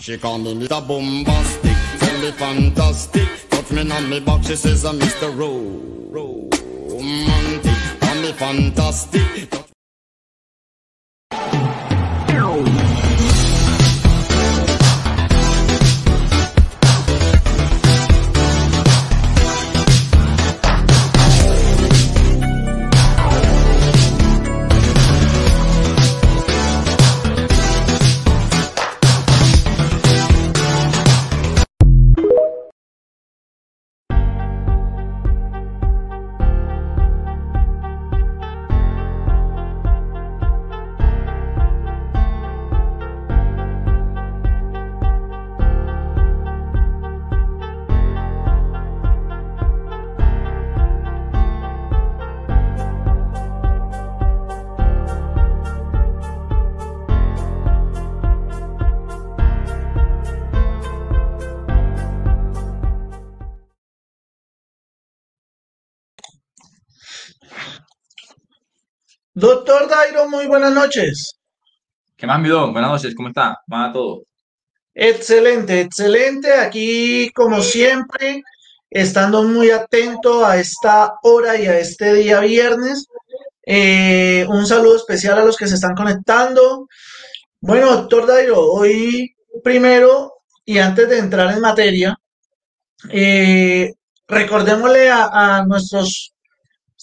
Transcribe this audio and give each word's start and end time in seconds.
She 0.00 0.16
call 0.16 0.38
me 0.38 0.54
Mr. 0.54 0.80
Bombastic, 0.88 1.76
tell 1.98 2.20
me 2.22 2.30
fantastic. 2.30 3.28
Touch 3.50 3.70
me 3.70 3.90
on 3.90 4.08
me 4.08 4.18
back, 4.20 4.42
she 4.42 4.56
says 4.56 4.86
I'm 4.86 4.98
Mr. 4.98 5.28
Romantic, 6.10 7.76
call 8.00 8.14
me 8.22 8.32
fantastic. 8.32 9.59
Doctor 69.70 69.88
Dairo, 69.88 70.28
muy 70.28 70.48
buenas 70.48 70.72
noches. 70.72 71.38
¿Qué 72.16 72.26
más, 72.26 72.40
mi 72.40 72.48
don? 72.48 72.72
Buenas 72.72 72.90
noches, 72.90 73.14
¿cómo 73.14 73.28
está? 73.28 73.56
¿Cómo 73.68 73.80
va 73.80 73.92
todo? 73.92 74.24
Excelente, 74.92 75.82
excelente. 75.82 76.52
Aquí, 76.52 77.30
como 77.32 77.62
siempre, 77.62 78.42
estando 78.90 79.44
muy 79.44 79.70
atento 79.70 80.44
a 80.44 80.56
esta 80.56 81.14
hora 81.22 81.56
y 81.56 81.66
a 81.66 81.78
este 81.78 82.14
día 82.14 82.40
viernes. 82.40 83.06
Eh, 83.64 84.44
un 84.48 84.66
saludo 84.66 84.96
especial 84.96 85.38
a 85.38 85.44
los 85.44 85.56
que 85.56 85.68
se 85.68 85.76
están 85.76 85.94
conectando. 85.94 86.88
Bueno, 87.60 87.94
doctor 87.94 88.26
Dairo, 88.26 88.60
hoy 88.72 89.36
primero 89.62 90.32
y 90.64 90.78
antes 90.78 91.08
de 91.08 91.18
entrar 91.18 91.54
en 91.54 91.60
materia, 91.60 92.18
eh, 93.08 93.92
recordémosle 94.26 95.10
a, 95.10 95.58
a 95.58 95.64
nuestros 95.64 96.34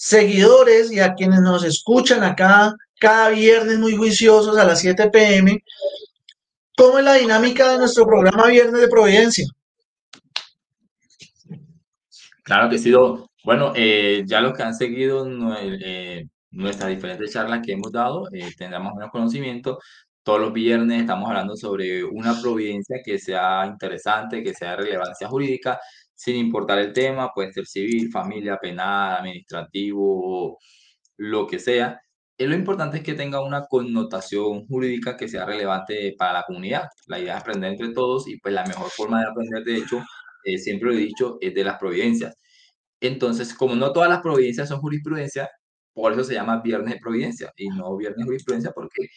seguidores 0.00 0.92
y 0.92 1.00
a 1.00 1.14
quienes 1.14 1.40
nos 1.40 1.64
escuchan 1.64 2.22
acá 2.22 2.72
cada 3.00 3.30
viernes 3.30 3.80
muy 3.80 3.96
juiciosos 3.96 4.56
a 4.56 4.64
las 4.64 4.80
7 4.80 5.10
pm, 5.10 5.60
¿cómo 6.76 6.98
es 6.98 7.04
la 7.04 7.14
dinámica 7.14 7.72
de 7.72 7.78
nuestro 7.78 8.06
programa 8.06 8.46
Viernes 8.46 8.80
de 8.80 8.86
Providencia? 8.86 9.46
Claro 12.44 12.70
que 12.70 12.78
sí. 12.78 12.92
Bueno, 13.42 13.72
eh, 13.74 14.22
ya 14.24 14.40
los 14.40 14.56
que 14.56 14.62
han 14.62 14.74
seguido 14.74 15.26
eh, 15.60 16.24
nuestras 16.52 16.90
diferentes 16.90 17.32
charlas 17.32 17.60
que 17.66 17.72
hemos 17.72 17.90
dado, 17.90 18.28
eh, 18.32 18.52
tendremos 18.56 18.94
menos 18.94 19.10
conocimiento. 19.10 19.80
Todos 20.22 20.40
los 20.40 20.52
viernes 20.52 21.00
estamos 21.00 21.28
hablando 21.28 21.56
sobre 21.56 22.04
una 22.04 22.40
providencia 22.40 22.98
que 23.04 23.18
sea 23.18 23.66
interesante, 23.66 24.44
que 24.44 24.54
sea 24.54 24.70
de 24.70 24.76
relevancia 24.76 25.26
jurídica, 25.26 25.80
sin 26.18 26.36
importar 26.36 26.80
el 26.80 26.92
tema, 26.92 27.32
puede 27.32 27.52
ser 27.52 27.66
civil, 27.66 28.10
familia, 28.10 28.58
penal, 28.58 29.18
administrativo, 29.20 30.58
lo 31.16 31.46
que 31.46 31.60
sea. 31.60 32.00
Eh, 32.36 32.46
lo 32.48 32.56
importante 32.56 32.98
es 32.98 33.02
que 33.04 33.14
tenga 33.14 33.40
una 33.40 33.66
connotación 33.66 34.66
jurídica 34.66 35.16
que 35.16 35.28
sea 35.28 35.46
relevante 35.46 36.14
para 36.18 36.32
la 36.34 36.44
comunidad. 36.44 36.88
La 37.06 37.20
idea 37.20 37.36
es 37.36 37.42
aprender 37.42 37.72
entre 37.72 37.92
todos 37.94 38.28
y 38.28 38.38
pues 38.40 38.52
la 38.54 38.64
mejor 38.66 38.90
forma 38.90 39.20
de 39.20 39.28
aprender, 39.28 39.64
de 39.64 39.76
hecho, 39.76 40.02
eh, 40.44 40.58
siempre 40.58 40.88
lo 40.90 40.94
he 40.96 40.98
dicho, 40.98 41.38
es 41.40 41.54
de 41.54 41.64
las 41.64 41.78
providencias. 41.78 42.34
Entonces, 43.00 43.54
como 43.54 43.76
no 43.76 43.92
todas 43.92 44.10
las 44.10 44.20
providencias 44.22 44.68
son 44.68 44.80
jurisprudencia, 44.80 45.48
por 45.94 46.12
eso 46.12 46.24
se 46.24 46.34
llama 46.34 46.60
viernes 46.62 46.94
de 46.94 47.00
providencia 47.00 47.52
y 47.56 47.68
no 47.68 47.96
viernes 47.96 48.18
de 48.18 48.24
jurisprudencia 48.24 48.72
porque 48.72 49.08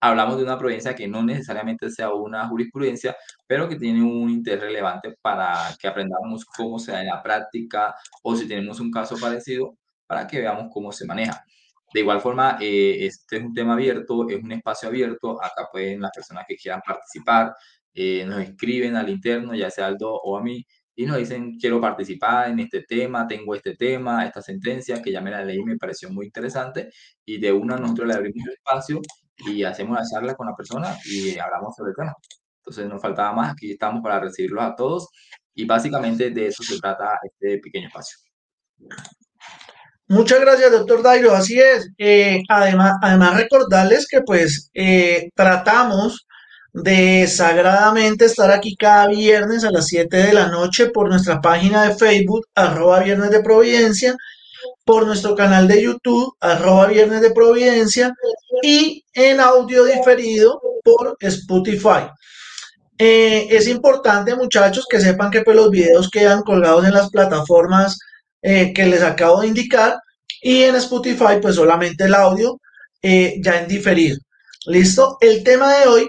hablamos 0.00 0.36
de 0.36 0.44
una 0.44 0.58
providencia 0.58 0.94
que 0.94 1.08
no 1.08 1.22
necesariamente 1.22 1.90
sea 1.90 2.12
una 2.12 2.46
jurisprudencia, 2.48 3.16
pero 3.46 3.68
que 3.68 3.76
tiene 3.76 4.02
un 4.02 4.30
interés 4.30 4.60
relevante 4.60 5.16
para 5.20 5.54
que 5.80 5.88
aprendamos 5.88 6.44
cómo 6.44 6.78
se 6.78 6.92
da 6.92 7.00
en 7.00 7.08
la 7.08 7.22
práctica 7.22 7.94
o 8.22 8.36
si 8.36 8.46
tenemos 8.48 8.80
un 8.80 8.90
caso 8.90 9.16
parecido, 9.18 9.76
para 10.06 10.26
que 10.26 10.40
veamos 10.40 10.68
cómo 10.72 10.92
se 10.92 11.06
maneja. 11.06 11.44
De 11.92 12.00
igual 12.00 12.20
forma, 12.20 12.58
eh, 12.60 13.06
este 13.06 13.38
es 13.38 13.42
un 13.42 13.54
tema 13.54 13.74
abierto, 13.74 14.28
es 14.28 14.42
un 14.42 14.52
espacio 14.52 14.88
abierto. 14.88 15.42
Acá 15.42 15.68
pueden 15.72 16.00
las 16.00 16.12
personas 16.12 16.44
que 16.46 16.56
quieran 16.56 16.82
participar, 16.86 17.54
eh, 17.94 18.24
nos 18.26 18.40
escriben 18.40 18.96
al 18.96 19.08
interno, 19.08 19.54
ya 19.54 19.70
sea 19.70 19.86
Aldo 19.86 20.12
o 20.14 20.36
a 20.36 20.42
mí, 20.42 20.64
y 20.94 21.06
nos 21.06 21.18
dicen, 21.18 21.56
quiero 21.58 21.80
participar 21.80 22.50
en 22.50 22.60
este 22.60 22.82
tema, 22.82 23.26
tengo 23.26 23.54
este 23.54 23.76
tema, 23.76 24.24
esta 24.26 24.42
sentencia, 24.42 25.02
que 25.02 25.12
ya 25.12 25.20
me 25.20 25.30
la 25.30 25.44
leí, 25.44 25.62
me 25.64 25.76
pareció 25.76 26.10
muy 26.10 26.26
interesante, 26.26 26.90
y 27.24 27.38
de 27.38 27.52
una 27.52 27.76
nosotros 27.76 28.08
le 28.08 28.14
abrimos 28.14 28.46
el 28.46 28.54
espacio 28.54 29.00
y 29.38 29.64
hacemos 29.64 29.98
la 29.98 30.04
charla 30.04 30.34
con 30.34 30.46
la 30.46 30.54
persona 30.54 30.96
y 31.04 31.38
hablamos 31.38 31.74
sobre 31.76 31.90
el 31.90 31.96
tema. 31.96 32.14
Entonces 32.58 32.86
nos 32.88 33.00
faltaba 33.00 33.32
más, 33.32 33.52
aquí 33.52 33.72
estamos 33.72 34.02
para 34.02 34.20
recibirlos 34.20 34.64
a 34.64 34.74
todos 34.74 35.08
y 35.54 35.64
básicamente 35.64 36.30
de 36.30 36.46
eso 36.48 36.62
se 36.62 36.78
trata 36.78 37.18
este 37.22 37.58
pequeño 37.58 37.88
espacio. 37.88 38.18
Muchas 40.08 40.40
gracias, 40.40 40.70
doctor 40.70 41.02
Dairo. 41.02 41.34
Así 41.34 41.58
es. 41.58 41.90
Eh, 41.98 42.40
además, 42.48 42.98
además, 43.02 43.36
recordarles 43.36 44.06
que 44.08 44.20
pues 44.20 44.70
eh, 44.72 45.30
tratamos 45.34 46.26
de 46.72 47.26
sagradamente 47.26 48.26
estar 48.26 48.50
aquí 48.50 48.76
cada 48.76 49.08
viernes 49.08 49.64
a 49.64 49.70
las 49.70 49.86
7 49.86 50.16
de 50.16 50.32
la 50.34 50.48
noche 50.48 50.90
por 50.90 51.08
nuestra 51.08 51.40
página 51.40 51.84
de 51.84 51.96
Facebook, 51.96 52.46
arroba 52.54 53.00
Viernes 53.00 53.30
de 53.30 53.40
Providencia, 53.40 54.14
por 54.84 55.06
nuestro 55.06 55.34
canal 55.34 55.68
de 55.68 55.82
YouTube, 55.82 56.34
arroba 56.40 56.86
Viernes 56.86 57.20
de 57.20 57.30
Providencia, 57.32 58.12
y 58.62 59.04
en 59.14 59.40
audio 59.40 59.84
diferido 59.84 60.60
por 60.84 61.16
Spotify. 61.20 62.08
Eh, 62.98 63.48
es 63.50 63.68
importante, 63.68 64.34
muchachos, 64.34 64.86
que 64.88 65.00
sepan 65.00 65.30
que 65.30 65.42
pues, 65.42 65.56
los 65.56 65.70
videos 65.70 66.10
quedan 66.10 66.42
colgados 66.42 66.84
en 66.84 66.94
las 66.94 67.10
plataformas 67.10 67.98
eh, 68.42 68.72
que 68.72 68.86
les 68.86 69.02
acabo 69.02 69.40
de 69.40 69.48
indicar 69.48 69.98
y 70.40 70.62
en 70.62 70.76
Spotify, 70.76 71.40
pues 71.42 71.56
solamente 71.56 72.04
el 72.04 72.14
audio 72.14 72.60
eh, 73.02 73.36
ya 73.42 73.60
en 73.60 73.68
diferido. 73.68 74.18
¿Listo? 74.66 75.18
El 75.20 75.44
tema 75.44 75.74
de 75.76 75.86
hoy, 75.88 76.08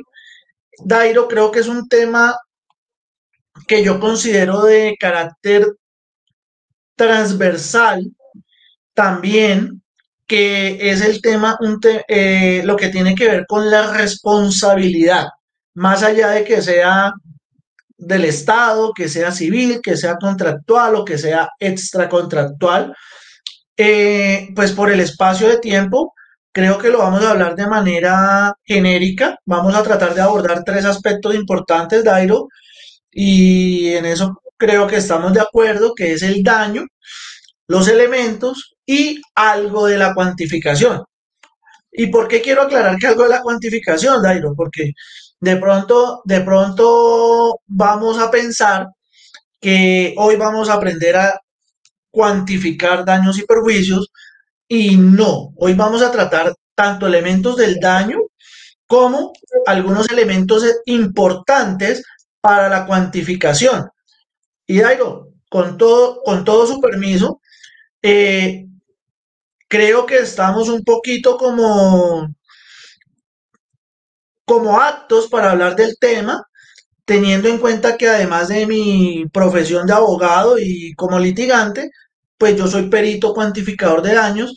Dairo, 0.83 1.27
creo 1.27 1.51
que 1.51 1.59
es 1.59 1.67
un 1.67 1.87
tema 1.89 2.37
que 3.67 3.83
yo 3.83 3.99
considero 3.99 4.63
de 4.63 4.95
carácter 4.99 5.67
transversal 6.95 8.05
también 8.97 9.83
que 10.25 10.89
es 10.89 11.01
el 11.01 11.21
tema, 11.21 11.55
eh, 12.07 12.63
lo 12.65 12.75
que 12.75 12.89
tiene 12.89 13.13
que 13.13 13.27
ver 13.27 13.45
con 13.47 13.69
la 13.69 13.93
responsabilidad, 13.93 15.27
más 15.75 16.01
allá 16.01 16.29
de 16.29 16.43
que 16.43 16.63
sea 16.63 17.13
del 17.95 18.25
Estado, 18.25 18.93
que 18.93 19.07
sea 19.07 19.31
civil, 19.31 19.81
que 19.83 19.95
sea 19.95 20.15
contractual 20.15 20.95
o 20.95 21.05
que 21.05 21.19
sea 21.19 21.49
extracontractual, 21.59 22.95
eh, 23.77 24.49
pues 24.55 24.71
por 24.71 24.91
el 24.91 24.99
espacio 24.99 25.47
de 25.47 25.59
tiempo, 25.59 26.13
creo 26.51 26.79
que 26.79 26.89
lo 26.89 26.97
vamos 26.97 27.23
a 27.23 27.31
hablar 27.31 27.55
de 27.55 27.67
manera 27.67 28.51
genérica. 28.65 29.37
Vamos 29.45 29.75
a 29.75 29.83
tratar 29.83 30.15
de 30.15 30.21
abordar 30.21 30.63
tres 30.63 30.85
aspectos 30.85 31.35
importantes, 31.35 32.03
Dairo, 32.03 32.47
y 33.11 33.89
en 33.93 34.05
eso 34.07 34.41
creo 34.57 34.87
que 34.87 34.97
estamos 34.97 35.33
de 35.33 35.41
acuerdo, 35.41 35.93
que 35.93 36.13
es 36.13 36.23
el 36.23 36.41
daño, 36.41 36.83
los 37.67 37.87
elementos 37.87 38.76
y 38.87 39.21
algo 39.35 39.85
de 39.85 39.97
la 39.97 40.15
cuantificación. 40.15 41.03
¿Y 41.91 42.07
por 42.07 42.27
qué 42.27 42.41
quiero 42.41 42.63
aclarar 42.63 42.97
que 42.97 43.07
algo 43.07 43.23
de 43.23 43.29
la 43.29 43.41
cuantificación, 43.41 44.23
Dairo? 44.23 44.53
Porque 44.55 44.93
de 45.39 45.57
pronto, 45.57 46.21
de 46.25 46.41
pronto 46.41 47.59
vamos 47.67 48.17
a 48.17 48.31
pensar 48.31 48.87
que 49.59 50.15
hoy 50.17 50.35
vamos 50.37 50.69
a 50.69 50.75
aprender 50.75 51.17
a 51.17 51.39
cuantificar 52.09 53.05
daños 53.05 53.37
y 53.37 53.45
perjuicios 53.45 54.11
y 54.67 54.97
no, 54.97 55.53
hoy 55.57 55.73
vamos 55.73 56.01
a 56.01 56.11
tratar 56.11 56.53
tanto 56.75 57.07
elementos 57.07 57.57
del 57.57 57.79
daño 57.79 58.19
como 58.85 59.33
algunos 59.65 60.09
elementos 60.09 60.63
importantes 60.85 62.03
para 62.39 62.69
la 62.69 62.85
cuantificación. 62.85 63.89
Y 64.65 64.79
Dairo, 64.79 65.29
con 65.49 65.77
todo, 65.77 66.21
con 66.23 66.45
todo 66.45 66.67
su 66.67 66.79
permiso, 66.79 67.41
eh, 68.01 68.66
creo 69.67 70.05
que 70.05 70.17
estamos 70.19 70.69
un 70.69 70.83
poquito 70.83 71.37
como, 71.37 72.27
como 74.45 74.79
aptos 74.79 75.27
para 75.27 75.51
hablar 75.51 75.75
del 75.75 75.97
tema, 75.99 76.43
teniendo 77.05 77.49
en 77.49 77.59
cuenta 77.59 77.97
que 77.97 78.07
además 78.09 78.49
de 78.49 78.65
mi 78.67 79.25
profesión 79.31 79.87
de 79.87 79.93
abogado 79.93 80.57
y 80.59 80.93
como 80.95 81.19
litigante, 81.19 81.91
pues 82.37 82.55
yo 82.57 82.67
soy 82.67 82.89
perito 82.89 83.33
cuantificador 83.33 84.01
de 84.01 84.13
daños 84.13 84.55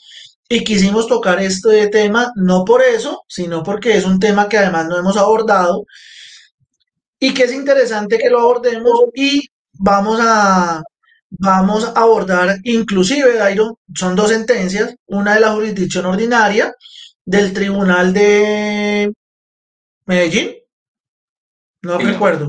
y 0.49 0.65
quisimos 0.65 1.07
tocar 1.07 1.41
este 1.41 1.89
tema 1.89 2.33
no 2.37 2.65
por 2.65 2.83
eso, 2.83 3.23
sino 3.29 3.63
porque 3.63 3.97
es 3.97 4.05
un 4.05 4.19
tema 4.19 4.49
que 4.49 4.59
además 4.59 4.87
no 4.89 4.99
hemos 4.99 5.17
abordado 5.17 5.85
y 7.21 7.35
que 7.35 7.45
es 7.45 7.53
interesante 7.53 8.19
que 8.19 8.31
lo 8.31 8.41
abordemos 8.41 8.93
y 9.15 9.49
vamos 9.73 10.19
a, 10.21 10.83
vamos 11.31 11.85
a 11.87 12.01
abordar 12.01 12.57
inclusive, 12.65 13.37
Dairo, 13.37 13.79
son 13.95 14.17
dos 14.17 14.31
sentencias, 14.31 14.95
una 15.07 15.35
de 15.35 15.41
la 15.41 15.53
jurisdicción 15.53 16.07
ordinaria 16.07 16.75
del 17.25 17.53
Tribunal 17.53 18.13
de 18.13 19.13
Medellín, 20.07 20.57
no 21.83 21.99
Sí. 21.99 22.05
recuerdo, 22.07 22.49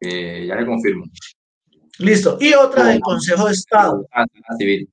Eh, 0.00 0.46
ya 0.46 0.56
le 0.56 0.66
confirmo. 0.66 1.04
listo, 1.98 2.36
y 2.40 2.52
otra 2.54 2.84
del 2.86 3.00
Consejo 3.00 3.46
de 3.46 3.52
Estado, 3.52 4.06
Ah, 4.12 4.24
Sala 4.32 4.58
Civil. 4.58 4.90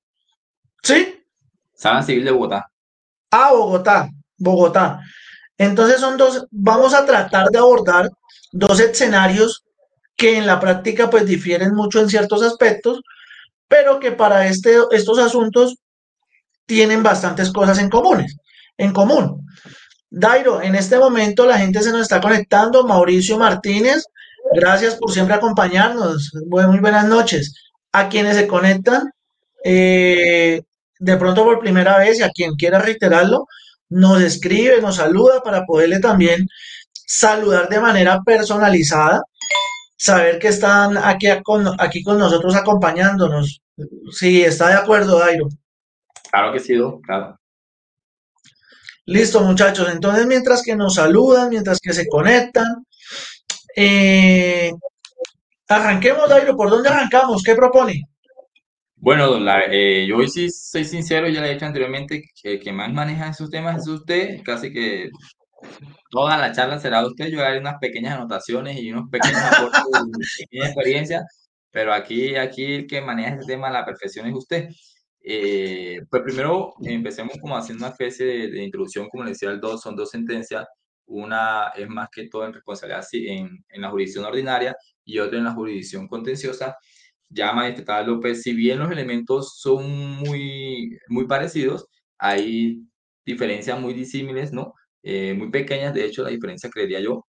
¿sí? 0.83 1.23
Sala 1.73 2.01
Civil 2.03 2.25
de 2.25 2.31
Bogotá. 2.31 2.67
a 3.31 3.51
Bogotá, 3.53 4.09
Bogotá. 4.37 4.99
Entonces 5.57 5.99
son 5.99 6.17
dos, 6.17 6.45
vamos 6.51 6.93
a 6.93 7.05
tratar 7.05 7.47
de 7.49 7.57
abordar 7.57 8.09
dos 8.51 8.79
escenarios 8.79 9.63
que 10.21 10.37
en 10.37 10.45
la 10.45 10.59
práctica 10.59 11.09
pues 11.09 11.25
difieren 11.25 11.73
mucho 11.73 11.99
en 11.99 12.07
ciertos 12.07 12.43
aspectos, 12.43 13.01
pero 13.67 13.99
que 13.99 14.11
para 14.11 14.45
este, 14.45 14.75
estos 14.91 15.17
asuntos 15.17 15.77
tienen 16.67 17.01
bastantes 17.01 17.51
cosas 17.51 17.79
en 17.79 17.89
comunes, 17.89 18.37
en 18.77 18.93
común. 18.93 19.43
Dairo, 20.11 20.61
en 20.61 20.75
este 20.75 20.99
momento 20.99 21.47
la 21.47 21.57
gente 21.57 21.81
se 21.81 21.91
nos 21.91 22.01
está 22.01 22.21
conectando. 22.21 22.85
Mauricio 22.85 23.39
Martínez, 23.39 24.05
gracias 24.53 24.93
por 24.93 25.11
siempre 25.11 25.33
acompañarnos. 25.33 26.31
Muy 26.47 26.79
buenas 26.79 27.07
noches. 27.07 27.55
A 27.91 28.07
quienes 28.07 28.35
se 28.37 28.45
conectan, 28.45 29.09
eh, 29.63 30.61
de 30.99 31.17
pronto 31.17 31.43
por 31.43 31.59
primera 31.59 31.97
vez 31.97 32.19
y 32.19 32.21
a 32.21 32.29
quien 32.29 32.53
quiera 32.53 32.77
reiterarlo, 32.77 33.47
nos 33.89 34.21
escribe, 34.21 34.81
nos 34.81 34.97
saluda 34.97 35.41
para 35.41 35.65
poderle 35.65 35.99
también 35.99 36.47
saludar 37.07 37.69
de 37.69 37.79
manera 37.79 38.21
personalizada, 38.23 39.23
saber 40.01 40.39
que 40.39 40.47
están 40.47 40.97
aquí, 40.97 41.27
con, 41.43 41.79
aquí 41.79 42.01
con 42.01 42.17
nosotros 42.17 42.55
acompañándonos. 42.55 43.61
Sí, 44.11 44.41
está 44.41 44.69
de 44.69 44.73
acuerdo, 44.73 45.19
Dairo. 45.19 45.47
Claro 46.31 46.51
que 46.51 46.59
sí, 46.59 46.73
Do, 46.73 46.99
claro. 47.01 47.39
Listo, 49.05 49.41
muchachos. 49.41 49.89
Entonces, 49.91 50.25
mientras 50.25 50.63
que 50.63 50.75
nos 50.75 50.95
saludan, 50.95 51.49
mientras 51.49 51.77
que 51.79 51.93
se 51.93 52.07
conectan, 52.07 52.83
eh, 53.75 54.71
arranquemos, 55.67 56.27
Dairo. 56.27 56.55
¿Por 56.55 56.71
dónde 56.71 56.89
arrancamos? 56.89 57.43
¿Qué 57.43 57.53
propone? 57.53 58.01
Bueno, 58.95 59.27
don 59.27 59.45
Lar, 59.45 59.65
eh, 59.71 60.07
yo 60.07 60.17
hoy 60.17 60.29
sí 60.29 60.49
soy 60.49 60.83
sincero, 60.83 61.27
ya 61.29 61.41
le 61.41 61.49
he 61.49 61.53
dicho 61.53 61.65
anteriormente 61.65 62.23
que 62.41 62.59
que 62.59 62.71
más 62.71 62.91
maneja 62.91 63.29
esos 63.29 63.49
temas 63.49 63.81
es 63.81 63.87
usted, 63.87 64.41
casi 64.43 64.71
que 64.71 65.09
toda 66.09 66.37
la 66.37 66.51
charla 66.51 66.79
será 66.79 67.01
de 67.01 67.07
usted, 67.07 67.27
yo 67.27 67.43
haré 67.43 67.59
unas 67.59 67.77
pequeñas 67.79 68.15
anotaciones 68.15 68.77
y 68.77 68.91
unos 68.91 69.09
pequeños 69.09 69.37
aportes 69.37 69.83
de 69.91 70.47
mi 70.51 70.65
experiencia, 70.65 71.25
pero 71.71 71.93
aquí, 71.93 72.35
aquí 72.35 72.65
el 72.73 72.87
que 72.87 73.01
maneja 73.01 73.35
este 73.35 73.53
tema 73.53 73.69
a 73.69 73.71
la 73.71 73.85
perfección 73.85 74.27
es 74.27 74.33
usted. 74.35 74.69
Eh, 75.23 76.01
pues 76.09 76.23
primero 76.23 76.73
empecemos 76.81 77.37
como 77.39 77.55
haciendo 77.55 77.85
una 77.85 77.91
especie 77.91 78.25
de, 78.25 78.51
de 78.51 78.63
introducción, 78.63 79.07
como 79.09 79.23
le 79.23 79.31
decía 79.31 79.49
el 79.51 79.59
dos, 79.61 79.81
son 79.81 79.95
dos 79.95 80.09
sentencias, 80.09 80.67
una 81.05 81.69
es 81.75 81.87
más 81.87 82.09
que 82.09 82.27
todo 82.27 82.45
en 82.45 82.53
responsabilidad 82.53 83.05
en, 83.13 83.63
en 83.69 83.81
la 83.81 83.89
jurisdicción 83.89 84.25
ordinaria 84.25 84.75
y 85.05 85.19
otra 85.19 85.37
en 85.37 85.43
la 85.45 85.53
jurisdicción 85.53 86.07
contenciosa 86.07 86.77
ya 87.31 87.53
magistrada 87.53 88.03
López, 88.03 88.41
si 88.43 88.53
bien 88.53 88.79
los 88.79 88.91
elementos 88.91 89.57
son 89.59 90.17
muy, 90.17 90.97
muy 91.07 91.27
parecidos, 91.27 91.87
hay 92.17 92.83
diferencias 93.25 93.79
muy 93.79 93.93
disímiles, 93.93 94.51
¿no? 94.51 94.73
Eh, 95.03 95.33
muy 95.33 95.49
pequeñas, 95.51 95.93
de 95.93 96.05
hecho, 96.05 96.23
la 96.23 96.29
diferencia, 96.29 96.69
creería 96.69 96.99
yo, 96.99 97.25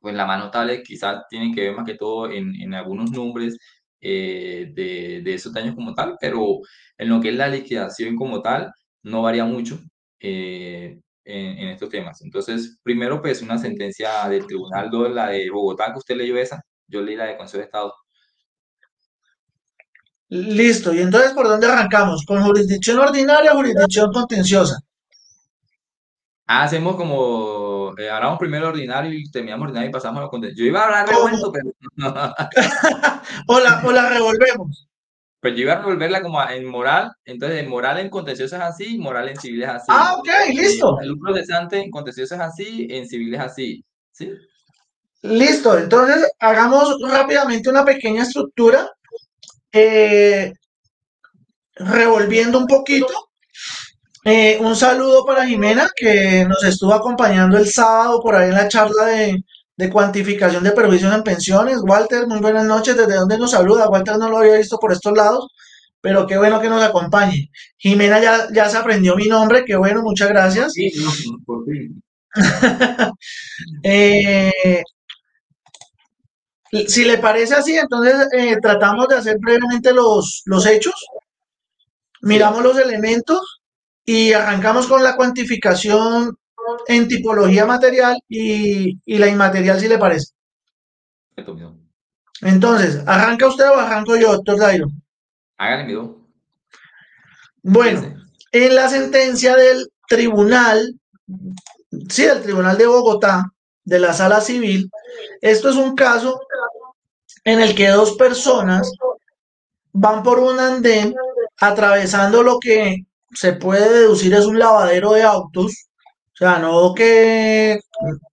pues 0.00 0.14
la 0.14 0.26
más 0.26 0.38
notable 0.38 0.82
quizás 0.82 1.22
tienen 1.28 1.54
que 1.54 1.62
ver 1.62 1.76
más 1.76 1.86
que 1.86 1.94
todo 1.96 2.30
en, 2.30 2.54
en 2.60 2.74
algunos 2.74 3.10
nombres 3.10 3.56
eh, 4.00 4.70
de, 4.74 5.22
de 5.22 5.34
esos 5.34 5.52
daños 5.52 5.74
como 5.74 5.94
tal, 5.94 6.16
pero 6.20 6.58
en 6.98 7.08
lo 7.08 7.20
que 7.20 7.30
es 7.30 7.36
la 7.36 7.48
liquidación 7.48 8.14
como 8.16 8.42
tal, 8.42 8.70
no 9.02 9.22
varía 9.22 9.44
mucho 9.44 9.78
eh, 10.20 10.98
en, 11.24 11.58
en 11.58 11.68
estos 11.68 11.88
temas. 11.90 12.20
Entonces, 12.22 12.78
primero, 12.82 13.20
pues 13.22 13.42
una 13.42 13.58
sentencia 13.58 14.28
del 14.28 14.46
Tribunal 14.46 14.90
2, 14.90 15.12
la 15.12 15.28
de 15.30 15.50
Bogotá, 15.50 15.92
que 15.92 15.98
usted 15.98 16.16
leyó 16.16 16.36
esa, 16.38 16.62
yo 16.86 17.00
leí 17.02 17.16
la 17.16 17.24
de 17.26 17.36
Consejo 17.36 17.58
de 17.58 17.64
Estado. 17.64 17.92
Listo. 20.28 20.94
¿Y 20.94 21.00
entonces 21.00 21.32
por 21.32 21.48
dónde 21.48 21.66
arrancamos? 21.66 22.24
¿Con 22.24 22.40
jurisdicción 22.44 23.00
ordinaria 23.00 23.52
o 23.52 23.56
jurisdicción 23.56 24.12
contenciosa? 24.12 24.78
Ah, 26.48 26.62
hacemos 26.62 26.94
como, 26.96 27.92
eh, 27.98 28.08
hablamos 28.08 28.38
primero 28.38 28.68
ordinario 28.68 29.12
y 29.12 29.28
terminamos 29.30 29.64
ordinario 29.64 29.90
y 29.90 29.92
pasamos 29.92 30.18
a 30.20 30.22
lo 30.22 30.30
contencioso. 30.30 30.60
Yo 30.62 30.66
iba 30.68 30.80
a 30.80 30.84
hablar 30.84 31.06
¿Cómo? 31.06 31.26
revuelto, 31.26 31.52
pero, 31.52 31.72
¿O 33.48 33.58
la, 33.60 33.82
o 33.84 33.90
la 33.92 34.08
revolvemos? 34.10 34.88
pero 35.40 35.54
yo 35.56 35.62
iba 35.62 35.74
a 35.74 35.78
revolverla 35.78 36.22
como 36.22 36.42
en 36.48 36.64
moral. 36.66 37.12
Entonces, 37.24 37.60
en 37.62 37.68
moral 37.68 37.98
en 37.98 38.10
contencioso 38.10 38.56
es 38.56 38.62
así, 38.62 38.98
moral 38.98 39.28
en 39.28 39.36
civil 39.36 39.62
es 39.62 39.68
así. 39.68 39.86
Ah, 39.88 40.14
ok, 40.18 40.28
Eh, 40.48 40.54
listo. 40.54 40.96
salud 40.98 41.18
procesante 41.20 41.78
en 41.80 41.90
contencioso 41.90 42.34
es 42.34 42.40
así, 42.40 42.86
en 42.90 43.06
civil 43.08 43.34
es 43.34 43.40
así. 43.40 43.84
¿Sí? 44.12 44.32
Listo. 45.22 45.78
Entonces, 45.78 46.28
hagamos 46.40 46.96
rápidamente 47.08 47.68
una 47.70 47.84
pequeña 47.84 48.22
estructura, 48.22 48.88
eh, 49.72 50.52
revolviendo 51.76 52.58
un 52.58 52.66
poquito. 52.66 53.25
Eh, 54.28 54.58
un 54.60 54.74
saludo 54.74 55.24
para 55.24 55.46
Jimena, 55.46 55.88
que 55.94 56.44
nos 56.48 56.64
estuvo 56.64 56.92
acompañando 56.92 57.56
el 57.58 57.68
sábado 57.70 58.20
por 58.20 58.34
ahí 58.34 58.48
en 58.48 58.56
la 58.56 58.66
charla 58.66 59.04
de, 59.06 59.44
de 59.76 59.90
cuantificación 59.90 60.64
de 60.64 60.72
perjuicios 60.72 61.14
en 61.14 61.22
pensiones. 61.22 61.78
Walter, 61.86 62.26
muy 62.26 62.40
buenas 62.40 62.64
noches. 62.64 62.96
¿Desde 62.96 63.14
dónde 63.14 63.38
nos 63.38 63.52
saluda? 63.52 63.88
Walter 63.88 64.18
no 64.18 64.28
lo 64.28 64.38
había 64.38 64.56
visto 64.56 64.78
por 64.78 64.92
estos 64.92 65.16
lados, 65.16 65.46
pero 66.00 66.26
qué 66.26 66.36
bueno 66.38 66.60
que 66.60 66.68
nos 66.68 66.82
acompañe. 66.82 67.50
Jimena 67.78 68.20
ya, 68.20 68.48
ya 68.52 68.68
se 68.68 68.78
aprendió 68.78 69.14
mi 69.14 69.28
nombre, 69.28 69.64
qué 69.64 69.76
bueno, 69.76 70.02
muchas 70.02 70.28
gracias. 70.28 70.72
Sí, 70.72 70.90
no, 70.96 71.04
no, 71.32 71.38
por 71.46 71.64
fin. 71.64 72.02
Eh, 73.82 74.82
si 76.86 77.04
le 77.04 77.18
parece 77.18 77.54
así, 77.54 77.76
entonces 77.76 78.28
eh, 78.32 78.56
tratamos 78.62 79.08
de 79.08 79.16
hacer 79.16 79.36
brevemente 79.40 79.92
los, 79.92 80.42
los 80.46 80.64
hechos, 80.66 80.94
miramos 82.22 82.62
los 82.62 82.78
elementos 82.78 83.55
y 84.06 84.32
arrancamos 84.32 84.86
con 84.86 85.02
la 85.02 85.16
cuantificación 85.16 86.38
en 86.86 87.08
tipología 87.08 87.66
material 87.66 88.16
y, 88.28 89.00
y 89.04 89.18
la 89.18 89.28
inmaterial, 89.28 89.80
si 89.80 89.88
le 89.88 89.98
parece. 89.98 90.32
Entonces, 92.40 93.02
¿arranca 93.06 93.48
usted 93.48 93.68
o 93.68 93.74
arranco 93.74 94.16
yo, 94.16 94.32
doctor 94.32 94.58
Dairo? 94.58 94.86
Hágale, 95.58 95.84
mi 95.84 95.92
don. 95.94 96.26
Bueno, 97.62 98.14
en 98.52 98.74
la 98.74 98.88
sentencia 98.88 99.56
del 99.56 99.88
tribunal, 100.08 100.94
sí, 102.08 102.24
del 102.24 102.42
Tribunal 102.42 102.78
de 102.78 102.86
Bogotá, 102.86 103.52
de 103.84 103.98
la 103.98 104.12
Sala 104.12 104.40
Civil, 104.40 104.88
esto 105.40 105.70
es 105.70 105.76
un 105.76 105.96
caso 105.96 106.40
en 107.44 107.60
el 107.60 107.74
que 107.74 107.88
dos 107.88 108.16
personas 108.16 108.90
van 109.92 110.22
por 110.22 110.38
un 110.38 110.60
andén 110.60 111.14
atravesando 111.58 112.42
lo 112.42 112.58
que 112.58 113.05
se 113.34 113.52
puede 113.54 114.00
deducir 114.00 114.34
es 114.34 114.46
un 114.46 114.58
lavadero 114.58 115.12
de 115.12 115.22
autos, 115.22 115.72
o 116.34 116.36
sea, 116.38 116.58
no 116.58 116.94
que 116.94 117.80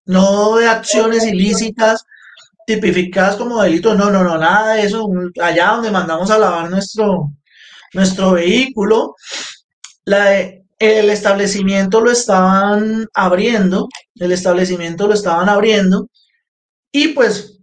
no 0.05 0.57
de 0.57 0.67
acciones 0.67 1.25
ilícitas 1.25 2.05
tipificadas 2.65 3.35
como 3.35 3.61
delitos, 3.61 3.97
no, 3.97 4.09
no, 4.11 4.23
no, 4.23 4.37
nada 4.37 4.75
de 4.75 4.83
eso, 4.83 5.07
allá 5.41 5.71
donde 5.71 5.91
mandamos 5.91 6.31
a 6.31 6.37
lavar 6.37 6.69
nuestro, 6.69 7.31
nuestro 7.93 8.33
vehículo, 8.33 9.15
la 10.05 10.63
el 10.79 11.09
establecimiento 11.09 12.01
lo 12.01 12.11
estaban 12.11 13.07
abriendo, 13.13 13.87
el 14.15 14.31
establecimiento 14.33 15.07
lo 15.07 15.13
estaban 15.13 15.47
abriendo 15.47 16.09
y 16.91 17.09
pues 17.09 17.59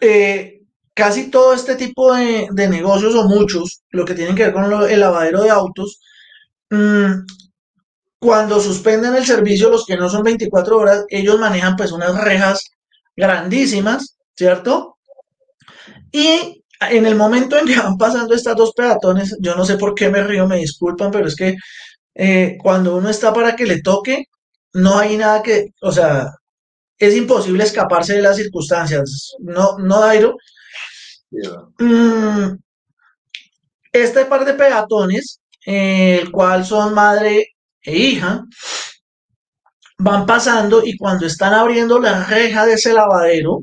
eh, 0.00 0.62
casi 0.94 1.30
todo 1.30 1.52
este 1.52 1.76
tipo 1.76 2.14
de, 2.14 2.48
de 2.50 2.68
negocios 2.68 3.14
o 3.14 3.28
muchos, 3.28 3.82
lo 3.90 4.04
que 4.04 4.14
tienen 4.14 4.34
que 4.34 4.44
ver 4.44 4.52
con 4.54 4.64
el 4.64 5.00
lavadero 5.00 5.42
de 5.42 5.50
autos, 5.50 6.00
cuando 8.18 8.60
suspenden 8.60 9.14
el 9.14 9.24
servicio, 9.24 9.70
los 9.70 9.84
que 9.84 9.96
no 9.96 10.08
son 10.08 10.22
24 10.22 10.78
horas, 10.78 11.04
ellos 11.08 11.38
manejan 11.38 11.76
pues 11.76 11.92
unas 11.92 12.14
rejas 12.20 12.60
grandísimas, 13.16 14.16
¿cierto? 14.36 14.96
Y 16.10 16.64
en 16.80 17.06
el 17.06 17.16
momento 17.16 17.58
en 17.58 17.66
que 17.66 17.76
van 17.76 17.96
pasando 17.96 18.34
estas 18.34 18.56
dos 18.56 18.72
peatones, 18.72 19.36
yo 19.40 19.54
no 19.54 19.64
sé 19.64 19.76
por 19.76 19.94
qué 19.94 20.08
me 20.08 20.22
río, 20.22 20.46
me 20.46 20.56
disculpan, 20.56 21.10
pero 21.10 21.28
es 21.28 21.36
que 21.36 21.56
eh, 22.14 22.56
cuando 22.62 22.96
uno 22.96 23.08
está 23.08 23.32
para 23.32 23.56
que 23.56 23.66
le 23.66 23.82
toque, 23.82 24.24
no 24.72 24.98
hay 24.98 25.16
nada 25.16 25.42
que, 25.42 25.66
o 25.82 25.92
sea, 25.92 26.30
es 26.98 27.16
imposible 27.16 27.64
escaparse 27.64 28.14
de 28.14 28.22
las 28.22 28.36
circunstancias. 28.36 29.34
No, 29.40 29.78
no, 29.78 30.00
Dairo. 30.00 30.36
Mm, 31.78 32.56
este 33.92 34.24
par 34.26 34.44
de 34.44 34.54
peatones, 34.54 35.40
el 35.64 36.30
cual 36.30 36.64
son 36.64 36.94
madre 36.94 37.48
e 37.82 37.96
hija, 37.96 38.44
van 39.98 40.26
pasando 40.26 40.82
y 40.84 40.96
cuando 40.96 41.26
están 41.26 41.54
abriendo 41.54 41.98
la 42.00 42.24
reja 42.24 42.66
de 42.66 42.74
ese 42.74 42.92
lavadero, 42.92 43.60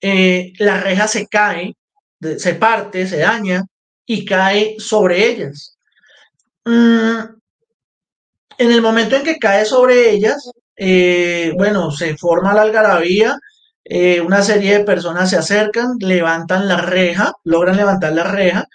eh, 0.00 0.52
la 0.58 0.80
reja 0.80 1.08
se 1.08 1.26
cae, 1.26 1.74
se 2.38 2.54
parte, 2.54 3.06
se 3.06 3.18
daña 3.18 3.62
y 4.06 4.24
cae 4.24 4.76
sobre 4.78 5.26
ellas. 5.26 5.76
Mm, 6.64 7.18
en 8.58 8.72
el 8.72 8.82
momento 8.82 9.16
en 9.16 9.24
que 9.24 9.38
cae 9.38 9.64
sobre 9.64 10.10
ellas, 10.10 10.50
eh, 10.76 11.52
bueno, 11.56 11.90
se 11.90 12.16
forma 12.16 12.54
la 12.54 12.62
algarabía, 12.62 13.38
eh, 13.84 14.20
una 14.20 14.42
serie 14.42 14.78
de 14.78 14.84
personas 14.84 15.30
se 15.30 15.36
acercan, 15.36 15.96
levantan 16.00 16.68
la 16.68 16.78
reja, 16.78 17.32
logran 17.44 17.76
levantar 17.76 18.12
la 18.12 18.24
reja, 18.24 18.66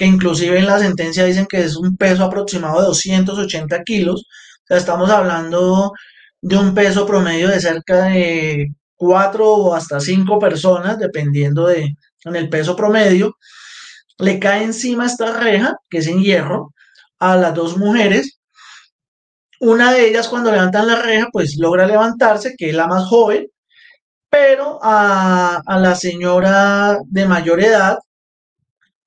que 0.00 0.06
inclusive 0.06 0.58
en 0.58 0.64
la 0.64 0.78
sentencia 0.78 1.26
dicen 1.26 1.46
que 1.46 1.60
es 1.60 1.76
un 1.76 1.94
peso 1.94 2.24
aproximado 2.24 2.80
de 2.80 2.86
280 2.86 3.82
kilos, 3.84 4.26
estamos 4.66 5.10
hablando 5.10 5.92
de 6.40 6.56
un 6.56 6.72
peso 6.74 7.06
promedio 7.06 7.48
de 7.48 7.60
cerca 7.60 8.04
de 8.04 8.68
4 8.96 9.46
o 9.46 9.74
hasta 9.74 10.00
5 10.00 10.38
personas, 10.38 10.98
dependiendo 10.98 11.66
de 11.66 11.94
en 12.24 12.36
el 12.36 12.48
peso 12.48 12.74
promedio, 12.74 13.36
le 14.18 14.38
cae 14.40 14.64
encima 14.64 15.04
esta 15.04 15.38
reja, 15.38 15.76
que 15.90 15.98
es 15.98 16.06
en 16.06 16.22
hierro, 16.22 16.72
a 17.18 17.36
las 17.36 17.54
dos 17.54 17.76
mujeres, 17.76 18.40
una 19.60 19.92
de 19.92 20.08
ellas 20.08 20.28
cuando 20.28 20.50
levantan 20.50 20.86
la 20.86 21.02
reja, 21.02 21.28
pues 21.30 21.58
logra 21.58 21.86
levantarse, 21.86 22.54
que 22.56 22.70
es 22.70 22.74
la 22.74 22.86
más 22.86 23.04
joven, 23.06 23.48
pero 24.30 24.78
a, 24.82 25.60
la 25.66 25.94
señora 25.94 26.98
de 27.04 27.26
mayor 27.26 27.60
edad, 27.62 27.98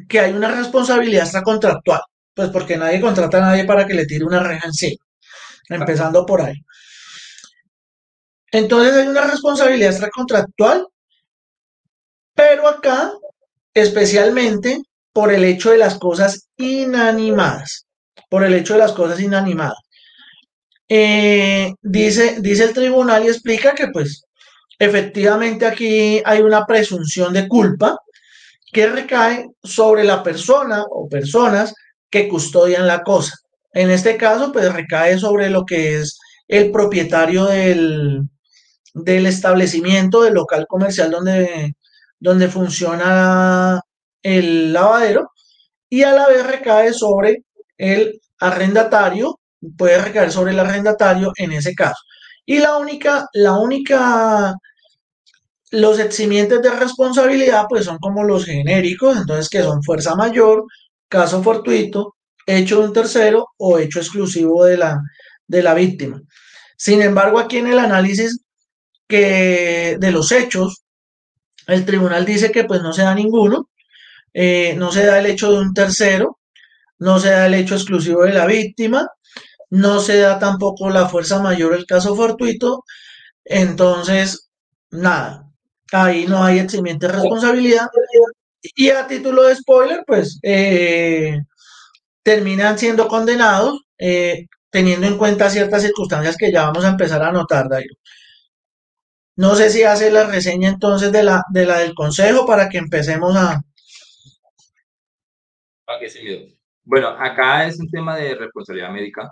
que 0.09 0.19
hay 0.19 0.33
una 0.33 0.49
responsabilidad 0.51 1.23
extracontractual, 1.23 2.01
pues 2.33 2.49
porque 2.49 2.75
nadie 2.75 2.99
contrata 2.99 3.37
a 3.37 3.41
nadie 3.41 3.63
para 3.63 3.87
que 3.87 3.93
le 3.93 4.05
tire 4.05 4.25
una 4.25 4.43
reja 4.43 4.67
en 4.67 4.73
sí, 4.73 4.97
empezando 5.69 6.25
por 6.25 6.41
ahí. 6.41 6.55
Entonces 8.51 8.93
hay 8.95 9.07
una 9.07 9.27
responsabilidad 9.27 9.91
extracontractual, 9.91 10.87
pero 12.33 12.67
acá 12.67 13.13
especialmente 13.73 14.81
por 15.13 15.31
el 15.31 15.45
hecho 15.45 15.71
de 15.71 15.77
las 15.77 15.97
cosas 15.97 16.49
inanimadas, 16.57 17.87
por 18.29 18.43
el 18.43 18.53
hecho 18.53 18.73
de 18.73 18.79
las 18.79 18.91
cosas 18.91 19.21
inanimadas. 19.21 19.84
Eh, 20.87 21.73
dice, 21.81 22.37
dice 22.41 22.65
el 22.65 22.73
tribunal 22.73 23.25
y 23.25 23.29
explica 23.29 23.73
que 23.73 23.87
pues 23.87 24.25
efectivamente 24.77 25.65
aquí 25.65 26.21
hay 26.25 26.41
una 26.41 26.65
presunción 26.65 27.33
de 27.33 27.47
culpa 27.47 27.97
que 28.71 28.87
recae 28.87 29.47
sobre 29.63 30.03
la 30.03 30.21
persona 30.21 30.83
o 30.89 31.07
personas 31.09 31.73
que 32.09 32.27
custodian 32.27 32.87
la 32.87 33.03
cosa. 33.03 33.33
En 33.73 33.89
este 33.89 34.17
caso, 34.17 34.51
pues 34.51 34.73
recae 34.73 35.17
sobre 35.17 35.49
lo 35.49 35.65
que 35.65 35.99
es 35.99 36.19
el 36.47 36.71
propietario 36.71 37.45
del, 37.45 38.21
del 38.93 39.25
establecimiento, 39.25 40.23
del 40.23 40.33
local 40.35 40.65
comercial 40.67 41.11
donde, 41.11 41.75
donde 42.19 42.47
funciona 42.47 43.81
el 44.23 44.73
lavadero 44.73 45.31
y 45.89 46.03
a 46.03 46.13
la 46.13 46.27
vez 46.27 46.45
recae 46.45 46.93
sobre 46.93 47.43
el 47.77 48.19
arrendatario, 48.39 49.39
puede 49.77 50.01
recaer 50.01 50.31
sobre 50.31 50.51
el 50.51 50.59
arrendatario 50.59 51.31
en 51.37 51.51
ese 51.53 51.73
caso. 51.73 52.01
Y 52.45 52.59
la 52.59 52.77
única, 52.77 53.27
la 53.33 53.53
única, 53.57 54.53
los 55.71 55.99
eximientes 55.99 56.61
de 56.61 56.71
responsabilidad 56.71 57.65
pues 57.69 57.85
son 57.85 57.97
como 57.97 58.23
los 58.23 58.45
genéricos, 58.45 59.17
entonces 59.17 59.49
que 59.49 59.63
son 59.63 59.83
fuerza 59.83 60.15
mayor, 60.15 60.65
caso 61.07 61.41
fortuito, 61.41 62.15
hecho 62.45 62.79
de 62.79 62.87
un 62.87 62.93
tercero 62.93 63.47
o 63.57 63.79
hecho 63.79 63.99
exclusivo 63.99 64.65
de 64.65 64.77
la, 64.77 64.99
de 65.47 65.63
la 65.63 65.73
víctima. 65.73 66.21
Sin 66.77 67.01
embargo, 67.01 67.39
aquí 67.39 67.57
en 67.57 67.67
el 67.67 67.79
análisis 67.79 68.41
que 69.07 69.97
de 69.99 70.11
los 70.11 70.31
hechos, 70.31 70.83
el 71.67 71.85
tribunal 71.85 72.25
dice 72.25 72.51
que 72.51 72.65
pues 72.65 72.81
no 72.81 72.93
se 72.93 73.03
da 73.03 73.15
ninguno, 73.15 73.69
eh, 74.33 74.75
no 74.77 74.91
se 74.91 75.05
da 75.05 75.19
el 75.19 75.25
hecho 75.27 75.51
de 75.51 75.59
un 75.59 75.73
tercero, 75.73 76.39
no 76.99 77.19
se 77.19 77.29
da 77.29 77.47
el 77.47 77.53
hecho 77.55 77.75
exclusivo 77.75 78.23
de 78.23 78.33
la 78.33 78.45
víctima, 78.45 79.07
no 79.69 79.99
se 79.99 80.19
da 80.19 80.39
tampoco 80.39 80.89
la 80.89 81.07
fuerza 81.09 81.41
mayor 81.41 81.73
el 81.73 81.85
caso 81.85 82.15
fortuito, 82.15 82.83
entonces, 83.45 84.49
nada, 84.91 85.49
ahí 85.91 86.25
no 86.27 86.43
hay 86.43 86.59
eximiente 86.59 87.07
responsabilidad. 87.07 87.87
Y 88.75 88.89
a 88.89 89.07
título 89.07 89.43
de 89.43 89.55
spoiler, 89.55 90.03
pues 90.07 90.39
eh, 90.43 91.39
terminan 92.23 92.77
siendo 92.79 93.07
condenados 93.07 93.81
eh, 93.97 94.47
teniendo 94.69 95.07
en 95.07 95.17
cuenta 95.17 95.49
ciertas 95.49 95.83
circunstancias 95.83 96.35
que 96.37 96.51
ya 96.51 96.63
vamos 96.65 96.83
a 96.83 96.89
empezar 96.89 97.23
a 97.23 97.31
notar, 97.31 97.69
Dairo. 97.69 97.95
No 99.37 99.55
sé 99.55 99.69
si 99.69 99.83
hace 99.83 100.11
la 100.11 100.25
reseña 100.25 100.69
entonces 100.69 101.11
de 101.11 101.23
la, 101.23 101.43
de 101.51 101.65
la 101.65 101.79
del 101.79 101.93
consejo 101.93 102.45
para 102.45 102.67
que 102.69 102.77
empecemos 102.77 103.35
a... 103.37 103.61
Bueno, 106.83 107.09
acá 107.09 107.67
es 107.67 107.79
un 107.79 107.89
tema 107.89 108.17
de 108.17 108.35
responsabilidad 108.35 108.91
médica. 108.91 109.31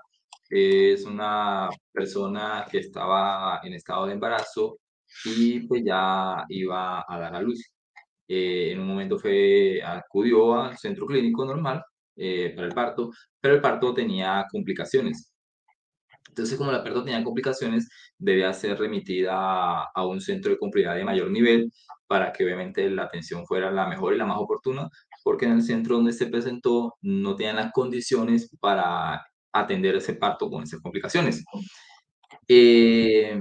Es 0.49 1.05
una 1.05 1.69
persona 1.91 2.65
que 2.69 2.79
estaba 2.79 3.61
en 3.63 3.73
estado 3.73 4.07
de 4.07 4.13
embarazo 4.13 4.79
y 5.25 5.61
pues 5.67 5.83
ya 5.85 6.43
iba 6.49 7.05
a 7.07 7.19
dar 7.19 7.35
a 7.35 7.41
luz. 7.41 7.71
Eh, 8.27 8.71
en 8.71 8.79
un 8.79 8.87
momento 8.87 9.17
fue, 9.19 9.81
acudió 9.83 10.61
al 10.61 10.77
centro 10.77 11.05
clínico 11.05 11.45
normal 11.45 11.83
eh, 12.15 12.53
para 12.55 12.67
el 12.67 12.73
parto, 12.73 13.11
pero 13.39 13.55
el 13.55 13.61
parto 13.61 13.93
tenía 13.93 14.45
complicaciones. 14.51 15.33
Entonces, 16.29 16.57
como 16.57 16.71
la 16.71 16.83
pérdida 16.83 17.03
tenía 17.05 17.23
complicaciones, 17.23 17.89
debía 18.17 18.51
ser 18.53 18.79
remitida 18.79 19.83
a, 19.83 20.05
un 20.07 20.19
centro 20.19 20.51
de 20.51 20.57
complejidad 20.57 20.95
de 20.95 21.03
mayor 21.05 21.29
nivel 21.29 21.71
para 22.07 22.33
que 22.33 22.43
obviamente 22.43 22.89
la 22.89 23.03
atención 23.03 23.45
fuera 23.45 23.71
la 23.71 23.87
mejor 23.87 24.13
y 24.13 24.17
la 24.17 24.25
más 24.25 24.37
oportuna, 24.39 24.89
porque 25.23 25.45
en 25.45 25.53
el 25.53 25.61
centro 25.61 25.97
donde 25.97 26.11
se 26.13 26.27
presentó 26.27 26.95
no 27.01 27.35
tenían 27.35 27.57
las 27.57 27.71
condiciones 27.71 28.49
para 28.59 29.23
atender 29.53 29.95
ese 29.95 30.15
parto 30.15 30.49
con 30.49 30.63
esas 30.63 30.81
complicaciones. 30.81 31.43
Eh, 32.47 33.39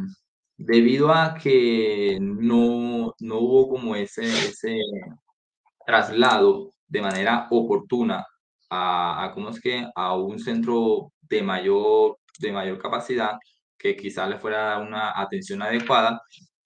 debido 0.57 1.12
a 1.12 1.35
que 1.35 2.19
no, 2.21 3.12
no 3.21 3.38
hubo 3.38 3.69
como 3.69 3.97
ese, 3.97 4.25
ese 4.25 4.78
traslado 5.87 6.71
de 6.87 7.02
manera 7.02 7.49
oportuna 7.50 8.25
a, 8.71 9.25
a, 9.25 9.33
¿cómo 9.35 9.50
es 9.50 9.61
que? 9.61 9.87
a 9.95 10.14
un 10.16 10.38
centro 10.38 11.12
de 11.21 11.42
mayor 11.42 12.19
de 12.38 12.52
mayor 12.52 12.78
capacidad, 12.78 13.38
que 13.78 13.97
quizás 13.97 14.28
le 14.28 14.38
fuera 14.38 14.78
una 14.78 15.19
atención 15.21 15.62
adecuada. 15.62 16.21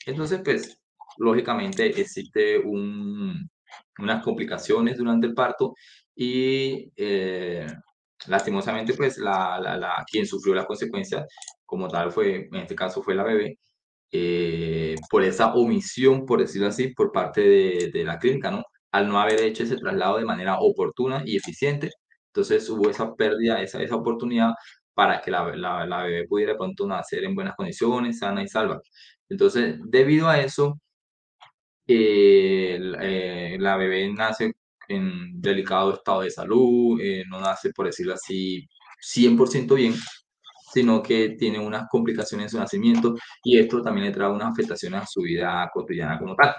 Entonces, 0.06 0.40
pues, 0.44 0.78
lógicamente 1.18 1.86
existe 2.00 2.58
un, 2.58 3.48
unas 3.98 4.22
complicaciones 4.22 4.98
durante 4.98 5.26
el 5.28 5.34
parto 5.34 5.74
y 6.14 6.92
eh, 6.96 7.66
lastimosamente, 8.28 8.94
pues, 8.94 9.18
la, 9.18 9.60
la, 9.60 10.04
quien 10.10 10.26
sufrió 10.26 10.54
las 10.54 10.66
consecuencias 10.66 11.26
como 11.64 11.88
tal 11.88 12.12
fue, 12.12 12.48
en 12.52 12.56
este 12.56 12.74
caso 12.74 13.02
fue 13.02 13.14
la 13.14 13.24
bebé, 13.24 13.58
eh, 14.12 14.96
por 15.10 15.24
esa 15.24 15.54
omisión, 15.54 16.26
por 16.26 16.40
decirlo 16.40 16.68
así, 16.68 16.88
por 16.94 17.12
parte 17.12 17.40
de, 17.42 17.90
de, 17.92 18.04
la 18.04 18.18
clínica, 18.18 18.50
¿no? 18.50 18.62
Al 18.92 19.08
no 19.08 19.20
haber 19.20 19.40
hecho 19.42 19.64
ese 19.64 19.76
traslado 19.76 20.18
de 20.18 20.24
manera 20.24 20.58
oportuna 20.60 21.22
y 21.26 21.36
eficiente. 21.36 21.90
Entonces 22.28 22.68
hubo 22.70 22.90
esa 22.90 23.14
pérdida, 23.14 23.62
esa, 23.62 23.82
esa 23.82 23.96
oportunidad 23.96 24.52
para 24.94 25.20
que 25.22 25.30
la, 25.30 25.54
la, 25.56 26.02
bebé 26.04 26.26
pudiera 26.28 26.56
pronto 26.56 26.86
nacer 26.86 27.24
en 27.24 27.34
buenas 27.34 27.54
condiciones, 27.56 28.18
sana 28.20 28.42
y 28.42 28.48
salva. 28.48 28.80
Entonces, 29.28 29.78
debido 29.86 30.28
a 30.28 30.40
eso, 30.40 30.80
eh, 31.86 32.78
eh, 33.00 33.56
la 33.60 33.76
bebé 33.76 34.12
nace 34.12 34.52
en 34.88 35.40
delicado 35.40 35.94
estado 35.94 36.22
de 36.22 36.30
salud, 36.30 37.00
eh, 37.00 37.24
no 37.28 37.40
nace, 37.40 37.72
por 37.72 37.86
decirlo 37.86 38.14
así, 38.14 38.66
100% 39.00 39.74
bien, 39.74 39.94
sino 40.72 41.02
que 41.02 41.30
tiene 41.38 41.58
unas 41.58 41.88
complicaciones 41.90 42.46
en 42.46 42.50
su 42.50 42.58
nacimiento 42.58 43.14
y 43.44 43.58
esto 43.58 43.82
también 43.82 44.06
le 44.06 44.12
trae 44.12 44.30
unas 44.30 44.52
afectaciones 44.52 45.02
a 45.02 45.06
su 45.06 45.22
vida 45.22 45.70
cotidiana 45.72 46.18
como 46.18 46.34
tal. 46.34 46.54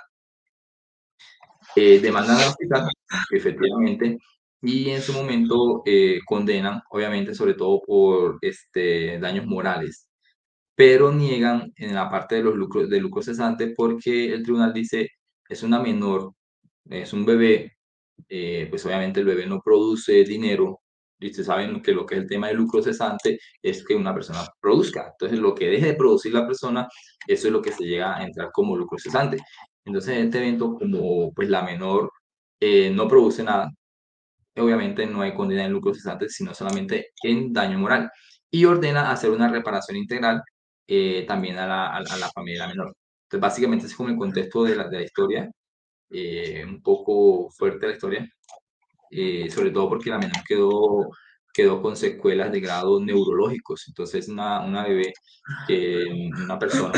Eh, 1.75 1.99
demandan 1.99 2.37
al 2.37 2.47
hospital, 2.49 2.89
efectivamente, 3.31 4.17
y 4.61 4.89
en 4.89 5.01
su 5.01 5.13
momento 5.13 5.83
eh, 5.85 6.19
condenan, 6.25 6.81
obviamente, 6.89 7.35
sobre 7.35 7.53
todo 7.53 7.81
por 7.85 8.39
este, 8.41 9.19
daños 9.19 9.45
morales, 9.45 10.09
pero 10.75 11.11
niegan 11.11 11.71
en 11.77 11.95
la 11.95 12.09
parte 12.09 12.35
de 12.35 12.43
los 12.43 12.55
lucros, 12.55 12.89
de 12.89 12.99
lucro 12.99 13.21
cesante 13.21 13.73
porque 13.75 14.33
el 14.33 14.43
tribunal 14.43 14.73
dice 14.73 15.09
es 15.49 15.63
una 15.63 15.79
menor, 15.79 16.33
es 16.85 17.13
un 17.13 17.25
bebé, 17.25 17.76
eh, 18.29 18.67
pues 18.69 18.85
obviamente 18.85 19.19
el 19.19 19.25
bebé 19.25 19.45
no 19.47 19.61
produce 19.61 20.23
dinero, 20.23 20.81
y 21.19 21.27
ustedes 21.27 21.47
saben 21.47 21.81
que 21.81 21.93
lo 21.93 22.05
que 22.05 22.15
es 22.15 22.21
el 22.21 22.27
tema 22.27 22.47
del 22.47 22.57
lucro 22.57 22.81
cesante 22.81 23.39
es 23.61 23.83
que 23.85 23.95
una 23.95 24.13
persona 24.13 24.45
produzca. 24.61 25.09
Entonces, 25.11 25.39
lo 25.39 25.55
que 25.55 25.67
deje 25.67 25.87
de 25.87 25.93
producir 25.95 26.33
la 26.33 26.45
persona, 26.45 26.87
eso 27.27 27.47
es 27.47 27.53
lo 27.53 27.61
que 27.61 27.71
se 27.71 27.85
llega 27.85 28.17
a 28.17 28.23
entrar 28.23 28.51
como 28.51 28.77
lucro 28.77 28.99
cesante. 28.99 29.37
Entonces, 29.85 30.15
en 30.17 30.25
este 30.25 30.39
evento, 30.39 30.75
como 30.75 31.31
pues 31.33 31.49
la 31.49 31.63
menor 31.63 32.11
eh, 32.59 32.91
no 32.91 33.07
produce 33.07 33.43
nada, 33.43 33.71
obviamente 34.57 35.05
no 35.07 35.21
hay 35.21 35.33
condena 35.33 35.65
en 35.65 35.71
lucro 35.71 35.93
cesante, 35.93 36.29
sino 36.29 36.53
solamente 36.53 37.11
en 37.23 37.53
daño 37.53 37.79
moral. 37.79 38.11
Y 38.51 38.65
ordena 38.65 39.11
hacer 39.11 39.31
una 39.31 39.49
reparación 39.49 39.97
integral 39.97 40.41
eh, 40.87 41.25
también 41.27 41.57
a 41.57 41.67
la, 41.67 41.87
a, 41.97 42.01
la, 42.01 42.29
familia 42.33 42.67
menor. 42.67 42.95
Entonces, 43.25 43.41
básicamente, 43.41 43.85
es 43.87 43.95
como 43.95 44.09
el 44.09 44.17
contexto 44.17 44.63
de 44.63 44.75
la, 44.75 44.87
de 44.89 44.97
la 44.99 45.03
historia, 45.03 45.51
eh, 46.09 46.63
un 46.65 46.81
poco 46.81 47.49
fuerte 47.51 47.87
la 47.87 47.93
historia, 47.93 48.29
eh, 49.11 49.49
sobre 49.49 49.71
todo 49.71 49.89
porque 49.89 50.09
la 50.09 50.19
menor 50.19 50.43
quedó, 50.47 51.09
quedó 51.53 51.81
con 51.81 51.95
secuelas 51.95 52.51
de 52.51 52.59
grado 52.61 52.99
neurológicos. 52.99 53.87
Entonces, 53.87 54.27
una, 54.29 54.61
una 54.65 54.83
bebé, 54.87 55.13
una 56.43 56.59
persona 56.59 56.93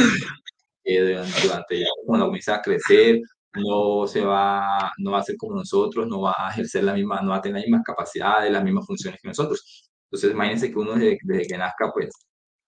que 0.83 1.01
durante, 1.43 1.85
cuando 2.05 2.25
comienza 2.27 2.55
a 2.55 2.61
crecer, 2.61 3.21
no 3.55 4.07
se 4.07 4.21
va, 4.21 4.91
no 4.97 5.11
va 5.11 5.19
a 5.19 5.23
ser 5.23 5.37
como 5.37 5.55
nosotros, 5.55 6.07
no 6.07 6.21
va 6.21 6.35
a 6.37 6.51
ejercer 6.51 6.83
la 6.83 6.93
misma, 6.93 7.21
no 7.21 7.31
va 7.31 7.37
a 7.37 7.41
tener 7.41 7.61
las 7.61 7.65
mismas 7.65 7.83
capacidades, 7.83 8.51
las 8.51 8.63
mismas 8.63 8.85
funciones 8.85 9.19
que 9.21 9.27
nosotros. 9.27 9.89
Entonces, 10.05 10.31
imagínense 10.31 10.71
que 10.71 10.79
uno 10.79 10.95
desde, 10.95 11.47
que 11.47 11.57
nazca, 11.57 11.91
pues, 11.93 12.09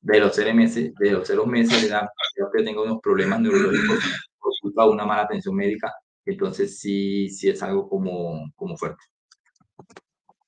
de 0.01 0.19
los 0.19 0.35
cero 0.35 0.53
meses, 0.53 0.93
de 0.99 1.11
los 1.11 1.27
cero 1.27 1.45
meses 1.45 1.81
de 1.81 1.87
edad, 1.87 2.07
que 2.55 2.63
tenga 2.63 2.81
unos 2.81 2.99
problemas 3.01 3.39
neurológicos 3.41 3.99
por 4.39 4.51
culpa 4.61 4.83
de 4.85 4.89
una 4.89 5.05
mala 5.05 5.23
atención 5.23 5.55
médica, 5.55 5.93
entonces 6.25 6.79
sí, 6.79 7.29
sí 7.29 7.49
es 7.49 7.61
algo 7.63 7.89
como, 7.89 8.51
como 8.55 8.77
fuerte. 8.77 9.03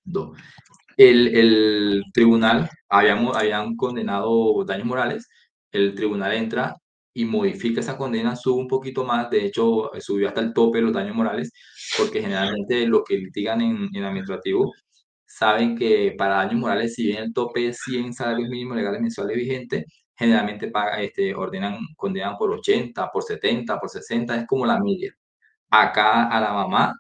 Dos. 0.03 0.38
El, 0.98 1.36
el 1.36 2.03
tribunal, 2.13 2.70
habíamos, 2.89 3.38
habían 3.38 3.75
condenado 3.75 4.63
daños 4.65 4.88
morales, 4.88 5.30
el 5.72 5.96
tribunal 5.96 6.34
entra 6.34 6.75
y 7.13 7.25
modifica 7.25 7.82
esa 7.82 7.98
condena, 7.98 8.36
sube 8.36 8.62
un 8.62 8.68
poquito 8.68 9.06
más, 9.06 9.30
de 9.30 9.46
hecho 9.46 9.92
subió 10.00 10.27
hasta 10.30 10.42
el 10.42 10.53
tope 10.53 10.82
los 10.82 10.94
daños 10.94 11.15
morales, 11.15 11.51
porque 11.98 12.22
generalmente 12.22 12.88
los 12.88 13.03
que 13.08 13.18
litigan 13.18 13.62
en, 13.62 13.89
en 13.94 14.03
administrativo 14.03 14.72
saben 15.25 15.77
que 15.77 16.15
para 16.18 16.38
daños 16.38 16.56
morales, 16.62 16.96
si 16.96 17.08
bien 17.08 17.24
el 17.24 17.34
tope 17.34 17.70
es 17.70 17.80
100 17.86 18.13
salarios 18.13 18.50
mínimos 18.50 18.77
legales 18.77 19.01
mensuales 19.01 19.38
vigentes, 19.38 19.86
generalmente 20.15 20.70
paga, 20.70 21.01
este, 21.01 21.36
ordenan, 21.36 21.77
condenan 21.98 22.38
por 22.38 22.51
80, 22.51 23.10
por 23.12 23.24
70, 23.24 23.80
por 23.80 23.89
60, 23.89 24.38
es 24.38 24.48
como 24.48 24.65
la 24.65 24.80
media. 24.80 25.13
Acá 25.75 26.27
a 26.30 26.39
la 26.39 26.53
mamá 26.53 26.94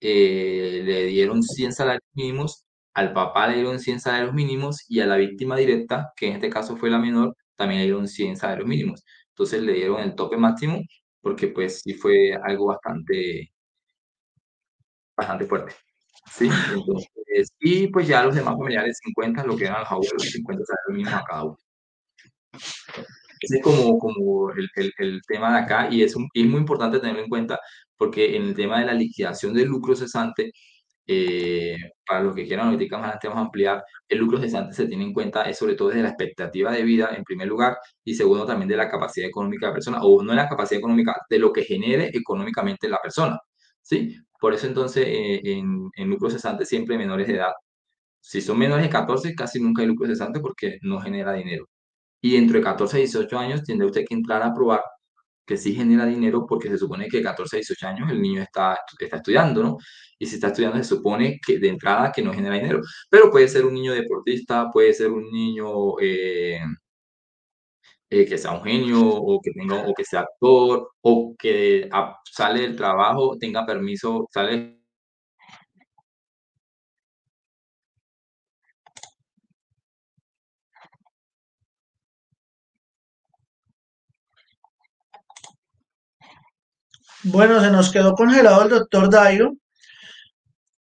eh, 0.00 0.82
le 0.84 1.04
dieron 1.06 1.42
100 1.42 1.72
salarios 1.74 2.04
mínimos, 2.14 2.64
al 2.94 3.12
papá 3.12 3.48
le 3.48 3.56
dieron 3.56 3.78
100 3.80 4.00
salarios 4.00 4.34
mínimos 4.34 4.84
y 4.88 5.00
a 5.00 5.06
la 5.06 5.16
víctima 5.16 5.56
directa, 5.56 6.12
que 6.16 6.28
en 6.28 6.34
este 6.34 6.50
caso 6.50 6.76
fue 6.76 6.90
la 6.90 6.98
menor, 6.98 7.36
también 7.56 7.80
le 7.80 7.86
dieron 7.86 8.08
100 8.08 8.36
salarios 8.38 8.66
mínimos. 8.66 9.04
Entonces 9.30 9.62
le 9.62 9.74
dieron 9.74 10.00
el 10.00 10.14
tope 10.14 10.38
máximo 10.38 10.80
porque 11.20 11.48
pues 11.48 11.80
sí 11.82 11.94
fue 11.94 12.34
algo 12.44 12.66
bastante, 12.68 13.52
bastante 15.16 15.44
fuerte. 15.46 15.74
¿sí? 16.32 16.48
Y 17.60 17.88
pues 17.88 18.08
ya 18.08 18.24
los 18.24 18.34
demás 18.34 18.54
familiares 18.56 18.98
50, 19.04 19.44
lo 19.44 19.56
que 19.56 19.66
eran 19.66 19.80
los 19.80 19.90
abuelos, 19.90 20.22
50 20.22 20.64
salarios 20.64 20.96
mínimos 20.96 21.14
a 21.14 21.24
cada 21.24 21.44
uno. 21.44 21.58
Ese 23.40 23.56
es 23.58 23.62
como, 23.62 23.98
como 23.98 24.50
el, 24.52 24.68
el, 24.98 25.20
tema 25.26 25.52
de 25.52 25.58
acá 25.64 25.88
y 25.90 26.02
es, 26.02 26.16
un, 26.16 26.28
es 26.34 26.46
muy 26.46 26.60
importante 26.60 27.00
tenerlo 27.00 27.22
en 27.22 27.28
cuenta 27.28 27.58
porque 27.96 28.36
en 28.36 28.44
el 28.44 28.54
tema 28.54 28.80
de 28.80 28.86
la 28.86 28.94
liquidación 28.94 29.54
del 29.54 29.68
lucro 29.68 29.94
cesante, 29.96 30.52
eh, 31.06 31.76
para 32.06 32.22
los 32.22 32.34
que 32.34 32.46
quieran 32.46 32.68
ahorita 32.68 32.96
más 32.98 33.04
adelante 33.04 33.28
vamos 33.28 33.42
a 33.42 33.46
ampliar, 33.46 33.84
el 34.08 34.18
lucro 34.18 34.38
cesante 34.40 34.74
se 34.74 34.86
tiene 34.86 35.04
en 35.04 35.12
cuenta 35.14 35.42
es 35.44 35.58
sobre 35.58 35.74
todo 35.74 35.88
desde 35.88 36.02
la 36.02 36.10
expectativa 36.10 36.70
de 36.72 36.82
vida 36.82 37.10
en 37.16 37.24
primer 37.24 37.48
lugar 37.48 37.78
y 38.04 38.14
segundo 38.14 38.44
también 38.46 38.68
de 38.68 38.76
la 38.76 38.90
capacidad 38.90 39.28
económica 39.28 39.66
de 39.66 39.70
la 39.70 39.74
persona 39.74 39.98
o 40.02 40.22
no 40.22 40.30
de 40.32 40.36
la 40.36 40.48
capacidad 40.48 40.78
económica, 40.78 41.16
de 41.30 41.38
lo 41.38 41.52
que 41.52 41.64
genere 41.64 42.10
económicamente 42.12 42.88
la 42.88 42.98
persona, 43.02 43.38
¿sí? 43.82 44.16
Por 44.40 44.54
eso 44.54 44.66
entonces 44.66 45.06
eh, 45.08 45.40
en, 45.44 45.88
en 45.96 46.10
lucro 46.10 46.30
cesante 46.30 46.64
siempre 46.64 46.98
menores 46.98 47.26
de 47.26 47.34
edad. 47.34 47.52
Si 48.20 48.40
son 48.40 48.58
menores 48.58 48.84
de 48.86 48.90
14 48.90 49.34
casi 49.34 49.60
nunca 49.60 49.82
hay 49.82 49.88
lucro 49.88 50.06
cesante 50.06 50.40
porque 50.40 50.78
no 50.82 51.00
genera 51.00 51.32
dinero. 51.34 51.66
Y 52.20 52.36
entre 52.36 52.60
14 52.60 52.98
y 52.98 53.00
18 53.02 53.38
años 53.38 53.62
tiene 53.64 53.84
usted 53.84 54.04
que 54.08 54.14
entrar 54.14 54.42
a 54.42 54.54
probar 54.54 54.82
que 55.48 55.56
sí 55.56 55.74
genera 55.74 56.06
dinero 56.06 56.46
porque 56.46 56.68
se 56.68 56.78
supone 56.78 57.08
que 57.08 57.22
14 57.22 57.56
a 57.56 57.58
18 57.58 57.86
años 57.88 58.10
el 58.10 58.20
niño 58.20 58.42
está, 58.42 58.78
está 59.00 59.16
estudiando, 59.16 59.62
¿no? 59.62 59.78
Y 60.18 60.26
si 60.26 60.34
está 60.36 60.48
estudiando 60.48 60.78
se 60.78 60.84
supone 60.84 61.38
que 61.44 61.58
de 61.58 61.68
entrada 61.68 62.12
que 62.12 62.22
no 62.22 62.32
genera 62.34 62.56
dinero. 62.56 62.80
Pero 63.10 63.30
puede 63.30 63.48
ser 63.48 63.64
un 63.64 63.74
niño 63.74 63.94
deportista, 63.94 64.70
puede 64.72 64.92
ser 64.92 65.10
un 65.10 65.30
niño 65.30 65.98
eh, 66.00 66.60
eh, 68.10 68.26
que 68.26 68.38
sea 68.38 68.52
un 68.52 68.64
genio 68.64 69.00
o 69.06 69.40
que 69.40 69.50
tenga 69.52 69.86
o 69.86 69.94
que 69.94 70.04
sea 70.04 70.20
actor 70.20 70.90
o 71.02 71.34
que 71.38 71.88
sale 72.24 72.60
del 72.62 72.76
trabajo, 72.76 73.36
tenga 73.38 73.66
permiso, 73.66 74.28
sale 74.32 74.77
Bueno, 87.24 87.60
se 87.60 87.70
nos 87.70 87.90
quedó 87.90 88.14
congelado 88.14 88.62
el 88.62 88.70
doctor 88.70 89.10
Dairo. 89.10 89.52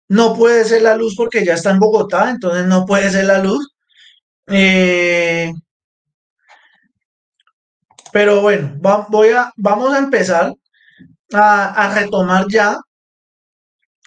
No 0.08 0.34
puede 0.34 0.64
ser 0.64 0.82
la 0.82 0.96
luz 0.96 1.14
porque 1.16 1.44
ya 1.44 1.54
está 1.54 1.70
en 1.70 1.78
Bogotá, 1.78 2.30
entonces 2.30 2.66
no 2.66 2.84
puede 2.86 3.10
ser 3.10 3.26
la 3.26 3.38
luz. 3.38 3.68
Eh, 4.48 5.52
pero 8.12 8.40
bueno, 8.40 8.76
voy 9.08 9.28
a, 9.30 9.52
vamos 9.56 9.94
a 9.94 9.98
empezar 9.98 10.52
a, 11.32 11.94
retomar 11.94 12.46
ya. 12.48 12.76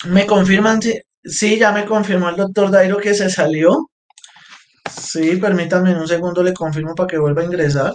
Me 0.06 0.26
confirman, 0.26 0.82
si, 0.82 1.00
sí, 1.24 1.58
ya 1.58 1.72
me 1.72 1.86
confirmó 1.86 2.30
el 2.30 2.36
doctor 2.36 2.70
Dairo 2.72 2.98
que 2.98 3.14
se 3.14 3.30
salió. 3.30 3.90
Sí, 4.92 5.38
permítanme 5.38 5.96
un 5.96 6.08
segundo, 6.08 6.44
le 6.44 6.54
confirmo 6.54 6.94
para 6.96 7.08
que 7.08 7.18
vuelva 7.18 7.42
a 7.42 7.46
ingresar. 7.46 7.94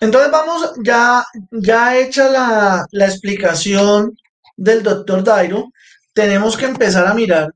Entonces 0.00 0.30
vamos, 0.30 0.72
ya, 0.84 1.24
ya 1.50 1.96
hecha 1.96 2.30
la, 2.30 2.86
la 2.90 3.06
explicación 3.06 4.16
del 4.56 4.82
doctor 4.82 5.24
Dairo, 5.24 5.72
tenemos 6.12 6.56
que 6.56 6.66
empezar 6.66 7.06
a 7.06 7.14
mirar 7.14 7.52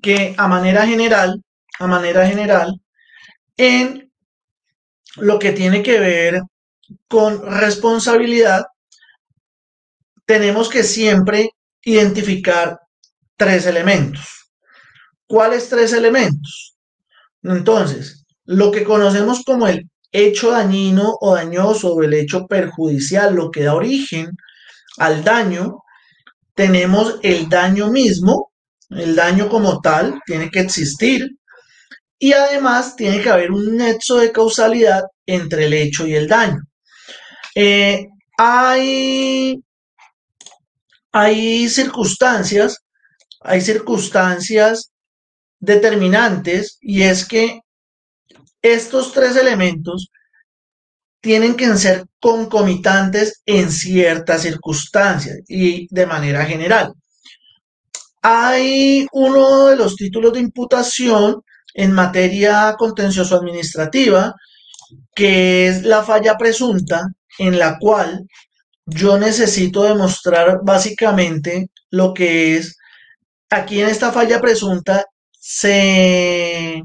que 0.00 0.34
a 0.38 0.48
manera 0.48 0.86
general, 0.86 1.42
a 1.78 1.86
manera 1.86 2.26
general, 2.26 2.80
en 3.56 4.10
lo 5.16 5.38
que 5.38 5.52
tiene 5.52 5.82
que 5.82 5.98
ver 5.98 6.42
con 7.08 7.44
responsabilidad, 7.44 8.66
tenemos 10.24 10.68
que 10.70 10.82
siempre 10.82 11.50
identificar 11.82 12.80
tres 13.36 13.66
elementos. 13.66 14.50
¿Cuáles 15.26 15.68
tres 15.68 15.92
elementos? 15.92 16.76
Entonces, 17.42 18.24
lo 18.44 18.70
que 18.70 18.84
conocemos 18.84 19.42
como 19.44 19.66
el 19.66 19.88
hecho 20.12 20.50
dañino 20.50 21.16
o 21.20 21.34
dañoso 21.34 21.94
o 21.94 22.02
el 22.02 22.14
hecho 22.14 22.46
perjudicial, 22.46 23.34
lo 23.34 23.50
que 23.50 23.64
da 23.64 23.74
origen 23.74 24.30
al 24.98 25.24
daño, 25.24 25.78
tenemos 26.54 27.18
el 27.22 27.48
daño 27.48 27.90
mismo, 27.90 28.52
el 28.90 29.16
daño 29.16 29.48
como 29.48 29.80
tal, 29.80 30.20
tiene 30.26 30.50
que 30.50 30.60
existir, 30.60 31.30
y 32.18 32.34
además 32.34 32.94
tiene 32.94 33.20
que 33.20 33.30
haber 33.30 33.50
un 33.50 33.76
nexo 33.76 34.18
de 34.18 34.30
causalidad 34.30 35.02
entre 35.26 35.64
el 35.66 35.72
hecho 35.72 36.06
y 36.06 36.14
el 36.14 36.28
daño. 36.28 36.60
Eh, 37.54 38.06
hay, 38.38 39.60
hay 41.10 41.68
circunstancias, 41.68 42.78
hay 43.40 43.60
circunstancias 43.60 44.92
determinantes 45.58 46.78
y 46.80 47.02
es 47.02 47.26
que 47.26 47.61
estos 48.62 49.12
tres 49.12 49.36
elementos 49.36 50.10
tienen 51.20 51.54
que 51.56 51.76
ser 51.76 52.06
concomitantes 52.20 53.42
en 53.46 53.70
ciertas 53.70 54.42
circunstancias 54.42 55.38
y 55.48 55.86
de 55.94 56.06
manera 56.06 56.44
general. 56.44 56.94
hay 58.22 59.06
uno 59.12 59.66
de 59.66 59.76
los 59.76 59.96
títulos 59.96 60.32
de 60.32 60.40
imputación 60.40 61.42
en 61.74 61.92
materia 61.92 62.74
contencioso 62.78 63.36
administrativa, 63.36 64.34
que 65.14 65.68
es 65.68 65.82
la 65.84 66.02
falla 66.04 66.36
presunta, 66.38 67.02
en 67.38 67.58
la 67.58 67.78
cual 67.78 68.26
yo 68.86 69.18
necesito 69.18 69.84
demostrar 69.84 70.60
básicamente 70.62 71.70
lo 71.90 72.14
que 72.14 72.56
es, 72.56 72.76
aquí 73.50 73.80
en 73.80 73.88
esta 73.88 74.12
falla 74.12 74.40
presunta 74.40 75.04
se, 75.32 76.82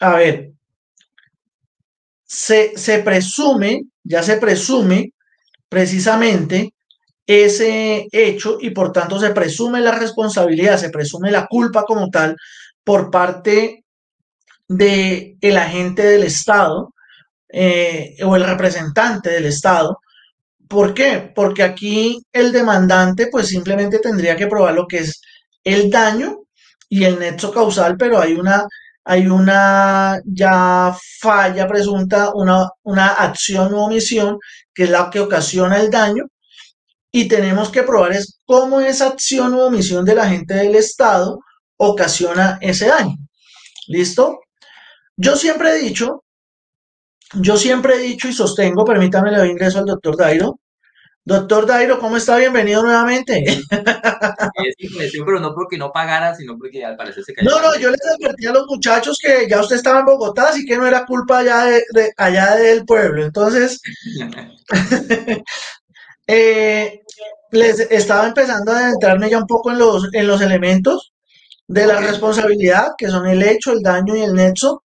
a 0.00 0.16
ver, 0.16 0.52
se, 2.24 2.76
se 2.76 3.00
presume, 3.00 3.82
ya 4.02 4.22
se 4.22 4.36
presume 4.36 5.12
precisamente 5.68 6.74
ese 7.26 8.08
hecho 8.10 8.58
y 8.60 8.70
por 8.70 8.92
tanto 8.92 9.20
se 9.20 9.30
presume 9.30 9.80
la 9.80 9.92
responsabilidad, 9.92 10.78
se 10.78 10.90
presume 10.90 11.30
la 11.30 11.46
culpa 11.46 11.84
como 11.84 12.08
tal 12.10 12.36
por 12.82 13.10
parte 13.10 13.84
del 14.68 15.36
el 15.40 15.56
agente 15.56 16.02
del 16.02 16.24
Estado 16.24 16.92
eh, 17.48 18.16
o 18.24 18.36
el 18.36 18.44
representante 18.44 19.30
del 19.30 19.46
Estado. 19.46 19.98
¿Por 20.68 20.94
qué? 20.94 21.32
Porque 21.34 21.62
aquí 21.62 22.22
el 22.32 22.52
demandante 22.52 23.28
pues 23.30 23.48
simplemente 23.48 23.98
tendría 23.98 24.36
que 24.36 24.46
probar 24.46 24.74
lo 24.74 24.86
que 24.86 24.98
es 24.98 25.20
el 25.64 25.90
daño 25.90 26.40
y 26.88 27.04
el 27.04 27.18
nexo 27.18 27.52
causal, 27.52 27.96
pero 27.96 28.20
hay 28.20 28.34
una, 28.34 28.66
hay 29.04 29.26
una 29.26 30.20
ya 30.24 30.96
falla 31.20 31.66
presunta, 31.66 32.32
una, 32.34 32.68
una 32.82 33.08
acción 33.08 33.74
u 33.74 33.78
omisión 33.78 34.38
que 34.74 34.84
es 34.84 34.90
la 34.90 35.10
que 35.10 35.20
ocasiona 35.20 35.80
el 35.80 35.90
daño 35.90 36.24
y 37.12 37.26
tenemos 37.28 37.70
que 37.70 37.82
probar 37.82 38.12
es 38.12 38.40
cómo 38.46 38.80
esa 38.80 39.08
acción 39.08 39.54
u 39.54 39.60
omisión 39.60 40.04
del 40.04 40.20
agente 40.20 40.54
del 40.54 40.76
Estado 40.76 41.40
ocasiona 41.76 42.58
ese 42.60 42.86
daño. 42.86 43.16
¿Listo? 43.88 44.40
Yo 45.16 45.36
siempre 45.36 45.70
he 45.70 45.78
dicho, 45.78 46.24
yo 47.34 47.56
siempre 47.56 47.96
he 47.96 47.98
dicho 47.98 48.28
y 48.28 48.32
sostengo, 48.32 48.84
permítame 48.84 49.30
le 49.30 49.38
doy 49.38 49.50
ingreso 49.50 49.78
al 49.78 49.86
doctor 49.86 50.16
Dairo. 50.16 50.60
Doctor 51.24 51.66
Dairo, 51.66 51.98
¿cómo 51.98 52.16
está? 52.16 52.36
Bienvenido 52.38 52.82
nuevamente. 52.82 53.44
Sí, 55.10 55.20
pero 55.24 55.38
no 55.38 55.54
porque 55.54 55.76
no 55.76 55.92
pagara, 55.92 56.34
sino 56.34 56.56
porque 56.56 56.84
al 56.84 56.96
parecer 56.96 57.24
se 57.24 57.34
cayó. 57.34 57.50
No, 57.50 57.60
no, 57.60 57.78
yo 57.78 57.90
les 57.90 58.00
advertí 58.06 58.46
a 58.46 58.52
los 58.52 58.66
muchachos 58.66 59.18
que 59.20 59.46
ya 59.48 59.60
usted 59.60 59.76
estaba 59.76 60.00
en 60.00 60.06
Bogotá, 60.06 60.48
así 60.48 60.64
que 60.64 60.76
no 60.76 60.86
era 60.86 61.04
culpa 61.04 61.38
allá, 61.38 61.64
de, 61.64 62.12
allá 62.16 62.56
del 62.56 62.84
pueblo. 62.84 63.24
Entonces, 63.24 63.80
eh, 66.26 67.00
les 67.50 67.80
estaba 67.80 68.26
empezando 68.26 68.72
a 68.72 68.78
adentrarme 68.78 69.30
ya 69.30 69.38
un 69.38 69.46
poco 69.46 69.70
en 69.70 69.78
los, 69.78 70.08
en 70.12 70.26
los 70.26 70.40
elementos 70.40 71.12
de 71.66 71.86
la 71.86 72.00
responsabilidad, 72.00 72.88
que 72.98 73.08
son 73.08 73.26
el 73.26 73.42
hecho, 73.42 73.72
el 73.72 73.82
daño 73.82 74.16
y 74.16 74.22
el 74.22 74.34
nexo. 74.34 74.82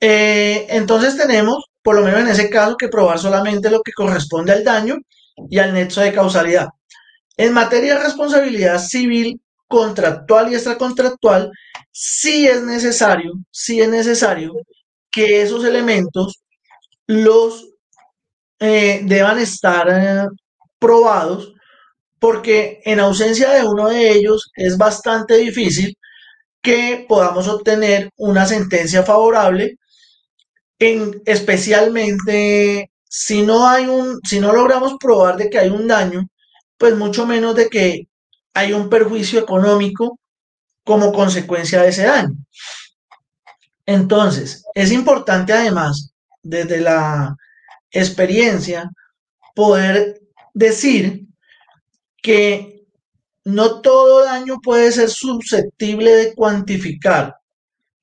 Eh, 0.00 0.66
entonces 0.70 1.16
tenemos, 1.16 1.69
por 1.90 1.98
lo 1.98 2.04
menos 2.04 2.20
en 2.20 2.28
ese 2.28 2.48
caso, 2.48 2.76
que 2.76 2.86
probar 2.86 3.18
solamente 3.18 3.68
lo 3.68 3.82
que 3.82 3.90
corresponde 3.90 4.52
al 4.52 4.62
daño 4.62 4.94
y 5.50 5.58
al 5.58 5.74
nexo 5.74 6.00
de 6.00 6.12
causalidad. 6.12 6.68
En 7.36 7.52
materia 7.52 7.94
de 7.94 8.04
responsabilidad 8.04 8.78
civil, 8.78 9.40
contractual 9.66 10.52
y 10.52 10.54
extracontractual, 10.54 11.50
sí 11.90 12.46
es 12.46 12.62
necesario, 12.62 13.32
sí 13.50 13.80
es 13.80 13.88
necesario 13.88 14.52
que 15.10 15.42
esos 15.42 15.64
elementos 15.64 16.44
los 17.08 17.66
eh, 18.60 19.00
deban 19.02 19.40
estar 19.40 19.88
eh, 19.90 20.28
probados 20.78 21.54
porque 22.20 22.82
en 22.84 23.00
ausencia 23.00 23.50
de 23.50 23.66
uno 23.66 23.88
de 23.88 24.12
ellos 24.12 24.52
es 24.54 24.78
bastante 24.78 25.38
difícil 25.38 25.98
que 26.62 27.04
podamos 27.08 27.48
obtener 27.48 28.10
una 28.16 28.46
sentencia 28.46 29.02
favorable, 29.02 29.76
en, 30.80 31.22
especialmente 31.26 32.90
si 33.08 33.42
no 33.42 33.68
hay 33.68 33.86
un, 33.86 34.20
si 34.24 34.40
no 34.40 34.52
logramos 34.52 34.94
probar 34.98 35.36
de 35.36 35.48
que 35.50 35.58
hay 35.58 35.68
un 35.68 35.86
daño, 35.86 36.28
pues 36.78 36.96
mucho 36.96 37.26
menos 37.26 37.54
de 37.54 37.68
que 37.68 38.08
hay 38.54 38.72
un 38.72 38.88
perjuicio 38.88 39.38
económico 39.38 40.18
como 40.84 41.12
consecuencia 41.12 41.82
de 41.82 41.90
ese 41.90 42.04
daño. 42.04 42.34
Entonces, 43.86 44.64
es 44.74 44.90
importante 44.92 45.52
además, 45.52 46.12
desde 46.42 46.80
la 46.80 47.36
experiencia, 47.90 48.90
poder 49.54 50.20
decir 50.54 51.26
que 52.22 52.86
no 53.44 53.80
todo 53.80 54.24
daño 54.24 54.60
puede 54.62 54.92
ser 54.92 55.10
susceptible 55.10 56.10
de 56.12 56.34
cuantificar. 56.34 57.36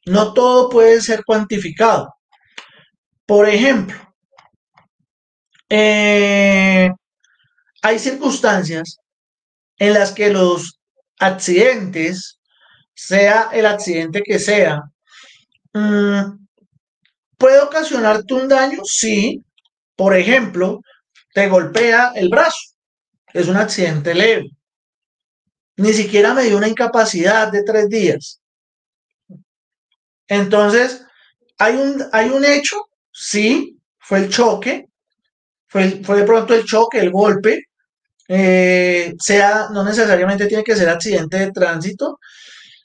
No 0.05 0.33
todo 0.33 0.69
puede 0.69 1.01
ser 1.01 1.23
cuantificado. 1.23 2.16
Por 3.27 3.47
ejemplo, 3.47 3.95
eh, 5.69 6.89
hay 7.83 7.99
circunstancias 7.99 8.97
en 9.77 9.93
las 9.93 10.11
que 10.13 10.31
los 10.31 10.79
accidentes, 11.19 12.39
sea 12.95 13.49
el 13.53 13.67
accidente 13.67 14.23
que 14.23 14.39
sea, 14.39 14.81
mm, 15.73 16.47
puede 17.37 17.59
ocasionarte 17.61 18.33
un 18.33 18.47
daño, 18.47 18.79
sí. 18.83 19.43
Por 19.95 20.15
ejemplo, 20.15 20.81
te 21.33 21.47
golpea 21.49 22.13
el 22.15 22.29
brazo 22.29 22.77
es 23.33 23.47
un 23.47 23.57
accidente 23.57 24.13
leve. 24.13 24.49
Ni 25.77 25.93
siquiera 25.93 26.33
me 26.33 26.43
dio 26.43 26.57
una 26.57 26.67
incapacidad 26.67 27.51
de 27.51 27.63
tres 27.63 27.87
días. 27.89 28.41
Entonces, 30.27 31.05
hay 31.57 31.75
un, 31.75 32.03
hay 32.11 32.29
un 32.29 32.43
hecho, 32.43 32.86
sí, 33.19 33.79
fue 33.99 34.19
el 34.19 34.29
choque, 34.29 34.87
fue, 35.67 35.89
de 35.89 36.23
pronto 36.23 36.53
el 36.53 36.65
choque, 36.65 36.99
el 36.99 37.11
golpe, 37.11 37.65
eh, 38.29 39.13
sea, 39.19 39.69
no 39.71 39.83
necesariamente 39.83 40.47
tiene 40.47 40.63
que 40.63 40.75
ser 40.75 40.89
accidente 40.89 41.37
de 41.37 41.51
tránsito, 41.51 42.19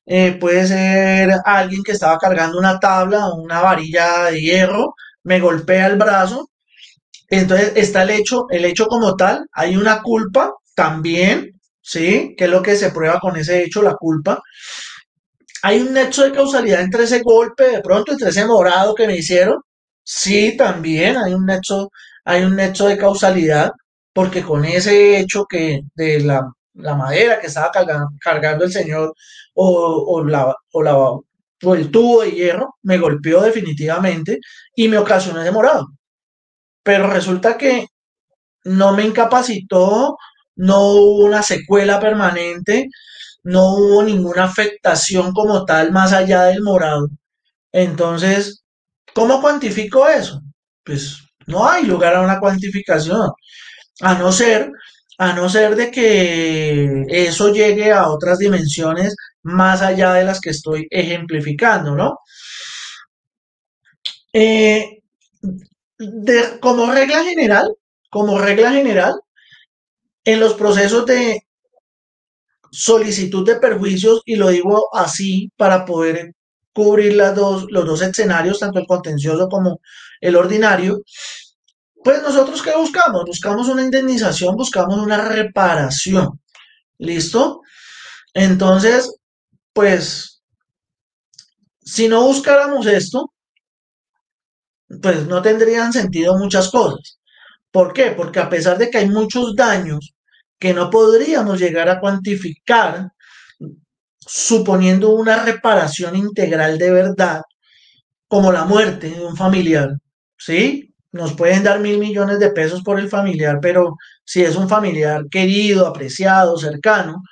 eh, 0.07 0.33
puede 0.41 0.67
ser 0.67 1.33
alguien 1.45 1.83
que 1.85 1.93
estaba 1.93 2.19
cargando 2.19 2.59
una 2.59 2.79
tabla 2.81 3.29
o 3.29 3.37
una 3.43 3.61
varilla 3.61 4.31
de 4.31 4.41
hierro, 4.41 4.95
me 5.25 5.41
golpea 5.41 5.87
el 5.89 5.97
brazo 5.99 6.51
entonces 7.33 7.73
está 7.77 8.03
el 8.03 8.11
hecho, 8.11 8.47
el 8.51 8.67
hecho 8.67 8.87
como 8.87 9.17
tal, 9.17 9.47
hay 9.53 9.75
una 9.75 10.03
culpa 10.03 10.53
también, 10.75 11.59
¿sí? 11.81 12.35
Que 12.37 12.45
es 12.45 12.51
lo 12.51 12.63
que 12.63 12.77
se 12.77 12.91
prueba 12.91 13.19
con 13.21 13.37
ese 13.39 13.65
hecho, 13.65 13.81
la 13.83 13.95
culpa. 13.95 14.43
Hay 15.63 15.81
un 15.81 15.95
nexo 15.95 16.25
de 16.25 16.33
causalidad 16.33 16.83
entre 16.83 17.05
ese 17.05 17.23
golpe, 17.23 17.65
de 17.71 17.81
pronto, 17.81 18.13
entre 18.13 18.29
ese 18.29 18.45
morado 18.45 18.95
que 18.95 19.07
me 19.07 19.17
hicieron. 19.17 19.63
Sí, 20.05 20.57
también 20.57 21.17
hay 21.17 21.35
un 21.35 21.47
nexo, 21.47 21.91
hay 22.25 22.43
un 22.45 22.57
nexo 22.57 22.87
de 22.89 22.99
causalidad, 22.99 23.73
porque 24.13 24.43
con 24.43 24.65
ese 24.65 25.19
hecho 25.21 25.45
que 25.47 25.83
de 25.95 26.21
la, 26.21 26.43
madera 26.75 27.41
que 27.41 27.47
estaba 27.49 27.71
cargando, 28.21 28.65
el 28.65 28.73
señor 28.73 29.15
o, 29.55 30.23
la, 30.25 30.55
o, 30.73 30.83
la, 30.83 30.97
o 30.97 31.75
el 31.75 31.91
tubo 31.91 32.23
de 32.23 32.33
hierro 32.33 32.77
me 32.83 32.99
golpeó 32.99 33.43
definitivamente 33.43 34.39
y 34.75 34.89
me 34.89 34.99
ocasionó 34.99 35.43
ese 35.43 35.53
morado 35.53 35.87
pero 36.83 37.09
resulta 37.09 37.57
que 37.59 37.87
no 38.65 38.93
me 38.95 39.05
incapacitó, 39.05 40.17
no 40.57 40.81
hubo 40.93 41.25
una 41.27 41.43
secuela 41.43 42.01
permanente, 42.01 42.89
no 43.45 43.75
hubo 43.77 44.03
ninguna 44.05 44.45
afectación 44.45 45.33
como 45.33 45.65
tal 45.65 45.93
más 45.93 46.13
allá 46.13 46.45
del 46.45 46.63
morado. 46.63 47.09
Entonces, 47.73 48.62
¿cómo 49.15 49.41
cuantifico 49.41 50.09
eso? 50.09 50.41
Pues 50.85 51.19
no 51.47 51.69
hay 51.69 51.85
lugar 51.85 52.15
a 52.15 52.23
una 52.23 52.41
cuantificación, 52.41 53.31
a 54.01 54.15
no 54.15 54.33
ser, 54.33 54.71
a 55.19 55.33
no 55.33 55.49
ser 55.49 55.77
de 55.77 55.91
que 55.91 57.05
eso 57.09 57.53
llegue 57.53 57.93
a 57.93 58.09
otras 58.09 58.39
dimensiones 58.39 59.15
más 59.43 59.83
allá 59.83 60.15
de 60.15 60.25
las 60.25 60.41
que 60.41 60.51
estoy 60.51 60.87
ejemplificando, 60.91 61.95
¿no? 61.95 62.19
Eh, 64.33 65.03
como 66.61 66.91
regla 66.91 67.25
general, 67.25 67.75
como 68.11 68.39
regla 68.39 68.73
general, 68.73 69.15
en 70.25 70.41
los 70.41 70.55
procesos 70.55 71.07
de 71.07 71.47
solicitud 72.71 73.47
de 73.47 73.57
perjuicios, 73.57 74.23
y 74.25 74.37
lo 74.37 74.49
digo 74.49 74.89
así 74.95 75.51
para 75.57 75.85
poder 75.85 76.33
cubrir 76.73 77.15
las 77.15 77.35
dos, 77.35 77.67
los 77.71 77.87
dos 77.87 78.03
escenarios, 78.03 78.59
tanto 78.61 78.79
el 78.79 78.87
contencioso 78.87 79.49
como 79.49 79.81
el 80.21 80.37
ordinario, 80.37 81.03
pues 82.03 82.23
nosotros 82.23 82.63
qué 82.63 82.75
buscamos? 82.77 83.25
Buscamos 83.25 83.69
una 83.69 83.83
indemnización, 83.83 84.57
buscamos 84.57 84.99
una 84.99 85.19
reparación. 85.29 86.41
¿Listo? 86.99 87.63
Entonces, 88.35 89.15
pues, 89.73 90.43
si 91.81 92.09
no 92.09 92.25
buscáramos 92.27 92.87
esto, 92.87 93.33
pues 95.01 95.27
no 95.27 95.43
tendrían 95.43 95.93
sentido 95.93 96.37
muchas 96.39 96.71
cosas. 96.71 97.19
¿Por 97.71 97.93
qué? 97.93 98.13
Porque 98.13 98.41
a 98.41 98.49
pesar 98.49 98.79
de 98.79 98.91
que 98.91 98.99
hay 98.99 99.09
muchos 99.09 99.55
daños 99.57 100.15
que 100.59 100.75
no 100.75 100.91
podríamos 100.91 101.59
llegar 101.59 101.89
a 101.89 102.01
cuantificar 102.01 103.11
suponiendo 104.35 105.11
una 105.11 105.45
reparación 105.45 106.17
integral 106.17 106.79
de 106.79 106.91
verdad, 106.91 107.43
como 108.27 108.51
la 108.51 108.65
muerte 108.65 109.11
de 109.11 109.23
un 109.23 109.37
familiar, 109.37 109.91
¿sí? 110.39 110.95
Nos 111.13 111.35
pueden 111.35 111.63
dar 111.63 111.81
mil 111.81 111.99
millones 111.99 112.39
de 112.39 112.51
pesos 112.51 112.83
por 112.83 112.99
el 112.99 113.11
familiar, 113.11 113.59
pero 113.61 113.97
si 114.25 114.43
es 114.43 114.57
un 114.57 114.71
familiar 114.71 115.27
querido, 115.31 115.87
apreciado, 115.87 116.57
cercano, 116.57 117.23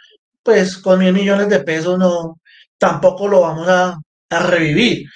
pues 0.42 0.76
con 0.76 0.98
mil 0.98 1.14
millones 1.14 1.48
de 1.48 1.60
pesos 1.60 1.98
no, 1.98 2.38
tampoco 2.76 3.28
lo 3.28 3.40
vamos 3.42 3.66
a, 3.68 3.98
a 4.30 4.38
revivir. 4.46 5.06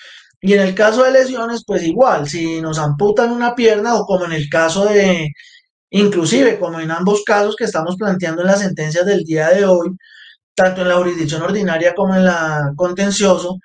Y 0.41 0.55
en 0.55 0.61
el 0.63 0.75
caso 0.75 1.03
de 1.05 1.13
lesiones, 1.13 1.65
pues 1.67 1.83
igual, 1.83 2.27
si 2.29 2.63
nos 2.63 2.79
amputan 2.79 3.31
una 3.31 3.55
pierna 3.55 3.95
o 3.97 4.07
como 4.07 4.25
en 4.25 4.33
el 4.33 4.49
caso 4.49 4.87
de, 4.87 5.29
inclusive 5.91 6.59
como 6.59 6.81
en 6.81 6.91
ambos 6.91 7.23
casos 7.25 7.57
que 7.57 7.65
estamos 7.65 7.97
planteando 7.97 8.41
en 8.43 8.49
las 8.49 8.61
sentencias 8.61 9.05
del 9.05 9.25
día 9.25 9.51
de 9.51 9.67
hoy, 9.67 9.91
tanto 10.55 10.83
en 10.83 10.89
la 10.89 10.97
jurisdicción 10.97 11.43
ordinaria 11.43 11.95
como 11.95 12.15
en 12.15 12.25
la 12.25 12.73
contencioso, 12.77 13.59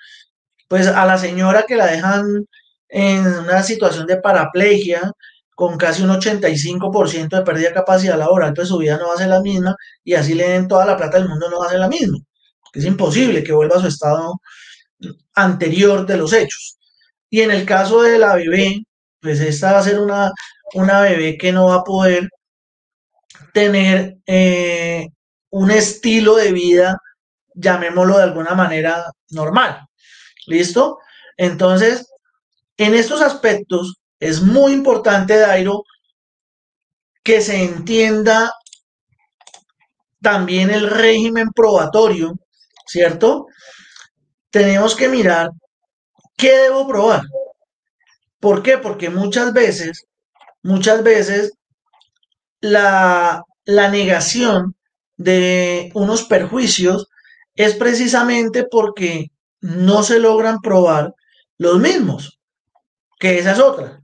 pues 0.67 0.87
a 0.87 1.05
la 1.05 1.17
señora 1.17 1.65
que 1.67 1.75
la 1.75 1.87
dejan 1.87 2.45
en 2.89 3.25
una 3.25 3.63
situación 3.63 4.07
de 4.07 4.17
paraplegia, 4.17 5.11
con 5.55 5.77
casi 5.77 6.03
un 6.03 6.09
85% 6.11 7.29
de 7.37 7.41
pérdida 7.43 7.69
de 7.69 7.73
capacidad 7.75 8.17
laboral, 8.17 8.53
pues 8.53 8.69
su 8.69 8.77
vida 8.77 8.97
no 8.97 9.09
va 9.09 9.15
a 9.15 9.17
ser 9.17 9.27
la 9.27 9.41
misma 9.41 9.75
y 10.03 10.13
así 10.13 10.33
le 10.33 10.47
den 10.49 10.67
toda 10.67 10.85
la 10.85 10.97
plata 10.97 11.17
del 11.17 11.27
mundo 11.27 11.49
no 11.49 11.59
va 11.59 11.67
a 11.67 11.69
ser 11.69 11.79
la 11.79 11.89
misma. 11.89 12.17
Es 12.73 12.85
imposible 12.85 13.43
que 13.43 13.53
vuelva 13.53 13.77
a 13.77 13.81
su 13.81 13.87
estado 13.87 14.39
anterior 15.35 16.05
de 16.05 16.17
los 16.17 16.33
hechos. 16.33 16.77
Y 17.29 17.41
en 17.41 17.51
el 17.51 17.65
caso 17.65 18.01
de 18.01 18.19
la 18.19 18.35
bebé, 18.35 18.83
pues 19.21 19.39
esta 19.41 19.73
va 19.73 19.79
a 19.79 19.83
ser 19.83 19.99
una, 19.99 20.31
una 20.73 21.01
bebé 21.01 21.37
que 21.37 21.51
no 21.51 21.67
va 21.67 21.75
a 21.75 21.83
poder 21.83 22.29
tener 23.53 24.17
eh, 24.25 25.09
un 25.51 25.71
estilo 25.71 26.35
de 26.35 26.51
vida, 26.51 26.97
llamémoslo 27.53 28.17
de 28.17 28.23
alguna 28.23 28.55
manera, 28.55 29.05
normal. 29.31 29.87
¿Listo? 30.47 30.99
Entonces, 31.37 32.07
en 32.77 32.93
estos 32.95 33.21
aspectos 33.21 33.95
es 34.19 34.41
muy 34.41 34.73
importante, 34.73 35.37
Dairo, 35.37 35.83
que 37.23 37.41
se 37.41 37.63
entienda 37.63 38.51
también 40.21 40.69
el 40.69 40.89
régimen 40.89 41.49
probatorio, 41.51 42.33
¿cierto? 42.85 43.47
Tenemos 44.49 44.95
que 44.95 45.09
mirar 45.09 45.49
qué 46.35 46.57
debo 46.57 46.87
probar. 46.87 47.21
¿Por 48.39 48.63
qué? 48.63 48.77
Porque 48.77 49.09
muchas 49.09 49.53
veces, 49.53 50.05
muchas 50.63 51.03
veces 51.03 51.53
la, 52.61 53.43
la 53.65 53.89
negación 53.89 54.75
de 55.19 55.91
unos 55.93 56.23
perjuicios 56.23 57.09
es 57.53 57.75
precisamente 57.75 58.63
porque 58.63 59.31
no 59.59 60.01
se 60.01 60.17
logran 60.17 60.59
probar 60.61 61.13
los 61.57 61.77
mismos, 61.77 62.39
que 63.19 63.37
esa 63.37 63.51
es 63.51 63.59
otra. 63.59 64.01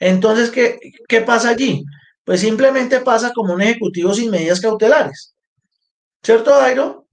Entonces, 0.00 0.50
¿qué, 0.50 0.80
qué 1.08 1.20
pasa 1.20 1.50
allí? 1.50 1.84
Pues 2.24 2.40
simplemente 2.40 3.00
pasa 3.00 3.32
como 3.32 3.54
un 3.54 3.62
ejecutivo 3.62 4.12
sin 4.12 4.28
medidas 4.28 4.60
cautelares. 4.60 5.36
¿Cierto, 6.20 6.50
Dairo? 6.50 7.06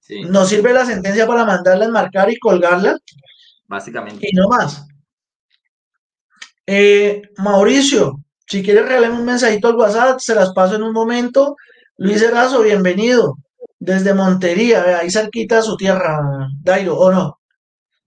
Sí. 0.00 0.22
No 0.22 0.44
sirve 0.44 0.72
la 0.72 0.86
sentencia 0.86 1.26
para 1.26 1.44
mandarla 1.44 1.84
a 1.84 1.88
enmarcar 1.88 2.30
y 2.30 2.38
colgarla. 2.38 2.96
Básicamente. 3.66 4.28
Y 4.30 4.36
no 4.36 4.48
más. 4.48 4.86
Eh, 6.64 7.22
Mauricio, 7.38 8.20
si 8.46 8.62
quieres 8.62 8.86
regalarme 8.86 9.18
un 9.18 9.24
mensajito 9.24 9.66
al 9.66 9.74
WhatsApp, 9.74 10.20
se 10.20 10.36
las 10.36 10.52
paso 10.52 10.76
en 10.76 10.84
un 10.84 10.92
momento 10.92 11.56
Luis 12.00 12.22
Erazo, 12.22 12.62
bienvenido. 12.62 13.38
Desde 13.80 14.14
Montería, 14.14 14.98
ahí 14.98 15.10
cerquita 15.10 15.56
de 15.56 15.62
su 15.62 15.76
tierra, 15.76 16.48
Dairo, 16.62 16.96
¿o 16.96 17.10
no? 17.10 17.40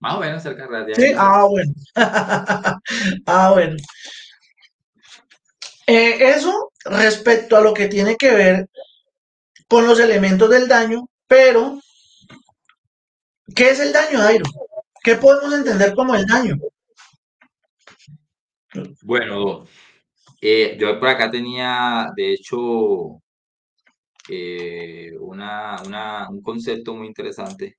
Más 0.00 0.14
o 0.14 0.20
menos 0.20 0.42
cerca 0.42 0.66
de 0.66 0.94
Sí, 0.94 1.12
ah, 1.14 1.44
bueno. 1.44 1.72
ah, 3.26 3.50
bueno. 3.52 3.76
Eh, 5.86 6.30
eso 6.30 6.72
respecto 6.86 7.54
a 7.54 7.60
lo 7.60 7.74
que 7.74 7.88
tiene 7.88 8.16
que 8.16 8.30
ver 8.30 8.70
con 9.68 9.86
los 9.86 10.00
elementos 10.00 10.48
del 10.48 10.68
daño, 10.68 11.06
pero 11.26 11.78
¿qué 13.54 13.70
es 13.70 13.80
el 13.80 13.92
daño, 13.92 14.20
Dairo? 14.20 14.46
¿Qué 15.04 15.16
podemos 15.16 15.52
entender 15.52 15.94
como 15.94 16.14
el 16.14 16.24
daño? 16.24 16.56
Bueno, 19.02 19.66
eh, 20.40 20.78
yo 20.80 20.98
por 20.98 21.08
acá 21.10 21.30
tenía, 21.30 22.10
de 22.16 22.32
hecho, 22.32 23.21
eh, 24.28 25.12
una, 25.20 25.76
una, 25.86 26.28
un 26.30 26.42
concepto 26.42 26.94
muy 26.94 27.06
interesante. 27.06 27.78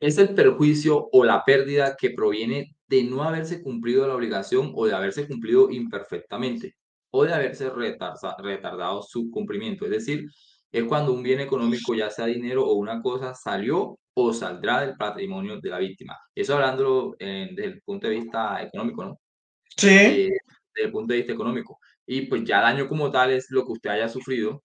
Es 0.00 0.18
el 0.18 0.34
perjuicio 0.34 1.08
o 1.12 1.24
la 1.24 1.42
pérdida 1.44 1.96
que 1.96 2.10
proviene 2.10 2.76
de 2.88 3.04
no 3.04 3.22
haberse 3.22 3.62
cumplido 3.62 4.06
la 4.06 4.14
obligación 4.14 4.72
o 4.74 4.86
de 4.86 4.94
haberse 4.94 5.26
cumplido 5.26 5.70
imperfectamente 5.70 6.76
o 7.10 7.24
de 7.24 7.32
haberse 7.32 7.70
retardado 7.70 9.02
su 9.02 9.30
cumplimiento. 9.30 9.86
Es 9.86 9.90
decir, 9.90 10.26
es 10.70 10.84
cuando 10.84 11.12
un 11.12 11.22
bien 11.22 11.40
económico, 11.40 11.94
ya 11.94 12.10
sea 12.10 12.26
dinero 12.26 12.64
o 12.66 12.74
una 12.74 13.00
cosa, 13.00 13.34
salió 13.34 13.98
o 14.14 14.32
saldrá 14.32 14.82
del 14.82 14.96
patrimonio 14.96 15.60
de 15.60 15.70
la 15.70 15.78
víctima. 15.78 16.18
Eso 16.34 16.54
hablando 16.54 17.16
eh, 17.18 17.48
desde 17.52 17.70
el 17.70 17.82
punto 17.82 18.08
de 18.08 18.14
vista 18.14 18.62
económico, 18.62 19.04
¿no? 19.04 19.20
Sí. 19.76 19.88
Eh, 19.88 20.38
desde 20.74 20.86
el 20.86 20.92
punto 20.92 21.12
de 21.12 21.18
vista 21.18 21.32
económico. 21.32 21.78
Y 22.06 22.22
pues 22.26 22.44
ya 22.44 22.60
daño 22.60 22.88
como 22.88 23.10
tal 23.10 23.32
es 23.32 23.46
lo 23.50 23.64
que 23.64 23.72
usted 23.72 23.90
haya 23.90 24.08
sufrido, 24.08 24.62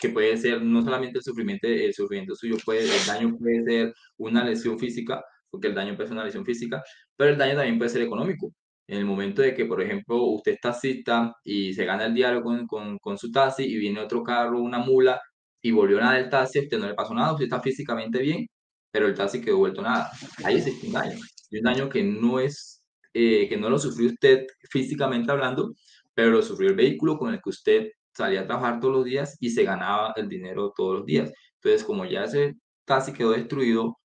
que 0.00 0.10
puede 0.10 0.36
ser 0.36 0.62
no 0.62 0.82
solamente 0.82 1.18
el 1.18 1.24
sufrimiento, 1.24 1.66
el 1.68 1.94
sufrimiento 1.94 2.34
suyo, 2.36 2.56
puede, 2.64 2.84
el 2.84 3.06
daño 3.06 3.36
puede 3.38 3.64
ser 3.64 3.94
una 4.18 4.44
lesión 4.44 4.78
física, 4.78 5.22
porque 5.50 5.68
el 5.68 5.74
daño 5.74 5.96
puede 5.96 6.08
ser 6.08 6.16
una 6.16 6.24
lesión 6.24 6.44
física, 6.44 6.82
pero 7.16 7.30
el 7.32 7.38
daño 7.38 7.56
también 7.56 7.78
puede 7.78 7.90
ser 7.90 8.02
económico. 8.02 8.52
En 8.86 8.98
el 8.98 9.04
momento 9.04 9.42
de 9.42 9.54
que, 9.54 9.66
por 9.66 9.82
ejemplo, 9.82 10.22
usted 10.24 10.52
es 10.52 10.60
taxista 10.60 11.32
y 11.44 11.74
se 11.74 11.84
gana 11.84 12.06
el 12.06 12.14
diario 12.14 12.42
con, 12.42 12.66
con, 12.66 12.98
con 12.98 13.18
su 13.18 13.30
taxi 13.30 13.64
y 13.64 13.76
viene 13.76 14.00
otro 14.00 14.22
carro, 14.22 14.60
una 14.60 14.78
mula, 14.78 15.20
y 15.62 15.70
volvió 15.72 16.00
nada 16.00 16.14
del 16.14 16.30
taxi, 16.30 16.58
a 16.58 16.62
usted 16.62 16.78
no 16.78 16.86
le 16.88 16.94
pasó 16.94 17.14
nada, 17.14 17.32
usted 17.32 17.44
está 17.44 17.60
físicamente 17.60 18.20
bien, 18.20 18.46
pero 18.90 19.06
el 19.06 19.14
taxi 19.14 19.40
quedó 19.40 19.58
vuelto 19.58 19.82
nada. 19.82 20.10
Ahí 20.44 20.56
existe 20.56 20.86
un 20.86 20.92
daño. 20.92 21.18
Y 21.50 21.58
un 21.58 21.64
daño 21.64 21.88
que 21.88 22.02
no 22.02 22.40
es, 22.40 22.82
eh, 23.14 23.48
que 23.48 23.56
no 23.56 23.68
lo 23.70 23.78
sufrió 23.78 24.08
usted 24.08 24.46
físicamente 24.70 25.32
hablando, 25.32 25.74
pero 26.18 26.30
lo 26.30 26.42
sufrió 26.42 26.70
el 26.70 26.74
vehículo 26.74 27.16
con 27.16 27.32
el 27.32 27.40
que 27.40 27.50
usted 27.50 27.92
salía 28.12 28.40
a 28.40 28.46
trabajar 28.46 28.80
todos 28.80 28.92
los 28.92 29.04
días 29.04 29.36
y 29.38 29.50
se 29.50 29.62
ganaba 29.62 30.12
el 30.16 30.28
dinero 30.28 30.72
todos 30.76 30.96
los 30.98 31.06
días. 31.06 31.32
Entonces, 31.62 31.84
como 31.84 32.04
ya 32.04 32.24
ese 32.24 32.54
taxi 32.84 33.12
quedó 33.12 33.30
destruido, 33.30 33.96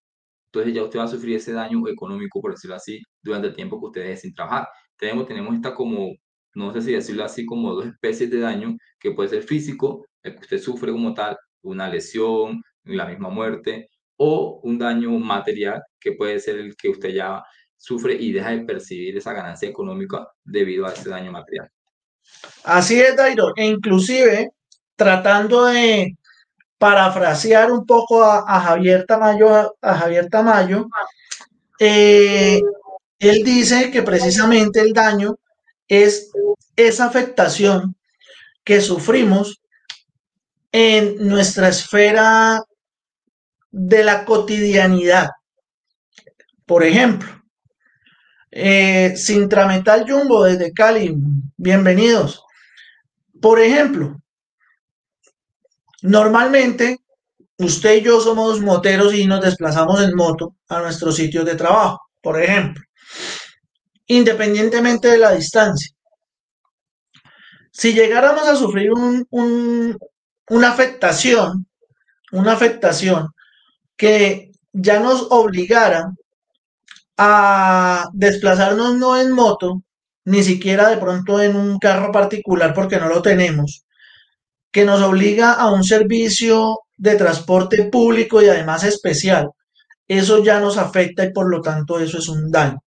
entonces 0.46 0.76
ya 0.76 0.84
usted 0.84 1.00
va 1.00 1.06
a 1.06 1.08
sufrir 1.08 1.38
ese 1.38 1.54
daño 1.54 1.88
económico, 1.88 2.40
por 2.40 2.52
decirlo 2.52 2.76
así, 2.76 3.02
durante 3.24 3.48
el 3.48 3.56
tiempo 3.56 3.80
que 3.80 3.88
usted 3.88 4.02
deje 4.04 4.18
sin 4.18 4.36
trabajar. 4.36 4.68
Tenemos, 4.96 5.26
tenemos 5.28 5.56
esta 5.56 5.74
como, 5.74 6.14
no 6.54 6.72
sé 6.74 6.84
si 6.84 6.92
decirlo 6.92 7.24
así, 7.24 7.48
como 7.48 7.74
dos 7.74 7.88
especies 7.88 8.30
de 8.30 8.42
daño, 8.42 8.78
que 9.00 9.10
puede 9.14 9.30
ser 9.30 9.42
físico, 9.42 10.06
el 10.22 10.36
que 10.36 10.42
usted 10.42 10.60
sufre 10.60 10.92
como 10.92 11.16
tal, 11.16 11.36
una 11.64 11.90
lesión, 11.90 12.62
la 12.84 13.08
misma 13.08 13.30
muerte, 13.30 13.90
o 14.18 14.60
un 14.64 14.78
daño 14.78 15.10
material, 15.18 15.82
que 16.00 16.12
puede 16.12 16.40
ser 16.40 16.58
el 16.60 16.76
que 16.76 16.90
usted 16.90 17.10
ya 17.10 17.44
sufre 17.76 18.14
y 18.14 18.32
deja 18.32 18.52
de 18.52 18.66
percibir 18.66 19.18
esa 19.18 19.34
ganancia 19.34 19.68
económica 19.68 20.28
debido 20.44 20.86
a 20.86 20.94
ese 20.94 21.10
daño 21.10 21.32
material. 21.32 21.72
Así 22.64 23.00
es, 23.00 23.16
Dairo. 23.16 23.54
E 23.56 23.66
inclusive, 23.66 24.52
tratando 24.96 25.66
de 25.66 26.18
parafrasear 26.78 27.72
un 27.72 27.86
poco 27.86 28.24
a, 28.24 28.60
Javier 28.60 29.06
Tamayo, 29.06 29.76
a 29.82 29.96
Javier 29.96 30.30
Tamayo, 30.30 30.88
eh, 31.80 32.62
él 33.20 33.44
dice 33.44 33.90
que 33.92 34.02
precisamente 34.02 34.82
el 34.82 34.94
daño 34.94 35.36
es 35.88 36.32
esa 36.76 37.06
afectación 37.06 37.96
que 38.64 38.82
sufrimos 38.82 39.62
en 40.72 41.28
nuestra 41.28 41.70
esfera 41.70 42.64
de 43.72 44.04
la 44.04 44.26
cotidianidad. 44.26 45.30
Por 46.66 46.84
ejemplo, 46.84 47.43
eh, 48.56 49.16
Sintrametal 49.18 50.06
Jumbo 50.08 50.44
desde 50.44 50.74
Cali, 50.74 51.16
bienvenidos. 51.58 52.44
Por 53.42 53.60
ejemplo, 53.60 54.22
normalmente 56.04 57.00
usted 57.58 57.96
y 57.96 58.02
yo 58.02 58.22
somos 58.22 58.62
moteros 58.62 59.16
y 59.16 59.26
nos 59.26 59.42
desplazamos 59.42 60.04
en 60.04 60.16
moto 60.16 60.56
a 60.70 60.82
nuestros 60.82 61.16
sitios 61.16 61.46
de 61.46 61.56
trabajo, 61.56 62.00
por 62.22 62.42
ejemplo, 62.42 62.84
independientemente 64.06 65.08
de 65.08 65.18
la 65.18 65.32
distancia. 65.32 65.90
Si 67.72 67.92
llegáramos 67.92 68.48
a 68.48 68.56
sufrir 68.56 68.92
una 68.92 70.70
afectación, 70.70 71.66
una 72.32 72.54
afectación 72.54 73.30
que 73.98 74.52
ya 74.72 75.00
nos 75.00 75.26
obligara 75.32 76.14
a 77.18 78.10
desplazarnos 78.14 78.96
no 78.98 79.20
en 79.20 79.32
moto, 79.32 79.84
ni 80.26 80.44
siquiera 80.44 80.90
de 80.90 80.98
pronto 80.98 81.42
en 81.42 81.56
un 81.56 81.80
carro 81.80 82.12
particular 82.12 82.74
porque 82.74 82.98
no 82.98 83.08
lo 83.10 83.22
tenemos, 83.22 83.86
que 84.72 84.86
nos 84.86 85.02
obliga 85.02 85.54
a 85.54 85.72
un 85.72 85.84
servicio 85.84 86.80
de 86.98 87.16
transporte 87.16 87.86
público 87.86 88.42
y 88.42 88.48
además 88.48 88.84
especial, 88.84 89.50
eso 90.08 90.44
ya 90.44 90.60
nos 90.60 90.78
afecta 90.78 91.24
y 91.26 91.32
por 91.32 91.50
lo 91.50 91.62
tanto 91.62 92.00
eso 92.00 92.18
es 92.18 92.28
un 92.28 92.52
daño. 92.52 92.84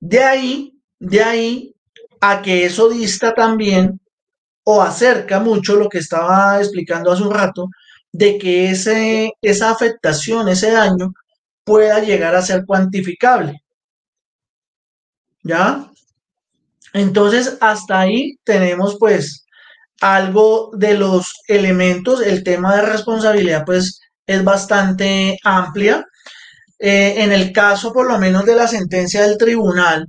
De 0.00 0.22
ahí, 0.22 0.72
de 0.98 1.22
ahí 1.22 1.74
a 2.20 2.42
que 2.42 2.64
eso 2.64 2.88
dista 2.88 3.34
también 3.34 4.00
o 4.64 4.82
acerca 4.82 5.40
mucho 5.40 5.76
lo 5.76 5.88
que 5.88 5.98
estaba 5.98 6.58
explicando 6.58 7.10
hace 7.10 7.22
un 7.22 7.32
rato, 7.32 7.68
de 8.12 8.38
que 8.38 8.70
ese, 8.70 9.32
esa 9.40 9.70
afectación, 9.70 10.48
ese 10.48 10.70
daño, 10.70 11.12
pueda 11.64 12.00
llegar 12.00 12.34
a 12.34 12.42
ser 12.42 12.64
cuantificable. 12.66 13.62
¿Ya? 15.42 15.86
Entonces, 16.92 17.56
hasta 17.60 18.00
ahí 18.00 18.38
tenemos 18.44 18.96
pues 18.98 19.44
algo 20.00 20.70
de 20.74 20.94
los 20.94 21.32
elementos, 21.46 22.22
el 22.22 22.42
tema 22.42 22.76
de 22.76 22.82
responsabilidad 22.82 23.64
pues 23.66 24.00
es 24.26 24.44
bastante 24.44 25.38
amplia. 25.44 26.04
Eh, 26.78 27.22
en 27.22 27.32
el 27.32 27.52
caso 27.52 27.92
por 27.92 28.08
lo 28.08 28.18
menos 28.18 28.46
de 28.46 28.56
la 28.56 28.66
sentencia 28.66 29.22
del 29.22 29.36
tribunal, 29.36 30.06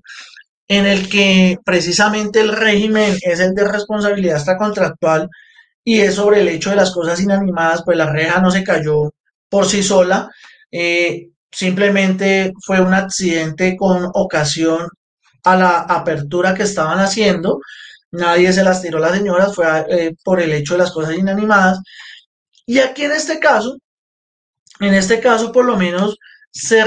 en 0.70 0.86
el 0.86 1.10
que 1.10 1.58
precisamente 1.66 2.40
el 2.40 2.54
régimen 2.56 3.18
es 3.24 3.42
el 3.42 3.54
de 3.54 3.68
responsabilidad 3.68 4.38
extracontractual 4.38 5.28
y 5.84 6.00
es 6.00 6.16
sobre 6.16 6.42
el 6.42 6.48
hecho 6.48 6.70
de 6.70 6.78
las 6.78 6.92
cosas 6.92 7.20
inanimadas, 7.20 7.84
pues 7.86 7.98
la 7.98 8.10
reja 8.10 8.40
no 8.40 8.52
se 8.52 8.64
cayó 8.64 9.12
por 9.50 9.66
sí 9.66 9.84
sola, 9.84 10.30
eh, 10.72 11.28
simplemente 11.52 12.54
fue 12.66 12.82
un 12.82 12.94
accidente 12.94 13.76
con 13.78 14.10
ocasión 14.14 14.88
a 15.44 15.56
la 15.56 15.80
apertura 15.82 16.54
que 16.54 16.64
estaban 16.64 17.00
haciendo, 17.00 17.60
nadie 18.12 18.54
se 18.54 18.64
las 18.64 18.82
tiró 18.82 18.98
a 18.98 19.02
las 19.02 19.18
señoras, 19.18 19.56
fue 19.56 19.66
eh, 19.90 20.16
por 20.24 20.42
el 20.42 20.54
hecho 20.54 20.74
de 20.74 20.80
las 20.80 20.92
cosas 20.92 21.18
inanimadas. 21.18 21.80
Y 22.66 22.80
aquí 22.80 23.04
en 23.06 23.12
este 23.14 23.40
caso, 23.40 23.78
en 24.80 24.94
este 24.94 25.20
caso 25.20 25.52
por 25.52 25.66
lo 25.66 25.78
menos 25.78 26.18
se 26.52 26.82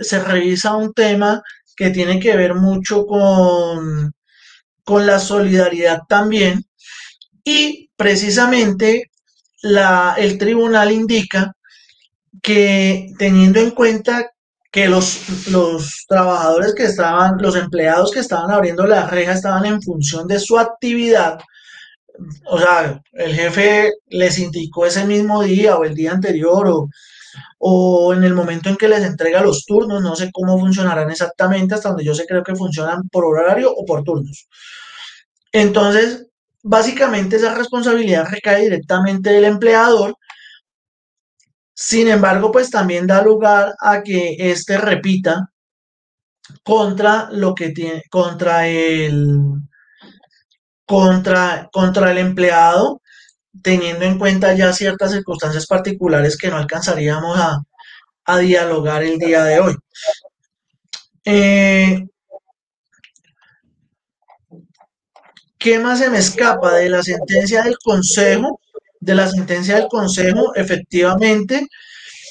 se 0.00 0.20
revisa 0.20 0.76
un 0.76 0.92
tema 0.92 1.42
que 1.76 1.90
tiene 1.90 2.18
que 2.20 2.36
ver 2.36 2.54
mucho 2.54 3.06
con, 3.06 4.12
con 4.84 5.06
la 5.06 5.18
solidaridad 5.18 6.02
también. 6.08 6.64
Y 7.44 7.90
precisamente 7.96 9.10
la, 9.62 10.14
el 10.18 10.38
tribunal 10.38 10.92
indica 10.92 11.55
que 12.42 13.12
teniendo 13.18 13.60
en 13.60 13.70
cuenta 13.70 14.30
que 14.70 14.88
los, 14.88 15.48
los 15.48 16.04
trabajadores 16.08 16.74
que 16.74 16.84
estaban, 16.84 17.38
los 17.40 17.56
empleados 17.56 18.10
que 18.10 18.20
estaban 18.20 18.50
abriendo 18.50 18.86
la 18.86 19.06
reja 19.06 19.32
estaban 19.32 19.64
en 19.66 19.80
función 19.80 20.26
de 20.26 20.38
su 20.38 20.58
actividad, 20.58 21.38
o 22.46 22.58
sea, 22.58 23.00
el 23.12 23.34
jefe 23.34 23.92
les 24.08 24.38
indicó 24.38 24.86
ese 24.86 25.04
mismo 25.04 25.42
día 25.42 25.76
o 25.76 25.84
el 25.84 25.94
día 25.94 26.12
anterior 26.12 26.66
o, 26.68 26.88
o 27.58 28.14
en 28.14 28.24
el 28.24 28.34
momento 28.34 28.68
en 28.68 28.76
que 28.76 28.88
les 28.88 29.04
entrega 29.04 29.42
los 29.42 29.64
turnos, 29.64 30.02
no 30.02 30.16
sé 30.16 30.30
cómo 30.32 30.58
funcionarán 30.58 31.10
exactamente, 31.10 31.74
hasta 31.74 31.90
donde 31.90 32.04
yo 32.04 32.14
sé 32.14 32.26
creo 32.26 32.42
que 32.42 32.54
funcionan 32.54 33.08
por 33.08 33.24
horario 33.24 33.72
o 33.72 33.84
por 33.84 34.02
turnos. 34.04 34.48
Entonces, 35.52 36.26
básicamente 36.62 37.36
esa 37.36 37.54
responsabilidad 37.54 38.28
recae 38.30 38.62
directamente 38.62 39.30
del 39.30 39.44
empleador. 39.44 40.14
Sin 41.78 42.08
embargo, 42.08 42.50
pues 42.50 42.70
también 42.70 43.06
da 43.06 43.22
lugar 43.22 43.74
a 43.78 44.02
que 44.02 44.34
éste 44.38 44.78
repita 44.78 45.52
contra 46.64 47.28
lo 47.30 47.54
que 47.54 47.70
tiene, 47.70 48.02
contra 48.10 48.66
el, 48.66 49.60
contra, 50.86 51.68
contra 51.70 52.12
el 52.12 52.18
empleado 52.18 53.02
teniendo 53.62 54.06
en 54.06 54.18
cuenta 54.18 54.54
ya 54.54 54.72
ciertas 54.72 55.12
circunstancias 55.12 55.66
particulares 55.66 56.36
que 56.38 56.48
no 56.48 56.56
alcanzaríamos 56.56 57.38
a, 57.38 57.62
dialogar 58.38 59.04
el 59.04 59.18
día 59.18 59.44
de 59.44 59.60
hoy. 59.60 59.76
Eh, 61.24 62.06
¿Qué 65.58 65.78
más 65.78 66.00
se 66.00 66.10
me 66.10 66.18
escapa 66.18 66.72
de 66.74 66.88
la 66.88 67.02
sentencia 67.02 67.62
del 67.62 67.76
Consejo? 67.78 68.60
De 69.06 69.14
la 69.14 69.28
sentencia 69.28 69.76
del 69.76 69.86
Consejo, 69.88 70.52
efectivamente, 70.56 71.68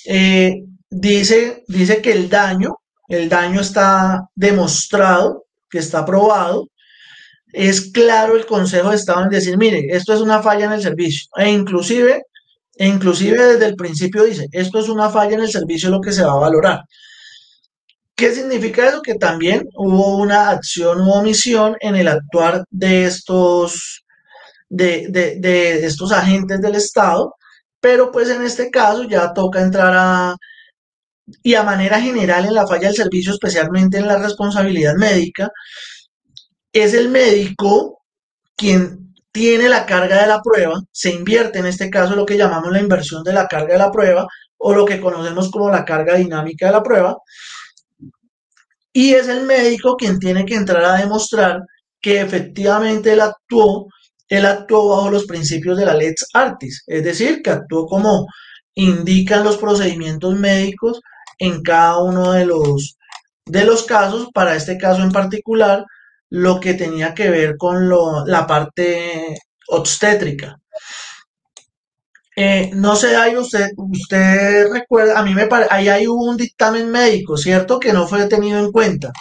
eh, 0.05 0.61
dice, 0.89 1.63
dice 1.69 2.01
que 2.01 2.11
el 2.11 2.29
daño, 2.29 2.79
el 3.07 3.29
daño 3.29 3.61
está 3.61 4.27
demostrado, 4.35 5.45
que 5.69 5.79
está 5.79 6.05
probado, 6.05 6.67
es 7.53 7.91
claro 7.91 8.35
el 8.35 8.45
Consejo 8.45 8.89
de 8.89 8.97
Estado 8.97 9.23
en 9.23 9.29
decir, 9.29 9.57
mire, 9.57 9.87
esto 9.89 10.13
es 10.13 10.19
una 10.19 10.41
falla 10.41 10.65
en 10.65 10.73
el 10.73 10.81
servicio. 10.81 11.29
E 11.37 11.49
inclusive, 11.49 12.23
e 12.75 12.87
inclusive 12.87 13.41
desde 13.41 13.67
el 13.67 13.75
principio 13.75 14.25
dice, 14.25 14.47
esto 14.51 14.79
es 14.79 14.89
una 14.89 15.09
falla 15.09 15.35
en 15.35 15.43
el 15.43 15.51
servicio 15.51 15.89
lo 15.89 16.01
que 16.01 16.11
se 16.11 16.25
va 16.25 16.33
a 16.33 16.45
valorar. 16.47 16.81
¿Qué 18.15 18.33
significa 18.33 18.89
eso? 18.89 19.01
Que 19.01 19.15
también 19.15 19.67
hubo 19.75 20.17
una 20.17 20.49
acción 20.49 20.99
u 21.01 21.11
omisión 21.11 21.77
en 21.79 21.95
el 21.95 22.09
actuar 22.09 22.65
de 22.69 23.05
estos, 23.05 24.04
de, 24.69 25.07
de 25.09 25.85
estos 25.85 26.11
agentes 26.11 26.61
del 26.61 26.75
Estado, 26.75 27.35
pero 27.79 28.11
pues 28.11 28.29
en 28.29 28.41
este 28.43 28.71
caso 28.71 29.03
ya 29.03 29.33
toca 29.33 29.61
entrar 29.61 29.93
a, 29.95 30.35
y 31.43 31.55
a 31.55 31.63
manera 31.63 31.99
general 32.01 32.45
en 32.45 32.53
la 32.53 32.67
falla 32.67 32.87
del 32.87 32.95
servicio, 32.95 33.33
especialmente 33.33 33.97
en 33.97 34.07
la 34.07 34.17
responsabilidad 34.17 34.95
médica, 34.95 35.51
es 36.71 36.93
el 36.93 37.09
médico 37.09 38.03
quien 38.55 39.13
tiene 39.31 39.67
la 39.67 39.85
carga 39.85 40.21
de 40.21 40.27
la 40.27 40.41
prueba, 40.41 40.81
se 40.91 41.11
invierte 41.11 41.59
en 41.59 41.65
este 41.65 41.89
caso 41.89 42.15
lo 42.15 42.25
que 42.25 42.37
llamamos 42.37 42.71
la 42.71 42.79
inversión 42.79 43.23
de 43.23 43.33
la 43.33 43.47
carga 43.47 43.73
de 43.73 43.79
la 43.79 43.91
prueba 43.91 44.27
o 44.57 44.73
lo 44.73 44.85
que 44.85 45.01
conocemos 45.01 45.51
como 45.51 45.69
la 45.69 45.83
carga 45.83 46.15
dinámica 46.15 46.67
de 46.67 46.71
la 46.71 46.83
prueba. 46.83 47.17
Y 48.93 49.13
es 49.13 49.27
el 49.27 49.43
médico 49.43 49.97
quien 49.97 50.19
tiene 50.19 50.45
que 50.45 50.55
entrar 50.55 50.83
a 50.85 50.97
demostrar 50.97 51.61
que 52.01 52.21
efectivamente 52.21 53.11
él 53.11 53.21
actuó, 53.21 53.87
él 54.29 54.45
actuó 54.45 54.89
bajo 54.89 55.09
los 55.09 55.25
principios 55.25 55.77
de 55.77 55.85
la 55.85 55.93
lex 55.93 56.27
artis, 56.33 56.83
es 56.87 57.03
decir, 57.03 57.41
que 57.41 57.51
actuó 57.51 57.85
como 57.85 58.27
indican 58.75 59.43
los 59.43 59.57
procedimientos 59.57 60.35
médicos 60.35 61.01
en 61.39 61.61
cada 61.63 62.03
uno 62.03 62.31
de 62.31 62.45
los, 62.45 62.97
de 63.45 63.65
los 63.65 63.83
casos, 63.83 64.29
para 64.33 64.55
este 64.55 64.77
caso 64.77 65.01
en 65.01 65.11
particular, 65.11 65.85
lo 66.29 66.59
que 66.59 66.73
tenía 66.73 67.13
que 67.13 67.29
ver 67.29 67.57
con 67.57 67.89
la 67.89 68.45
parte 68.47 69.37
obstétrica. 69.67 70.59
Eh, 72.35 72.71
no 72.73 72.97
sé, 72.97 73.15
ahí 73.15 73.37
usted, 73.37 73.69
usted 73.77 74.67
recuerda, 74.69 75.17
a 75.17 75.23
mí 75.23 75.33
me 75.33 75.47
parece, 75.47 75.73
ahí 75.73 75.87
hay 75.87 76.07
un 76.07 76.35
dictamen 76.35 76.91
médico, 76.91 77.37
¿cierto? 77.37 77.79
Que 77.79 77.93
no 77.93 78.07
fue 78.07 78.27
tenido 78.27 78.59
en 78.59 78.71
cuenta. 78.73 79.13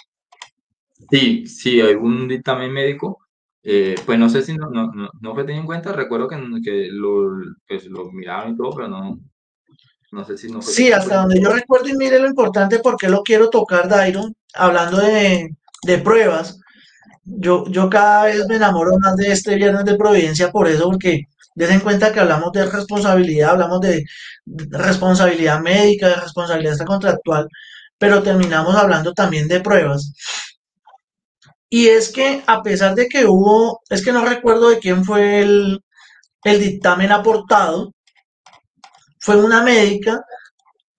Sí, 1.11 1.47
sí, 1.47 1.81
hay 1.81 1.95
un 1.95 2.27
dictamen 2.27 2.73
médico. 2.73 3.24
Eh, 3.65 3.95
pues 4.05 4.19
no 4.19 4.29
sé 4.29 4.43
si 4.43 4.57
no, 4.57 4.69
no, 4.71 5.35
fue 5.35 5.45
tenido 5.45 5.63
en 5.63 5.67
cuenta, 5.67 5.93
recuerdo 5.93 6.29
que, 6.29 6.37
que 6.63 6.89
lo, 6.91 7.31
pues, 7.67 7.87
lo 7.87 8.13
miraron 8.13 8.53
y 8.53 8.57
todo, 8.57 8.71
pero 8.77 8.89
no, 8.89 9.19
no 10.13 10.25
sé 10.25 10.37
si 10.37 10.53
no 10.53 10.61
fue 10.61 10.73
Sí, 10.73 10.93
hasta 10.93 11.23
donde 11.23 11.41
yo 11.41 11.51
recuerdo 11.51 11.89
y 11.89 11.97
mire 11.97 12.19
lo 12.19 12.29
importante 12.29 12.81
porque 12.81 13.09
lo 13.09 13.23
quiero 13.23 13.49
tocar, 13.49 13.89
Dairon, 13.89 14.35
hablando 14.55 14.99
de, 14.99 15.49
de 15.83 15.99
pruebas 15.99 16.61
yo, 17.25 17.65
yo 17.69 17.89
cada 17.91 18.25
vez 18.25 18.47
me 18.49 18.57
enamoro 18.57 18.99
más 18.99 19.17
de 19.17 19.33
este 19.33 19.57
viernes 19.57 19.85
de 19.85 19.97
Providencia 19.97 20.51
por 20.51 20.69
eso, 20.69 20.91
porque 20.91 21.25
den 21.55 21.71
en 21.73 21.81
cuenta 21.81 22.13
que 22.13 22.21
hablamos 22.21 22.53
de 22.53 22.67
responsabilidad, 22.67 23.51
hablamos 23.51 23.81
de 23.81 24.05
responsabilidad 24.71 25.61
médica, 25.61 26.09
de 26.09 26.17
responsabilidad 26.17 26.79
contractual, 26.87 27.49
pero 27.99 28.23
terminamos 28.23 28.75
hablando 28.77 29.13
también 29.15 29.49
de 29.49 29.61
pruebas. 29.61 30.13
Y 31.77 31.89
es 31.89 32.13
que 32.13 32.41
a 32.47 32.63
pesar 32.63 32.95
de 32.95 33.09
que 33.09 33.27
hubo, 33.27 33.81
es 33.91 34.05
que 34.05 34.13
no 34.13 34.25
recuerdo 34.25 34.69
de 34.69 34.79
quién 34.79 35.05
fue 35.05 35.41
el, 35.41 35.81
el 36.45 36.61
dictamen 36.61 37.11
aportado, 37.11 37.93
fue 39.19 39.35
una 39.45 39.61
médica 39.61 40.23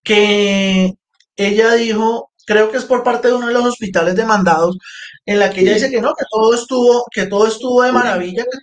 que 0.03 0.91
ella 1.37 1.75
dijo, 1.75 2.31
creo 2.45 2.69
que 2.69 2.77
es 2.77 2.83
por 2.83 3.03
parte 3.03 3.29
de 3.29 3.35
uno 3.35 3.47
de 3.47 3.53
los 3.53 3.63
hospitales 3.63 4.15
demandados, 4.17 4.77
en 5.25 5.39
la 5.39 5.49
que 5.49 5.61
ella 5.61 5.75
dice 5.75 5.89
que 5.89 6.01
no, 6.01 6.13
que 6.13 6.25
todo 6.29 6.53
estuvo, 6.53 7.05
que 7.09 7.27
todo 7.27 7.47
estuvo 7.47 7.81
de 7.81 7.93
maravilla, 7.93 8.43
que, 8.43 8.59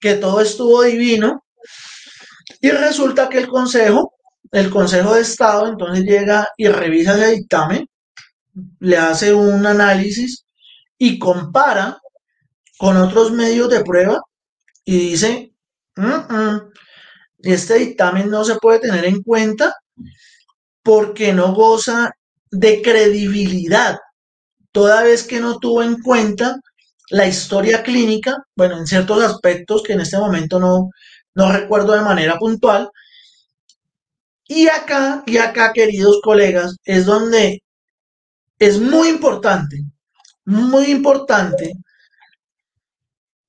que 0.00 0.14
todo 0.14 0.40
estuvo 0.40 0.84
divino. 0.84 1.44
Y 2.62 2.70
resulta 2.70 3.28
que 3.28 3.40
el 3.40 3.48
Consejo, 3.48 4.14
el 4.52 4.70
Consejo 4.70 5.14
de 5.14 5.20
Estado, 5.20 5.68
entonces 5.68 6.02
llega 6.02 6.48
y 6.56 6.68
revisa 6.68 7.14
ese 7.14 7.32
dictamen, 7.32 7.86
le 8.80 8.96
hace 8.96 9.34
un 9.34 9.66
análisis 9.66 10.45
y 10.98 11.18
compara 11.18 11.98
con 12.78 12.96
otros 12.96 13.32
medios 13.32 13.68
de 13.70 13.84
prueba 13.84 14.20
y 14.84 15.10
dice, 15.10 15.52
este 17.38 17.74
dictamen 17.74 18.30
no 18.30 18.44
se 18.44 18.56
puede 18.56 18.80
tener 18.80 19.04
en 19.04 19.22
cuenta 19.22 19.74
porque 20.82 21.32
no 21.32 21.54
goza 21.54 22.12
de 22.50 22.82
credibilidad 22.82 23.98
toda 24.76 25.02
vez 25.02 25.22
que 25.22 25.40
no 25.40 25.58
tuvo 25.58 25.82
en 25.82 26.02
cuenta 26.02 26.60
la 27.08 27.26
historia 27.26 27.82
clínica, 27.82 28.44
bueno, 28.54 28.76
en 28.76 28.86
ciertos 28.86 29.24
aspectos 29.24 29.82
que 29.82 29.94
en 29.94 30.02
este 30.02 30.18
momento 30.18 30.60
no, 30.60 30.90
no 31.34 31.50
recuerdo 31.50 31.94
de 31.94 32.02
manera 32.02 32.36
puntual. 32.36 32.90
Y 34.46 34.68
acá, 34.68 35.22
y 35.26 35.38
acá, 35.38 35.72
queridos 35.72 36.20
colegas, 36.22 36.76
es 36.84 37.06
donde 37.06 37.62
es 38.58 38.78
muy 38.78 39.08
importante, 39.08 39.82
muy 40.46 40.86
importante, 40.86 41.72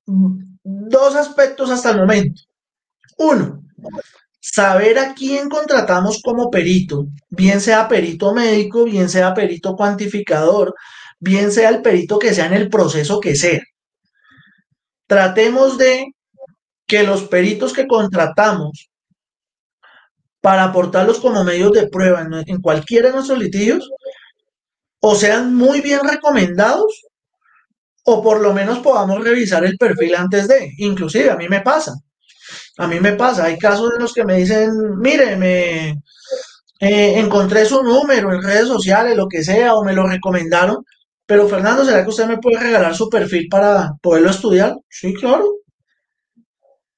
dos 0.05 1.15
aspectos 1.15 1.69
hasta 1.69 1.91
el 1.91 1.97
momento. 1.97 2.41
Uno, 3.17 3.63
saber 4.39 4.99
a 4.99 5.13
quién 5.13 5.49
contratamos 5.49 6.21
como 6.23 6.49
perito, 6.49 7.07
bien 7.29 7.61
sea 7.61 7.87
perito 7.87 8.33
médico, 8.33 8.83
bien 8.83 9.09
sea 9.09 9.33
perito 9.33 9.75
cuantificador, 9.75 10.73
bien 11.19 11.51
sea 11.51 11.69
el 11.69 11.81
perito 11.81 12.19
que 12.19 12.33
sea 12.33 12.47
en 12.47 12.53
el 12.53 12.69
proceso 12.69 13.19
que 13.19 13.35
sea. 13.35 13.61
Tratemos 15.07 15.77
de 15.77 16.05
que 16.85 17.03
los 17.03 17.23
peritos 17.23 17.73
que 17.73 17.87
contratamos 17.87 18.89
para 20.41 20.63
aportarlos 20.63 21.19
como 21.19 21.43
medios 21.43 21.73
de 21.73 21.87
prueba 21.87 22.25
en, 22.45 22.61
cualquiera 22.61 23.09
de 23.09 23.15
nuestros 23.15 23.37
litigios, 23.37 23.89
o 24.99 25.15
sean 25.15 25.55
muy 25.55 25.81
bien 25.81 26.01
recomendados, 26.03 27.05
o 28.03 28.23
por 28.23 28.39
lo 28.41 28.53
menos 28.53 28.79
podamos 28.79 29.23
revisar 29.23 29.65
el 29.65 29.77
perfil 29.77 30.15
antes 30.15 30.47
de. 30.47 30.71
Inclusive 30.77 31.29
a 31.31 31.35
mí 31.35 31.47
me 31.49 31.61
pasa. 31.61 31.93
A 32.77 32.87
mí 32.87 32.99
me 32.99 33.13
pasa. 33.13 33.45
Hay 33.45 33.57
casos 33.57 33.91
en 33.93 34.01
los 34.01 34.13
que 34.13 34.23
me 34.23 34.37
dicen, 34.37 34.71
mire, 34.99 35.35
me 35.35 35.89
eh, 36.79 37.19
encontré 37.19 37.65
su 37.65 37.83
número 37.83 38.33
en 38.33 38.41
redes 38.41 38.67
sociales, 38.67 39.17
lo 39.17 39.27
que 39.27 39.43
sea, 39.43 39.75
o 39.75 39.83
me 39.83 39.93
lo 39.93 40.07
recomendaron. 40.07 40.83
Pero 41.25 41.47
Fernando, 41.49 41.83
¿será 41.83 42.03
que 42.03 42.09
usted 42.09 42.27
me 42.27 42.37
puede 42.37 42.59
regalar 42.59 42.95
su 42.95 43.09
perfil 43.09 43.47
para 43.49 43.91
poderlo 44.01 44.29
estudiar? 44.29 44.75
Sí, 44.89 45.13
claro. 45.13 45.45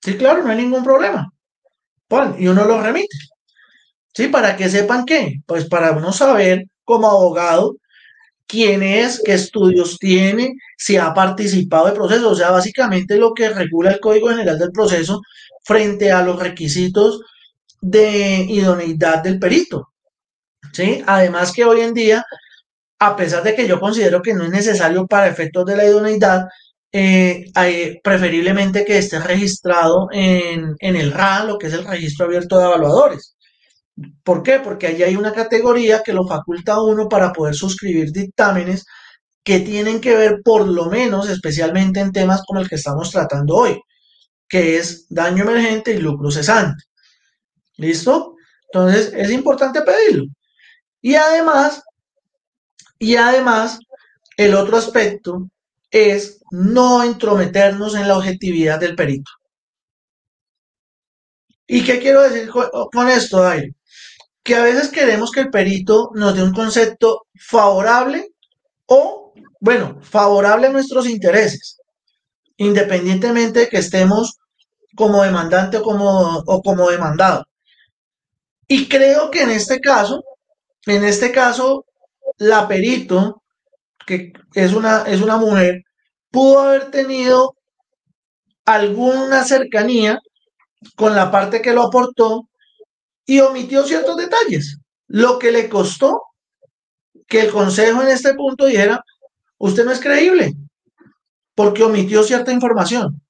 Sí, 0.02 0.18
claro, 0.18 0.44
no 0.44 0.52
hay 0.52 0.58
ningún 0.58 0.84
problema. 0.84 1.32
y 2.38 2.48
uno 2.48 2.66
lo 2.66 2.82
remite. 2.82 3.18
Sí, 4.14 4.28
para 4.28 4.56
que 4.56 4.70
sepan 4.70 5.06
qué. 5.06 5.36
Pues 5.46 5.66
para 5.68 5.92
uno 5.92 6.12
saber 6.12 6.66
como 6.84 7.08
abogado 7.10 7.76
quién 8.50 8.82
es, 8.82 9.22
qué 9.24 9.36
estudios 9.36 10.00
tiene, 10.00 10.56
si 10.76 10.98
ha 10.98 11.14
participado 11.14 11.86
del 11.86 11.94
proceso. 11.94 12.32
O 12.32 12.36
sea, 12.36 12.50
básicamente 12.50 13.16
lo 13.18 13.34
que 13.34 13.50
regula 13.50 13.92
el 13.92 14.00
Código 14.00 14.30
General 14.30 14.58
del 14.58 14.72
Proceso 14.72 15.22
frente 15.64 16.12
a 16.12 16.24
los 16.24 16.40
requisitos 16.40 17.22
de 17.80 18.46
idoneidad 18.50 19.22
del 19.22 19.40
perito. 19.40 19.90
¿Sí? 20.74 21.04
Además 21.06 21.54
que 21.54 21.64
hoy 21.64 21.82
en 21.82 21.94
día, 21.94 22.26
a 23.00 23.16
pesar 23.16 23.44
de 23.44 23.56
que 23.56 23.68
yo 23.68 23.80
considero 23.80 24.22
que 24.22 24.34
no 24.34 24.44
es 24.44 24.50
necesario 24.50 25.06
para 25.06 25.28
efectos 25.28 25.66
de 25.66 25.78
la 25.78 25.86
idoneidad, 25.86 26.48
eh, 26.92 27.46
preferiblemente 28.04 28.84
que 28.84 28.98
esté 28.98 29.20
registrado 29.20 30.08
en, 30.12 30.76
en 30.80 30.96
el 30.96 31.12
RA, 31.12 31.44
lo 31.44 31.60
que 31.60 31.68
es 31.68 31.74
el 31.74 31.86
Registro 31.86 32.26
Abierto 32.26 32.58
de 32.58 32.66
Evaluadores. 32.66 33.36
¿Por 34.24 34.44
qué? 34.44 34.60
Porque 34.60 34.88
allí 34.88 35.04
hay 35.04 35.16
una 35.16 35.34
categoría 35.34 36.04
que 36.04 36.14
lo 36.14 36.28
faculta 36.28 36.74
a 36.74 36.84
uno 36.84 37.10
para 37.10 37.34
poder 37.34 37.56
suscribir 37.56 38.12
dictámenes 38.12 38.86
que 39.44 39.60
tienen 39.62 40.00
que 40.02 40.16
ver 40.16 40.42
por 40.44 40.68
lo 40.68 40.86
menos 40.86 41.30
especialmente 41.30 42.00
en 42.00 42.12
temas 42.12 42.44
como 42.46 42.60
el 42.60 42.70
que 42.70 42.76
estamos 42.76 43.12
tratando 43.12 43.56
hoy, 43.56 43.82
que 44.48 44.78
es 44.78 45.08
daño 45.10 45.44
emergente 45.44 45.94
y 45.94 45.98
lucro 46.00 46.32
cesante. 46.32 46.84
¿Listo? 47.78 48.36
Entonces 48.72 49.12
es 49.16 49.32
importante 49.32 49.82
pedirlo. 49.82 50.26
Y 51.02 51.16
además, 51.16 51.82
y 53.00 53.16
además, 53.16 53.80
el 54.38 54.54
otro 54.54 54.78
aspecto 54.78 55.50
es 55.92 56.42
no 56.52 57.04
entrometernos 57.04 57.96
en 57.96 58.08
la 58.08 58.18
objetividad 58.18 58.80
del 58.80 58.96
perito. 58.96 59.32
¿Y 61.68 61.84
qué 61.84 62.00
quiero 62.00 62.22
decir 62.22 62.50
con 62.50 63.10
esto, 63.10 63.42
Dairo? 63.42 63.74
Que 64.50 64.56
a 64.56 64.64
veces 64.64 64.90
queremos 64.90 65.30
que 65.30 65.42
el 65.42 65.52
perito 65.52 66.10
nos 66.16 66.36
dé 66.36 66.42
un 66.42 66.56
concepto 66.56 67.28
favorable 67.40 68.30
o, 68.88 69.32
bueno, 69.60 70.00
favorable 70.02 70.66
a 70.66 70.72
nuestros 70.72 71.08
intereses, 71.08 71.78
independientemente 72.58 73.60
de 73.60 73.70
que 73.70 73.78
estemos 73.78 74.40
como 74.96 75.22
demandante 75.22 75.78
o 75.78 75.84
como, 75.84 76.40
o 76.48 76.64
como 76.64 76.90
demandado. 76.90 77.46
Y 78.68 78.88
creo 78.88 79.30
que 79.30 79.44
en 79.44 79.52
este 79.52 79.80
caso, 79.80 80.24
en 80.88 81.04
este 81.04 81.32
caso, 81.32 81.86
la 82.40 82.68
perito, 82.68 83.44
que 84.08 84.34
es 84.56 84.74
una, 84.74 85.04
es 85.04 85.22
una 85.22 85.38
mujer, 85.38 85.84
pudo 86.32 86.62
haber 86.62 86.90
tenido 86.90 87.54
alguna 88.66 89.44
cercanía 89.44 90.18
con 90.96 91.14
la 91.14 91.30
parte 91.30 91.62
que 91.62 91.72
lo 91.72 91.84
aportó 91.84 92.49
y 93.30 93.42
omitió 93.42 93.84
ciertos 93.84 94.18
detalles, 94.18 94.80
lo 95.08 95.38
que 95.38 95.52
le 95.52 95.70
costó 95.70 96.24
que 97.28 97.42
el 97.42 97.52
consejo 97.52 98.02
en 98.02 98.08
este 98.08 98.34
punto 98.34 98.66
dijera, 98.66 99.04
usted 99.60 99.86
no 99.86 99.92
es 99.92 100.00
creíble, 100.00 100.56
porque 101.54 101.84
omitió 101.84 102.24
cierta 102.24 102.52
información. 102.52 103.22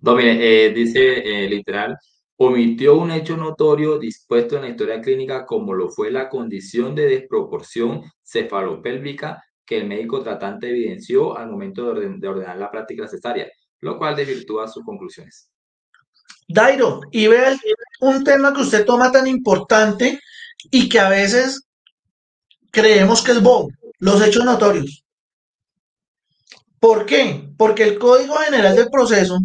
No, 0.00 0.16
mire, 0.16 0.38
eh, 0.40 0.70
dice 0.72 1.18
eh, 1.18 1.46
literal, 1.46 1.98
omitió 2.36 2.96
un 2.96 3.10
hecho 3.10 3.36
notorio 3.36 3.98
dispuesto 3.98 4.56
en 4.56 4.62
la 4.62 4.70
historia 4.70 5.02
clínica 5.02 5.44
como 5.44 5.74
lo 5.74 5.90
fue 5.90 6.10
la 6.10 6.30
condición 6.30 6.94
de 6.94 7.04
desproporción 7.04 8.02
cefalopélvica 8.24 9.44
que 9.66 9.76
el 9.76 9.88
médico 9.88 10.22
tratante 10.22 10.70
evidenció 10.70 11.36
al 11.36 11.50
momento 11.50 11.92
de, 11.92 12.26
ordenar 12.26 12.56
la 12.56 12.70
práctica 12.70 13.06
cesárea, 13.06 13.46
lo 13.80 13.98
cual 13.98 14.16
desvirtúa 14.16 14.68
sus 14.68 14.82
conclusiones. 14.84 15.50
Dairo, 16.52 17.00
y 17.10 17.26
vea 17.26 17.56
un 18.00 18.24
tema 18.24 18.52
que 18.52 18.62
usted 18.62 18.84
toma 18.84 19.10
tan 19.10 19.26
importante 19.26 20.20
y 20.70 20.88
que 20.88 21.00
a 21.00 21.08
veces 21.08 21.62
creemos 22.70 23.22
que 23.22 23.32
es 23.32 23.42
bobo, 23.42 23.70
los 23.98 24.22
hechos 24.22 24.44
notorios. 24.44 25.04
¿Por 26.78 27.06
qué? 27.06 27.48
Porque 27.56 27.84
el 27.84 27.98
Código 27.98 28.34
General 28.36 28.74
del 28.74 28.90
Proceso 28.90 29.38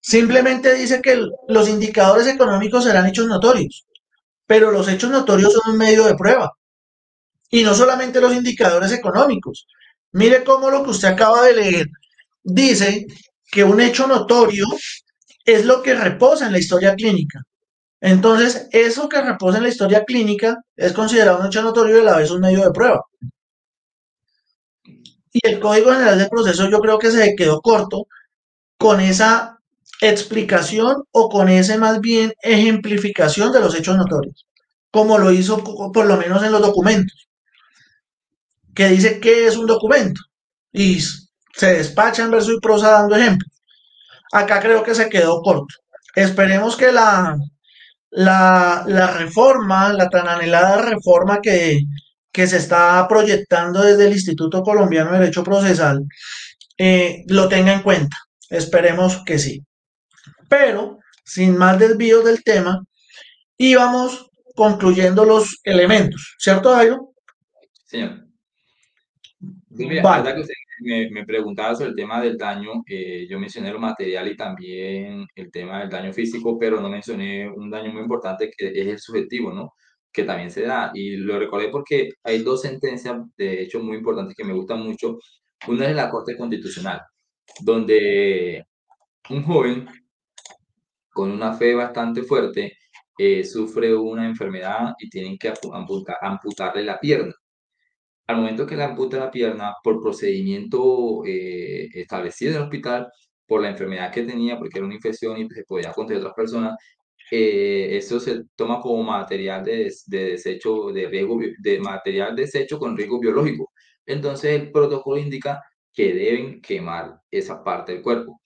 simplemente 0.00 0.74
dice 0.74 1.00
que 1.00 1.24
los 1.48 1.68
indicadores 1.68 2.26
económicos 2.26 2.84
serán 2.84 3.06
hechos 3.06 3.26
notorios, 3.26 3.86
pero 4.46 4.70
los 4.70 4.88
hechos 4.88 5.10
notorios 5.10 5.52
son 5.52 5.72
un 5.72 5.78
medio 5.78 6.04
de 6.04 6.16
prueba. 6.16 6.52
Y 7.50 7.62
no 7.62 7.74
solamente 7.74 8.20
los 8.20 8.34
indicadores 8.34 8.92
económicos. 8.92 9.66
Mire 10.12 10.42
cómo 10.42 10.70
lo 10.70 10.82
que 10.82 10.90
usted 10.90 11.08
acaba 11.08 11.42
de 11.42 11.54
leer 11.54 11.86
dice 12.42 13.06
que 13.50 13.62
un 13.62 13.80
hecho 13.80 14.06
notorio 14.06 14.66
es 15.52 15.64
lo 15.66 15.82
que 15.82 15.94
reposa 15.94 16.46
en 16.46 16.52
la 16.52 16.58
historia 16.58 16.94
clínica. 16.94 17.40
Entonces, 18.00 18.68
eso 18.72 19.08
que 19.08 19.20
reposa 19.20 19.58
en 19.58 19.64
la 19.64 19.68
historia 19.70 20.04
clínica 20.04 20.56
es 20.76 20.92
considerado 20.92 21.40
un 21.40 21.46
hecho 21.46 21.62
notorio 21.62 21.98
y 21.98 22.00
a 22.00 22.04
la 22.04 22.16
vez 22.16 22.30
un 22.30 22.40
medio 22.40 22.64
de 22.64 22.72
prueba. 22.72 23.02
Y 25.32 25.40
el 25.46 25.60
Código 25.60 25.92
General 25.92 26.18
del 26.18 26.28
Proceso 26.28 26.68
yo 26.68 26.80
creo 26.80 26.98
que 26.98 27.10
se 27.10 27.34
quedó 27.36 27.60
corto 27.60 28.06
con 28.78 29.00
esa 29.00 29.58
explicación 30.00 31.04
o 31.12 31.28
con 31.28 31.48
ese 31.48 31.78
más 31.78 32.00
bien 32.00 32.32
ejemplificación 32.42 33.52
de 33.52 33.60
los 33.60 33.74
hechos 33.74 33.96
notorios, 33.96 34.46
como 34.90 35.18
lo 35.18 35.30
hizo 35.32 35.62
por 35.92 36.06
lo 36.06 36.16
menos 36.16 36.42
en 36.42 36.52
los 36.52 36.62
documentos, 36.62 37.28
que 38.74 38.88
dice 38.88 39.20
que 39.20 39.46
es 39.46 39.56
un 39.56 39.66
documento 39.66 40.22
y 40.72 41.00
se 41.00 41.74
despacha 41.74 42.24
en 42.24 42.30
verso 42.30 42.52
y 42.52 42.60
prosa 42.60 42.90
dando 42.92 43.16
ejemplos. 43.16 43.59
Acá 44.32 44.60
creo 44.60 44.82
que 44.82 44.94
se 44.94 45.08
quedó 45.08 45.42
corto. 45.42 45.74
Esperemos 46.14 46.76
que 46.76 46.92
la, 46.92 47.36
la, 48.10 49.14
reforma, 49.16 49.92
la 49.92 50.08
tan 50.08 50.28
anhelada 50.28 50.82
reforma 50.82 51.40
que, 51.40 51.82
que, 52.32 52.46
se 52.46 52.56
está 52.58 53.06
proyectando 53.08 53.82
desde 53.82 54.06
el 54.06 54.12
Instituto 54.12 54.62
Colombiano 54.62 55.12
de 55.12 55.20
Derecho 55.20 55.44
Procesal, 55.44 56.04
eh, 56.78 57.24
lo 57.28 57.48
tenga 57.48 57.72
en 57.72 57.82
cuenta. 57.82 58.16
Esperemos 58.48 59.22
que 59.24 59.38
sí. 59.38 59.64
Pero, 60.48 60.98
sin 61.24 61.56
más 61.56 61.78
desvíos 61.78 62.24
del 62.24 62.42
tema, 62.42 62.82
íbamos 63.56 64.30
concluyendo 64.54 65.24
los 65.24 65.60
elementos, 65.64 66.36
¿cierto, 66.38 66.70
Dairo? 66.72 67.12
Señor. 67.84 68.26
vale 70.02 70.44
me, 70.80 71.24
preguntaba 71.24 71.74
sobre 71.74 71.90
el 71.90 71.96
tema 71.96 72.20
del 72.20 72.36
daño. 72.38 72.82
Eh, 72.86 73.26
yo 73.28 73.38
mencioné 73.38 73.72
lo 73.72 73.78
material 73.78 74.28
y 74.28 74.36
también 74.36 75.26
el 75.34 75.50
tema 75.50 75.80
del 75.80 75.90
daño 75.90 76.12
físico, 76.12 76.58
pero 76.58 76.80
no 76.80 76.88
mencioné 76.88 77.48
un 77.48 77.70
daño 77.70 77.92
muy 77.92 78.02
importante 78.02 78.50
que 78.56 78.68
es 78.68 78.86
el 78.86 78.98
subjetivo, 78.98 79.52
¿no? 79.52 79.74
Que 80.12 80.24
también 80.24 80.50
se 80.50 80.62
da. 80.62 80.90
Y 80.94 81.16
lo 81.16 81.38
recordé 81.38 81.68
porque 81.70 82.10
hay 82.24 82.42
dos 82.42 82.62
sentencias, 82.62 83.16
de 83.36 83.62
hecho, 83.62 83.80
muy 83.80 83.96
importantes 83.98 84.34
que 84.36 84.44
me 84.44 84.54
gustan 84.54 84.80
mucho. 84.82 85.18
Una 85.68 85.86
es 85.88 85.96
la 85.96 86.10
Corte 86.10 86.36
Constitucional, 86.36 87.02
donde 87.62 88.64
un 89.30 89.42
joven 89.44 89.86
con 91.12 91.30
una 91.30 91.54
fe 91.54 91.74
bastante 91.74 92.22
fuerte 92.22 92.76
eh, 93.18 93.44
sufre 93.44 93.94
una 93.94 94.26
enfermedad 94.26 94.94
y 94.98 95.10
tienen 95.10 95.36
que 95.38 95.52
amputarle 96.22 96.84
la 96.84 96.98
pierna 96.98 97.34
al 98.30 98.36
momento 98.36 98.66
que 98.66 98.76
le 98.76 98.84
amputa 98.84 99.18
la 99.18 99.30
pierna 99.30 99.74
por 99.82 100.00
procedimiento 100.00 101.22
eh, 101.26 101.88
establecido 101.94 102.52
en 102.52 102.56
el 102.58 102.62
hospital, 102.64 103.08
por 103.46 103.62
la 103.62 103.70
enfermedad 103.70 104.12
que 104.12 104.22
tenía, 104.22 104.58
porque 104.58 104.78
era 104.78 104.86
una 104.86 104.94
infección 104.94 105.38
y 105.38 105.48
se 105.50 105.64
podía 105.64 105.92
contagiar 105.92 106.18
a 106.18 106.20
otras 106.28 106.36
personas, 106.36 106.78
eh, 107.30 107.96
eso 107.96 108.20
se 108.20 108.42
toma 108.56 108.80
como 108.80 109.02
material 109.02 109.64
de, 109.64 109.92
de, 110.06 110.24
desecho, 110.32 110.92
de 110.92 111.08
riesgo, 111.08 111.38
de 111.58 111.80
material 111.80 112.34
desecho 112.36 112.78
con 112.78 112.96
riesgo 112.96 113.20
biológico. 113.20 113.72
Entonces 114.06 114.60
el 114.60 114.72
protocolo 114.72 115.20
indica 115.20 115.62
que 115.92 116.14
deben 116.14 116.60
quemar 116.60 117.20
esa 117.30 117.62
parte 117.62 117.92
del 117.92 118.02
cuerpo. 118.02 118.40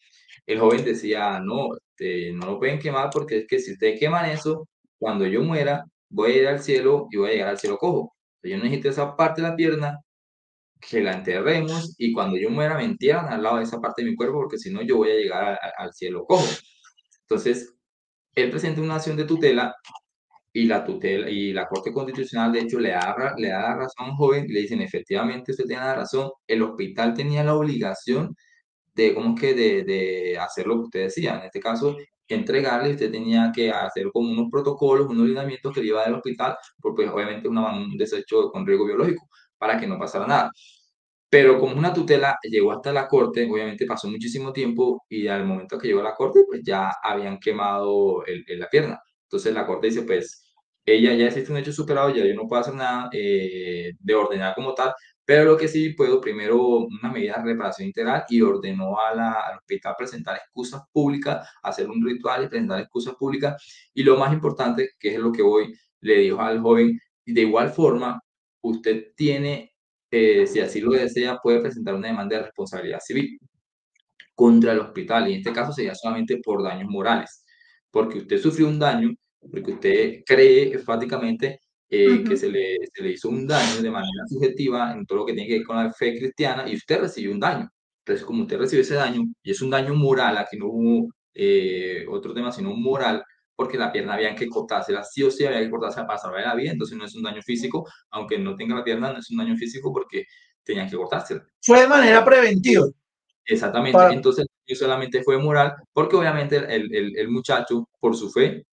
El 0.46 0.58
joven 0.60 0.84
decía, 0.84 1.40
no, 1.40 1.68
este, 1.76 2.32
no 2.32 2.46
lo 2.46 2.58
pueden 2.58 2.78
quemar 2.78 3.10
porque 3.12 3.38
es 3.38 3.46
que 3.48 3.58
si 3.60 3.72
ustedes 3.72 3.98
queman 4.00 4.30
eso, 4.30 4.68
cuando 4.98 5.26
yo 5.26 5.42
muera, 5.42 5.84
voy 6.08 6.32
a 6.32 6.36
ir 6.36 6.46
al 6.48 6.60
cielo 6.60 7.08
y 7.10 7.16
voy 7.18 7.30
a 7.30 7.32
llegar 7.34 7.48
al 7.50 7.58
cielo 7.58 7.78
cojo. 7.78 8.13
Yo 8.48 8.56
necesito 8.58 8.88
esa 8.90 9.16
parte 9.16 9.42
de 9.42 9.48
la 9.48 9.56
pierna 9.56 10.00
que 10.80 11.02
la 11.02 11.12
enterremos 11.14 11.94
y 11.98 12.12
cuando 12.12 12.36
yo 12.36 12.50
muera 12.50 12.76
me 12.76 12.84
entierran 12.84 13.32
al 13.32 13.42
lado 13.42 13.56
de 13.58 13.64
esa 13.64 13.80
parte 13.80 14.02
de 14.02 14.10
mi 14.10 14.16
cuerpo 14.16 14.38
porque 14.38 14.58
si 14.58 14.70
no 14.70 14.82
yo 14.82 14.98
voy 14.98 15.10
a 15.10 15.14
llegar 15.14 15.58
al 15.78 15.92
cielo 15.92 16.24
cojo. 16.26 16.46
Entonces, 17.22 17.74
él 18.34 18.50
presenta 18.50 18.80
una 18.80 18.96
acción 18.96 19.16
de 19.16 19.24
tutela 19.24 19.74
y 20.52 20.66
la 20.66 20.84
tutela 20.84 21.30
y 21.30 21.52
la 21.52 21.66
Corte 21.68 21.92
Constitucional 21.92 22.52
de 22.52 22.60
hecho 22.60 22.78
le 22.78 22.90
da, 22.90 23.34
le 23.36 23.48
da 23.48 23.76
razón 23.76 24.14
joven 24.16 24.46
y 24.48 24.52
le 24.52 24.60
dicen 24.60 24.82
efectivamente 24.82 25.52
usted 25.52 25.64
tiene 25.64 25.82
la 25.82 25.96
razón, 25.96 26.30
el 26.46 26.62
hospital 26.62 27.14
tenía 27.14 27.42
la 27.44 27.54
obligación 27.54 28.36
de, 28.94 29.14
¿cómo 29.14 29.34
que 29.34 29.54
de, 29.54 29.84
de 29.84 30.38
hacer 30.38 30.66
lo 30.66 30.76
que 30.76 30.82
usted 30.82 31.00
decía, 31.04 31.38
en 31.38 31.46
este 31.46 31.60
caso 31.60 31.96
entregarle, 32.34 32.92
usted 32.92 33.10
tenía 33.10 33.50
que 33.54 33.70
hacer 33.70 34.10
como 34.12 34.30
unos 34.30 34.50
protocolos, 34.50 35.08
unos 35.08 35.26
lineamientos 35.28 35.72
que 35.74 35.80
le 35.80 35.88
iba 35.88 36.04
del 36.04 36.14
hospital, 36.14 36.56
porque 36.80 37.04
pues, 37.04 37.14
obviamente 37.14 37.48
una, 37.48 37.74
un 37.76 37.96
desecho 37.96 38.50
con 38.50 38.66
riesgo 38.66 38.86
biológico, 38.86 39.28
para 39.58 39.78
que 39.78 39.86
no 39.86 39.98
pasara 39.98 40.26
nada. 40.26 40.50
Pero 41.28 41.58
como 41.58 41.76
una 41.76 41.92
tutela 41.92 42.38
llegó 42.42 42.72
hasta 42.72 42.92
la 42.92 43.08
corte, 43.08 43.48
obviamente 43.50 43.86
pasó 43.86 44.08
muchísimo 44.08 44.52
tiempo 44.52 45.04
y 45.08 45.26
al 45.26 45.44
momento 45.44 45.78
que 45.78 45.88
llegó 45.88 46.00
a 46.00 46.04
la 46.04 46.14
corte, 46.14 46.44
pues 46.46 46.60
ya 46.64 46.92
habían 47.02 47.38
quemado 47.40 48.24
el, 48.26 48.44
la 48.58 48.68
pierna. 48.68 49.00
Entonces 49.24 49.52
la 49.52 49.66
corte 49.66 49.88
dice, 49.88 50.02
pues 50.02 50.44
ella 50.86 51.14
ya 51.14 51.26
existe 51.26 51.50
un 51.50 51.58
hecho 51.58 51.72
superado, 51.72 52.10
ya 52.14 52.24
yo 52.24 52.34
no 52.34 52.46
puedo 52.46 52.60
hacer 52.62 52.74
nada 52.74 53.08
eh, 53.12 53.92
de 53.98 54.14
ordenar 54.14 54.54
como 54.54 54.74
tal, 54.74 54.92
pero 55.24 55.44
lo 55.44 55.56
que 55.56 55.68
sí 55.68 55.90
puedo, 55.90 56.20
primero, 56.20 56.78
una 56.80 57.10
medida 57.10 57.36
de 57.38 57.52
reparación 57.52 57.88
integral 57.88 58.24
y 58.28 58.42
ordenó 58.42 58.98
a 59.00 59.14
la, 59.14 59.32
al 59.32 59.56
hospital 59.58 59.94
presentar 59.96 60.36
excusas 60.36 60.82
públicas, 60.92 61.48
hacer 61.62 61.88
un 61.88 62.04
ritual 62.04 62.44
y 62.44 62.48
presentar 62.48 62.80
excusas 62.80 63.14
públicas. 63.14 63.90
Y 63.94 64.02
lo 64.02 64.18
más 64.18 64.32
importante, 64.32 64.90
que 64.98 65.14
es 65.14 65.18
lo 65.18 65.32
que 65.32 65.42
hoy 65.42 65.74
le 66.00 66.18
dijo 66.18 66.40
al 66.40 66.60
joven, 66.60 67.00
de 67.24 67.40
igual 67.40 67.70
forma, 67.70 68.20
usted 68.60 69.12
tiene, 69.16 69.72
eh, 70.10 70.46
si 70.46 70.60
así 70.60 70.80
lo 70.80 70.92
desea, 70.92 71.38
puede 71.42 71.60
presentar 71.60 71.94
una 71.94 72.08
demanda 72.08 72.36
de 72.36 72.42
responsabilidad 72.44 73.00
civil 73.00 73.38
contra 74.34 74.72
el 74.72 74.80
hospital. 74.80 75.28
Y 75.28 75.32
en 75.34 75.38
este 75.38 75.52
caso 75.52 75.72
sería 75.72 75.94
solamente 75.94 76.38
por 76.44 76.62
daños 76.62 76.88
morales, 76.90 77.44
porque 77.90 78.18
usted 78.18 78.38
sufrió 78.38 78.68
un 78.68 78.78
daño, 78.78 79.14
porque 79.50 79.72
usted 79.72 80.22
cree 80.26 80.72
enfáticamente 80.74 81.60
eh, 81.96 82.24
que 82.24 82.36
se 82.36 82.48
le, 82.48 82.78
se 82.92 83.02
le, 83.02 83.10
hizo 83.10 83.28
un 83.28 83.46
daño 83.46 83.80
de 83.80 83.90
manera 83.90 84.26
subjetiva 84.26 84.92
en 84.92 85.06
todo 85.06 85.18
lo 85.18 85.26
que 85.26 85.32
tiene 85.32 85.48
que 85.48 85.58
ver 85.58 85.66
con 85.66 85.76
la 85.76 85.92
fe 85.92 86.18
cristiana 86.18 86.68
y 86.68 86.74
usted 86.74 87.00
recibió 87.00 87.30
un 87.30 87.38
daño. 87.38 87.70
Entonces, 88.00 88.26
como 88.26 88.42
usted 88.42 88.58
recibió 88.58 88.82
ese 88.82 88.94
daño, 88.94 89.22
y 89.42 89.50
es 89.50 89.62
un 89.62 89.70
daño 89.70 89.94
moral, 89.94 90.36
aquí 90.36 90.56
no 90.56 90.66
hubo 90.66 91.08
eh, 91.34 92.04
otro 92.08 92.34
tema, 92.34 92.50
sino 92.50 92.72
un 92.72 92.82
moral, 92.82 93.22
porque 93.54 93.78
la 93.78 93.92
pierna 93.92 94.14
había 94.14 94.34
que 94.34 94.48
cortársela, 94.48 95.04
sí 95.04 95.22
o 95.22 95.30
sí 95.30 95.44
había 95.46 95.60
que 95.60 95.70
cortársela 95.70 96.06
para 96.06 96.18
salvar 96.18 96.42
la 96.42 96.54
vida, 96.54 96.72
entonces 96.72 96.98
no 96.98 97.04
es 97.04 97.14
un 97.14 97.22
daño 97.22 97.42
físico, 97.42 97.88
aunque 98.10 98.38
no 98.38 98.56
tenga 98.56 98.74
la 98.74 98.84
pierna, 98.84 99.12
no 99.12 99.20
es 99.20 99.30
un 99.30 99.38
daño 99.38 99.56
físico 99.56 99.92
porque 99.92 100.24
tenían 100.64 100.90
que 100.90 100.96
cortársela. 100.96 101.46
Fue 101.62 101.80
de 101.80 101.88
manera 101.88 102.24
preventiva. 102.24 102.86
Exactamente, 103.46 103.98
entonces 104.10 104.46
solamente 104.74 105.22
fue 105.22 105.38
moral, 105.38 105.74
porque 105.92 106.16
obviamente 106.16 106.56
el, 106.56 106.94
el, 106.94 107.16
el 107.16 107.28
muchacho, 107.28 107.88
por 108.00 108.16
su 108.16 108.30
fe, 108.30 108.64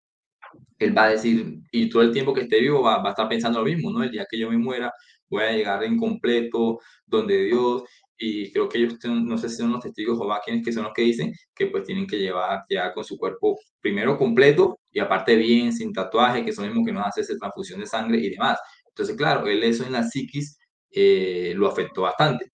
él 0.80 0.98
va 0.98 1.06
a 1.06 1.10
decir, 1.12 1.60
y 1.72 1.90
todo 1.90 2.02
el 2.04 2.12
tiempo 2.12 2.34
que 2.34 2.42
esté 2.42 2.60
vivo 2.60 2.82
va, 2.82 2.98
va, 3.02 3.10
a 3.10 3.12
estar 3.12 3.30
pensando 3.30 3.60
lo 3.60 3.66
mismo, 3.66 3.92
¿no? 3.92 4.04
El 4.04 4.12
día 4.12 4.26
que 4.30 4.40
yo 4.40 4.50
me 4.50 4.58
muera, 4.58 4.92
voy 5.30 5.44
a 5.44 5.52
llegar 5.54 5.84
incompleto, 5.86 6.80
donde 7.06 7.44
Dios, 7.46 7.84
y 8.18 8.52
creo 8.52 8.70
que 8.70 8.78
ellos, 8.78 8.98
no 9.04 9.38
sé 9.38 9.50
si 9.50 9.58
son 9.58 9.72
los 9.72 9.82
testigos 9.82 10.20
o 10.22 10.28
va 10.28 10.42
quienes 10.46 10.64
que 10.64 10.72
son 10.72 10.84
los 10.84 10.94
que 10.94 11.02
dicen 11.02 11.34
que 11.56 11.68
pues 11.68 11.84
tienen 11.86 12.06
que 12.06 12.20
llevar 12.20 12.64
ya 12.70 12.94
con 12.94 13.04
su 13.04 13.18
cuerpo 13.18 13.58
primero 13.82 14.18
completo 14.18 14.80
y 14.92 15.00
aparte 15.00 15.36
bien, 15.36 15.74
sin 15.74 15.92
tatuaje, 15.92 16.46
que 16.46 16.52
son 16.54 16.66
los 16.66 16.74
mismos 16.76 16.88
que 16.88 16.94
nos 16.94 17.08
hace 17.08 17.22
esa 17.22 17.36
transfusión 17.38 17.80
de 17.80 17.88
sangre 17.88 18.20
y 18.20 18.30
demás. 18.30 18.60
Entonces, 18.88 19.16
claro, 19.16 19.48
él 19.48 19.64
eso 19.64 19.86
en 19.86 19.94
la 19.94 20.04
psiquis 20.04 20.60
eh, 20.92 21.54
lo 21.56 21.68
afectó 21.68 22.04
bastante. 22.04 22.52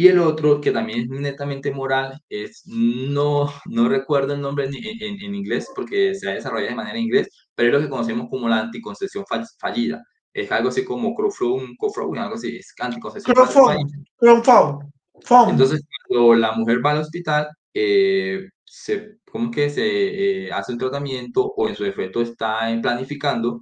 Y 0.00 0.08
el 0.08 0.18
otro, 0.18 0.62
que 0.62 0.70
también 0.70 1.00
es 1.00 1.08
netamente 1.10 1.70
moral, 1.70 2.18
es, 2.30 2.62
no, 2.64 3.52
no 3.66 3.86
recuerdo 3.86 4.32
el 4.32 4.40
nombre 4.40 4.64
en, 4.64 4.74
en, 5.22 5.34
inglés 5.34 5.68
porque 5.76 6.14
se 6.14 6.26
ha 6.26 6.32
desarrollado 6.32 6.70
de 6.70 6.74
manera 6.74 6.98
inglés, 6.98 7.28
pero 7.54 7.68
es 7.68 7.74
lo 7.74 7.80
que 7.82 7.90
conocemos 7.90 8.30
como 8.30 8.48
la 8.48 8.60
anticoncepción 8.60 9.26
fallida. 9.58 10.02
Es 10.32 10.50
algo 10.52 10.70
así 10.70 10.86
como 10.86 11.14
crowdfunding, 11.14 11.76
algo 12.16 12.34
así, 12.34 12.56
es 12.56 12.72
anticoncepción 12.80 13.36
fallida. 13.46 13.84
Entonces, 15.50 15.82
cuando 16.08 16.34
la 16.34 16.52
mujer 16.52 16.78
va 16.82 16.92
al 16.92 17.00
hospital, 17.00 17.48
eh, 17.74 18.48
se, 18.64 19.18
¿cómo 19.30 19.50
que 19.50 19.68
se 19.68 20.46
eh, 20.46 20.50
hace 20.50 20.72
un 20.72 20.78
tratamiento 20.78 21.44
o 21.44 21.68
en 21.68 21.76
su 21.76 21.84
efecto 21.84 22.22
está 22.22 22.60
planificando 22.80 23.60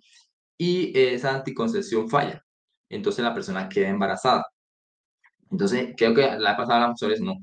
y 0.57 0.97
esa 0.97 1.35
anticoncepción 1.35 2.09
falla. 2.09 2.45
Entonces 2.89 3.25
la 3.25 3.35
persona 3.35 3.69
queda 3.69 3.89
embarazada. 3.89 4.45
Entonces, 5.51 5.95
creo 5.97 6.15
que 6.15 6.23
la 6.39 6.57
pasada 6.57 6.81
las 6.81 6.91
mujeres 6.91 7.21
no. 7.21 7.35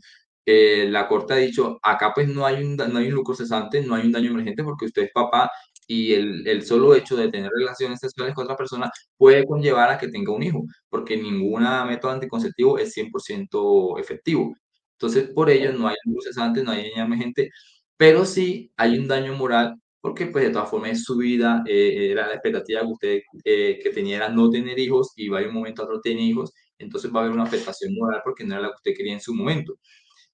Eh, 0.45 0.87
la 0.89 1.07
Corte 1.07 1.33
ha 1.33 1.37
dicho, 1.37 1.79
acá 1.81 2.11
pues 2.13 2.27
no 2.27 2.45
hay, 2.45 2.63
un, 2.63 2.75
no 2.75 2.99
hay 2.99 3.07
un 3.07 3.15
lucro 3.15 3.33
cesante, 3.35 3.81
no 3.81 3.95
hay 3.95 4.05
un 4.05 4.11
daño 4.11 4.29
emergente 4.31 4.63
porque 4.63 4.85
usted 4.85 5.03
es 5.03 5.11
papá 5.11 5.49
y 5.87 6.13
el, 6.13 6.47
el 6.47 6.63
solo 6.65 6.93
hecho 6.95 7.15
de 7.15 7.29
tener 7.29 7.51
relaciones 7.55 7.99
sexuales 7.99 8.35
con 8.35 8.43
otra 8.45 8.55
persona 8.55 8.91
puede 9.17 9.45
conllevar 9.45 9.89
a 9.91 9.97
que 9.97 10.07
tenga 10.09 10.31
un 10.33 10.43
hijo, 10.43 10.63
porque 10.89 11.17
ningún 11.17 11.63
método 11.87 12.11
anticonceptivo 12.11 12.77
es 12.77 12.93
100% 12.93 13.99
efectivo. 13.99 14.53
Entonces, 14.93 15.29
por 15.29 15.49
ello 15.49 15.73
no 15.73 15.87
hay 15.87 15.95
lucro 16.05 16.21
cesante, 16.21 16.63
no 16.63 16.71
hay 16.71 16.89
daño 16.91 17.05
emergente, 17.05 17.49
pero 17.97 18.25
sí 18.25 18.71
hay 18.77 18.97
un 18.99 19.07
daño 19.07 19.33
moral 19.35 19.75
porque 20.01 20.27
pues 20.27 20.45
de 20.45 20.51
todas 20.51 20.69
formas 20.69 20.91
es 20.91 21.03
su 21.03 21.17
vida, 21.17 21.63
eh, 21.67 22.11
era 22.11 22.27
la 22.27 22.33
expectativa 22.35 22.81
que 22.81 22.87
usted 22.87 23.19
eh, 23.43 23.79
que 23.81 23.89
tenía 23.89 24.17
era 24.17 24.29
no 24.29 24.49
tener 24.51 24.77
hijos 24.77 25.11
y 25.15 25.29
va 25.29 25.39
a 25.39 25.47
un 25.47 25.53
momento 25.53 25.81
a 25.81 25.85
otro 25.85 25.99
tener 26.01 26.19
hijos 26.21 26.53
entonces 26.77 27.11
va 27.13 27.19
a 27.19 27.23
haber 27.23 27.35
una 27.35 27.43
afectación 27.43 27.93
moral 27.95 28.21
porque 28.23 28.43
no 28.45 28.55
era 28.55 28.63
la 28.63 28.69
que 28.69 28.75
usted 28.75 28.93
quería 28.95 29.13
en 29.13 29.21
su 29.21 29.33
momento. 29.33 29.75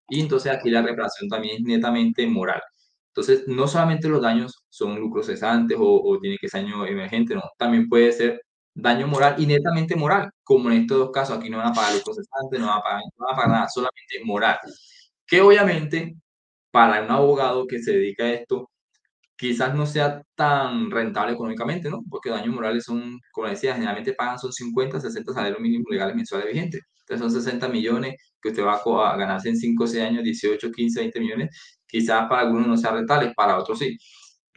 Y 0.10 0.22
entonces 0.22 0.52
aquí 0.52 0.70
la 0.70 0.82
reparación 0.82 1.30
también 1.30 1.58
es 1.58 1.64
netamente 1.64 2.28
moral. 2.28 2.62
Entonces, 3.10 3.48
no 3.48 3.68
solamente 3.68 4.08
los 4.10 4.22
daños 4.22 4.66
son 4.70 5.00
lucros 5.00 5.28
cesantes 5.28 5.78
o, 5.80 6.18
tiene 6.22 6.38
que 6.40 6.48
ser 6.50 6.64
daño 6.64 6.86
emergente, 6.86 7.36
no, 7.36 7.44
también 7.58 7.90
puede 7.90 8.12
ser 8.14 8.42
daño 8.74 9.08
moral 9.08 9.36
y 9.38 9.46
netamente 9.48 9.96
moral, 9.96 10.32
como 10.44 10.72
en 10.72 10.82
estos 10.84 10.98
dos 11.00 11.12
casos, 11.12 11.38
aquí 11.38 11.50
no 11.50 11.58
van 11.58 11.68
a 11.70 11.74
pagar 11.74 11.94
lucros 11.96 12.18
cesantes, 12.18 12.60
no 12.60 12.68
van 12.68 12.80
a 12.80 12.82
pagar, 12.82 13.02
no 13.18 13.26
van 13.26 13.34
a 13.34 13.36
pagar 13.36 13.52
nada, 13.52 13.70
solamente 13.70 14.24
moral. 14.26 14.58
Que 15.28 15.42
obviamente, 15.42 16.16
para 16.72 17.04
un 17.04 17.12
abogado 17.12 17.68
que 17.68 17.80
se 17.80 17.94
dedica 17.94 18.26
a 18.26 18.34
esto, 18.34 18.71
quizás 19.42 19.74
no 19.74 19.88
sea 19.88 20.22
tan 20.36 20.92
rentable 20.92 21.34
económicamente, 21.34 21.90
¿no? 21.90 22.04
Porque 22.08 22.30
daños 22.30 22.54
morales 22.54 22.84
son, 22.84 23.20
como 23.32 23.48
decía, 23.48 23.74
generalmente 23.74 24.14
pagan 24.14 24.38
son 24.38 24.54
50, 24.54 25.02
60 25.02 25.34
salarios 25.34 25.60
mínimos 25.60 25.88
legales 25.90 26.16
mensuales 26.16 26.48
vigentes. 26.48 26.82
Entonces 27.00 27.20
son 27.20 27.44
60 27.44 27.68
millones 27.70 28.22
que 28.40 28.50
usted 28.50 28.64
va 28.64 28.76
a 28.76 29.18
ganarse 29.18 29.50
en 29.50 29.58
5 29.58 29.84
o 29.84 29.88
6 29.88 30.04
años, 30.04 30.24
18, 30.24 30.72
15, 30.72 31.00
20 31.00 31.20
millones. 31.20 31.80
Quizás 31.88 32.30
para 32.30 32.44
algunos 32.44 32.68
no 32.68 32.78
sea 32.78 32.92
rentable, 32.92 33.34
para 33.36 33.58
otros 33.58 33.80
sí. 33.80 33.98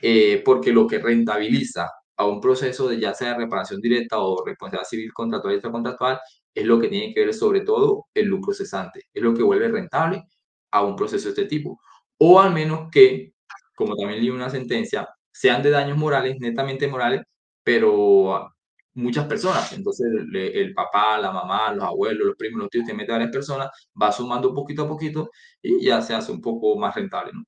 Eh, 0.02 0.42
porque 0.44 0.70
lo 0.70 0.86
que 0.86 0.98
rentabiliza 0.98 1.88
a 2.18 2.26
un 2.26 2.38
proceso 2.38 2.86
de 2.86 3.00
ya 3.00 3.14
sea 3.14 3.38
reparación 3.38 3.80
directa 3.80 4.18
o 4.18 4.44
responsabilidad 4.44 4.86
civil 4.86 5.12
contractual 5.14 5.54
y 5.54 5.56
extracontractual 5.56 6.20
es 6.54 6.66
lo 6.66 6.78
que 6.78 6.88
tiene 6.88 7.14
que 7.14 7.24
ver 7.24 7.32
sobre 7.32 7.62
todo 7.62 8.04
el 8.12 8.26
lucro 8.26 8.52
cesante. 8.52 9.04
Es 9.14 9.22
lo 9.22 9.32
que 9.32 9.42
vuelve 9.42 9.68
rentable 9.68 10.24
a 10.72 10.84
un 10.84 10.94
proceso 10.94 11.24
de 11.24 11.30
este 11.30 11.46
tipo. 11.46 11.80
O 12.18 12.38
al 12.38 12.52
menos 12.52 12.90
que 12.92 13.33
como 13.74 13.96
también 13.96 14.20
leí 14.20 14.30
una 14.30 14.50
sentencia, 14.50 15.08
sean 15.32 15.62
de 15.62 15.70
daños 15.70 15.98
morales, 15.98 16.36
netamente 16.38 16.88
morales, 16.88 17.22
pero 17.62 18.54
muchas 18.94 19.26
personas. 19.26 19.72
Entonces, 19.72 20.06
el, 20.32 20.72
papá, 20.74 21.18
la 21.18 21.32
mamá, 21.32 21.72
los 21.72 21.84
abuelos, 21.84 22.26
los 22.28 22.36
primos, 22.36 22.60
los 22.62 22.70
tíos, 22.70 22.86
te 22.86 22.94
mete 22.94 23.12
varias 23.12 23.30
personas, 23.30 23.68
va 24.00 24.12
sumando 24.12 24.54
poquito 24.54 24.84
a 24.84 24.88
poquito 24.88 25.30
y 25.62 25.84
ya 25.84 26.00
se 26.00 26.14
hace 26.14 26.32
un 26.32 26.40
poco 26.40 26.76
más 26.78 26.94
rentable, 26.94 27.32
¿no? 27.34 27.44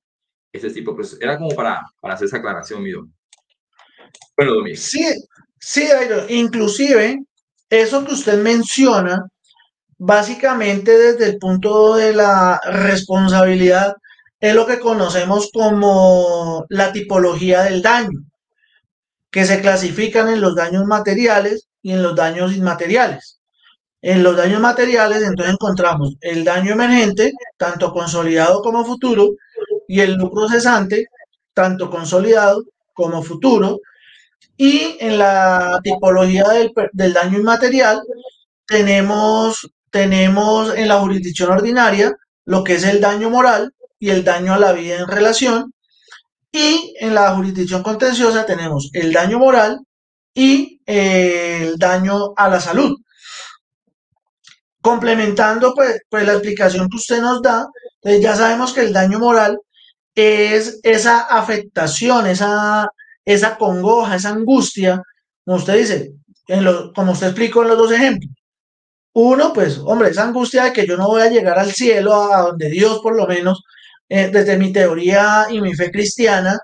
Ese 0.53 0.71
tipo 0.71 0.95
de. 0.95 1.07
Era 1.21 1.39
como 1.39 1.55
para, 1.55 1.83
para 2.01 2.15
hacer 2.15 2.27
esa 2.27 2.39
aclaración, 2.39 2.83
mi 2.83 2.91
don. 2.91 3.13
Bueno, 4.37 4.55
Domingo. 4.55 4.77
Sí, 4.77 5.05
sí, 5.59 5.87
Inclusive, 6.29 7.19
eso 7.71 8.05
que 8.05 8.13
usted 8.13 8.43
menciona, 8.43 9.27
básicamente 9.99 10.97
desde 10.97 11.27
el 11.27 11.39
punto 11.39 11.95
de 11.95 12.13
la 12.13 12.61
responsabilidad, 12.65 13.95
es 14.41 14.55
lo 14.55 14.67
que 14.67 14.81
conocemos 14.81 15.51
como 15.53 16.67
la 16.69 16.93
tipología 16.93 17.63
del 17.63 17.83
daño, 17.83 18.21
que 19.31 19.45
se 19.45 19.61
clasifican 19.61 20.29
en 20.29 20.41
los 20.41 20.55
daños 20.55 20.85
materiales 20.85 21.69
y 21.83 21.93
en 21.93 22.03
los 22.03 22.15
daños 22.15 22.55
inmateriales. 22.55 23.41
En 24.03 24.23
los 24.23 24.37
daños 24.37 24.61
materiales, 24.61 25.23
entonces 25.23 25.55
encontramos 25.55 26.15
el 26.21 26.45
daño 26.45 26.73
emergente, 26.73 27.33
tanto 27.57 27.93
consolidado 27.93 28.63
como 28.63 28.85
futuro, 28.85 29.31
y 29.89 30.01
el 30.01 30.15
lucro 30.15 30.49
cesante, 30.49 31.07
tanto 31.55 31.91
consolidado 31.91 32.63
como 32.93 33.23
futuro. 33.23 33.81
Y 34.57 34.97
en 35.01 35.19
la 35.19 35.81
tipología 35.83 36.45
del, 36.49 36.73
del 36.93 37.13
daño 37.13 37.39
inmaterial, 37.39 38.03
tenemos, 38.67 39.69
tenemos 39.91 40.75
en 40.75 40.89
la 40.89 41.01
jurisdicción 41.01 41.51
ordinaria 41.51 42.15
lo 42.45 42.63
que 42.65 42.75
es 42.75 42.85
el 42.85 43.01
daño 43.01 43.31
moral 43.31 43.73
y 43.99 44.11
el 44.11 44.25
daño 44.25 44.55
a 44.55 44.59
la 44.59 44.73
vida 44.73 44.97
en 44.97 45.09
relación. 45.09 45.73
Y 46.53 46.95
en 47.01 47.15
la 47.15 47.35
jurisdicción 47.35 47.83
contenciosa 47.83 48.47
tenemos 48.47 48.91
el 48.93 49.13
daño 49.13 49.39
moral 49.39 49.81
y 50.35 50.81
el 50.87 51.77
daño 51.77 52.33
a 52.37 52.49
la 52.49 52.61
salud. 52.61 52.97
Complementando 54.81 55.75
pues, 55.75 56.01
pues 56.09 56.27
la 56.27 56.35
explicación 56.35 56.89
que 56.89 56.97
usted 56.97 57.21
nos 57.21 57.43
da, 57.43 57.67
entonces 58.01 58.23
ya 58.23 58.37
sabemos 58.37 58.73
que 58.73 58.81
el 58.81 58.93
daño 58.93 59.19
moral 59.19 59.59
es 60.15 60.81
esa 60.83 61.21
afectación, 61.21 62.27
esa, 62.27 62.89
esa 63.25 63.59
congoja, 63.59 64.17
esa 64.17 64.31
angustia, 64.31 65.03
como 65.45 65.59
usted 65.59 65.79
dice, 65.79 66.13
como 66.95 67.13
usted 67.13 67.29
explicó 67.29 67.63
en 67.63 67.69
los 67.69 67.79
dos 67.79 67.93
ejemplos. 67.93 68.33
Uno, 69.13 69.53
pues, 69.53 69.79
hombre, 69.79 70.11
esa 70.11 70.25
angustia 70.25 70.65
de 70.65 70.73
que 70.73 70.87
yo 70.87 70.97
no 70.97 71.09
voy 71.09 71.23
a 71.23 71.31
llegar 71.31 71.59
al 71.59 71.73
cielo, 71.73 72.33
a 72.33 72.43
donde 72.43 72.69
Dios 72.69 73.01
por 73.01 73.17
lo 73.17 73.27
menos, 73.27 73.63
eh, 74.09 74.29
desde 74.33 74.57
mi 74.59 74.73
teoría 74.73 75.47
y 75.51 75.61
mi 75.61 75.75
fe 75.75 75.91
cristiana, 75.91 76.59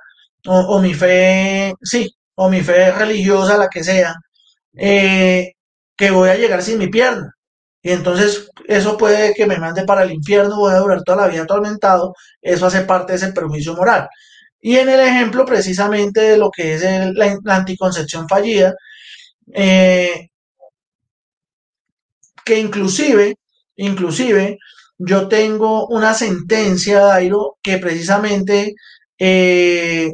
o, 0.46 0.80
mi 0.80 0.94
fe, 0.94 1.74
sí, 1.82 2.10
o 2.34 2.48
mi 2.50 2.60
fe 2.62 2.92
religiosa, 2.92 3.56
la 3.58 3.68
que 3.68 3.84
sea, 3.84 4.14
eh, 4.76 5.52
que 5.96 6.10
voy 6.10 6.30
a 6.30 6.36
llegar 6.36 6.62
sin 6.62 6.78
mi 6.78 6.88
pierna. 6.88 7.32
Y 7.82 7.90
entonces 7.90 8.48
eso 8.68 8.96
puede 8.96 9.34
que 9.34 9.46
me 9.46 9.58
mande 9.58 9.84
para 9.84 10.04
el 10.04 10.12
infierno, 10.12 10.56
voy 10.56 10.72
a 10.72 10.78
durar 10.78 11.02
toda 11.04 11.22
la 11.22 11.28
vida 11.28 11.42
atormentado, 11.42 12.14
eso 12.40 12.66
hace 12.66 12.82
parte 12.82 13.12
de 13.12 13.18
ese 13.18 13.32
perjuicio 13.32 13.74
moral. 13.74 14.08
Y 14.60 14.76
en 14.78 14.88
el 14.88 15.00
ejemplo 15.00 15.44
precisamente 15.44 16.20
de 16.20 16.38
lo 16.38 16.50
que 16.50 16.74
es 16.74 16.82
la, 17.14 17.56
anticoncepción 17.56 18.28
fallida, 18.28 18.74
eh, 19.54 20.28
que 22.44 22.58
inclusive, 22.58 23.34
inclusive, 23.76 24.58
yo 24.98 25.28
tengo 25.28 25.86
una 25.88 26.14
sentencia, 26.14 27.00
Dairo, 27.00 27.56
que 27.62 27.78
precisamente 27.78 28.74
eh, 29.18 30.12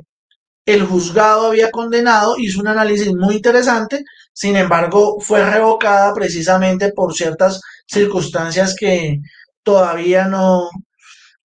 el 0.66 0.85
juzgado 0.87 1.49
había 1.49 1.70
condenado, 1.70 2.37
hizo 2.39 2.61
un 2.61 2.68
análisis 2.68 3.12
muy 3.14 3.37
interesante, 3.37 4.05
sin 4.33 4.57
embargo 4.57 5.18
fue 5.20 5.49
revocada 5.49 6.12
precisamente 6.14 6.93
por 6.93 7.14
ciertas 7.14 7.61
circunstancias 7.87 8.76
que 8.79 9.18
todavía 9.62 10.26
no, 10.26 10.68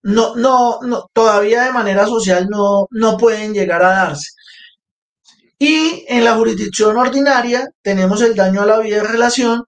no, 0.03 0.35
no, 0.35 0.79
no 0.81 1.09
todavía 1.13 1.63
de 1.63 1.71
manera 1.71 2.05
social 2.05 2.47
no, 2.49 2.87
no 2.91 3.17
pueden 3.17 3.53
llegar 3.53 3.83
a 3.83 3.89
darse. 3.89 4.29
Y 5.57 6.05
en 6.09 6.25
la 6.25 6.35
jurisdicción 6.35 6.97
ordinaria 6.97 7.69
tenemos 7.81 8.21
el 8.21 8.35
daño 8.35 8.61
a 8.61 8.65
la 8.65 8.79
vida 8.79 8.97
de 8.97 9.07
relación, 9.07 9.63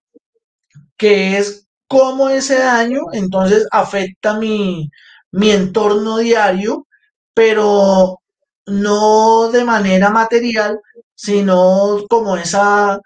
que 0.98 1.38
es 1.38 1.65
cómo 1.88 2.30
ese 2.30 2.60
daño 2.60 3.02
entonces 3.14 3.68
afecta 3.72 4.38
mi, 4.40 4.90
mi 5.32 5.52
entorno 5.52 6.18
diario, 6.18 6.88
pero 7.34 8.20
no 8.68 9.50
de 9.52 9.64
manera 9.64 10.10
material, 10.10 10.80
sino 11.16 12.06
como 12.10 12.38
esa 12.38 13.00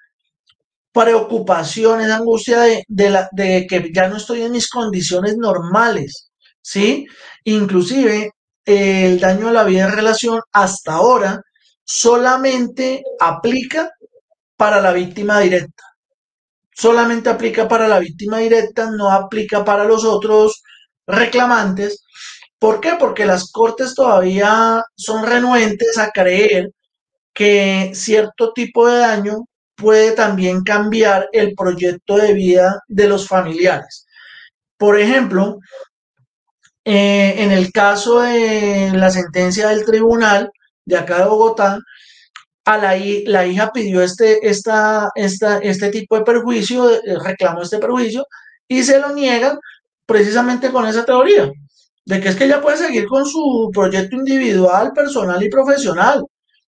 preocupación, 0.91 2.01
esa 2.01 2.17
angustia 2.17 2.59
de, 2.61 2.83
de, 2.87 3.67
que 3.69 3.91
ya 3.93 4.07
no 4.09 4.17
estoy 4.17 4.41
en 4.43 4.51
mis 4.51 4.69
condiciones 4.69 5.37
normales, 5.37 6.31
¿sí? 6.61 7.05
Inclusive 7.43 8.31
el 8.65 9.19
daño 9.19 9.49
a 9.49 9.53
la 9.53 9.63
vida 9.63 9.85
en 9.85 9.93
relación 9.93 10.39
hasta 10.51 10.93
ahora 10.93 11.41
solamente 11.83 13.03
aplica 13.19 13.91
para 14.57 14.81
la 14.81 14.93
víctima 14.93 15.39
directa. 15.41 15.83
Solamente 16.79 17.29
aplica 17.29 17.67
para 17.67 17.89
la 17.89 17.99
víctima 17.99 18.37
directa, 18.37 18.89
no 18.89 19.11
aplica 19.11 19.65
para 19.65 19.83
los 19.83 20.05
otros 20.05 20.63
reclamantes. 21.05 22.01
¿Por 22.57 22.79
qué? 22.79 22.93
Porque 22.97 23.25
las 23.25 23.51
cortes 23.51 23.93
todavía 23.93 24.81
son 24.95 25.25
renuentes 25.25 25.97
a 25.97 26.11
creer 26.11 26.71
que 27.33 27.91
cierto 27.93 28.53
tipo 28.53 28.87
de 28.87 28.99
daño 28.99 29.45
puede 29.75 30.13
también 30.13 30.63
cambiar 30.63 31.27
el 31.33 31.53
proyecto 31.53 32.15
de 32.15 32.33
vida 32.33 32.79
de 32.87 33.09
los 33.09 33.27
familiares. 33.27 34.05
Por 34.77 34.97
ejemplo, 34.97 35.59
eh, 36.85 37.35
en 37.39 37.51
el 37.51 37.73
caso 37.73 38.21
de 38.21 38.91
la 38.93 39.11
sentencia 39.11 39.67
del 39.67 39.83
tribunal 39.83 40.49
de 40.85 40.97
acá 40.97 41.19
de 41.19 41.25
Bogotá, 41.25 41.79
a 42.69 42.77
la, 42.77 43.47
hija 43.47 43.71
pidió 43.71 44.03
este, 44.03 44.47
este 44.47 45.89
tipo 45.89 46.17
de 46.17 46.23
perjuicio, 46.23 46.91
eh, 46.91 47.17
reclamó 47.19 47.63
este 47.63 47.79
perjuicio 47.79 48.23
y 48.67 48.83
se 48.83 48.99
lo 48.99 49.11
niegan 49.11 49.57
precisamente 50.05 50.71
con 50.71 50.85
esa 50.85 51.03
teoría, 51.03 51.51
de 52.05 52.21
que 52.21 52.29
es 52.29 52.35
que 52.35 52.45
ella 52.45 52.61
puede 52.61 52.77
seguir 52.77 53.07
con 53.07 53.25
su 53.25 53.71
proyecto 53.73 54.17
individual, 54.17 54.91
personal 54.93 55.41
y 55.41 55.49
profesional, 55.49 56.23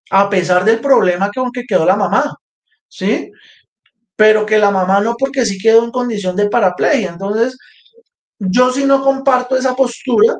a 0.09 0.27
pesar 0.27 0.65
del 0.65 0.79
problema 0.79 1.29
que 1.31 1.39
aunque 1.39 1.65
quedó 1.67 1.85
la 1.85 1.95
mamá, 1.95 2.33
¿sí? 2.87 3.31
Pero 4.15 4.43
que 4.43 4.57
la 4.57 4.71
mamá 4.71 5.01
no 5.01 5.15
porque 5.15 5.45
sí 5.45 5.59
quedó 5.59 5.83
en 5.83 5.91
condición 5.91 6.35
de 6.35 6.49
paraplegia. 6.49 7.09
Entonces, 7.11 7.57
yo 8.39 8.71
sí 8.71 8.85
no 8.85 9.03
comparto 9.03 9.55
esa 9.55 9.75
postura. 9.75 10.35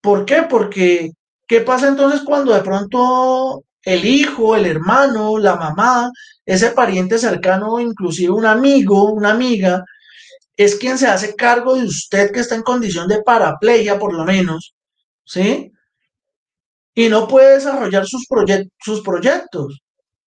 ¿Por 0.00 0.24
qué? 0.24 0.44
Porque, 0.48 1.10
¿qué 1.48 1.60
pasa 1.62 1.88
entonces 1.88 2.22
cuando 2.24 2.54
de 2.54 2.62
pronto 2.62 3.64
el 3.84 4.04
hijo, 4.04 4.56
el 4.56 4.66
hermano, 4.66 5.38
la 5.38 5.56
mamá, 5.56 6.10
ese 6.44 6.70
pariente 6.70 7.18
cercano, 7.18 7.80
inclusive 7.80 8.32
un 8.32 8.46
amigo, 8.46 9.12
una 9.12 9.30
amiga, 9.32 9.84
es 10.56 10.76
quien 10.76 10.98
se 10.98 11.06
hace 11.06 11.34
cargo 11.36 11.74
de 11.76 11.84
usted 11.84 12.32
que 12.32 12.40
está 12.40 12.54
en 12.54 12.62
condición 12.62 13.08
de 13.08 13.22
paraplegia, 13.22 13.98
por 13.98 14.12
lo 14.12 14.24
menos, 14.24 14.74
¿sí? 15.24 15.72
Y 16.94 17.08
no 17.08 17.26
puede 17.28 17.54
desarrollar 17.54 18.06
sus, 18.06 18.26
sus 18.78 19.00
proyectos. 19.02 19.80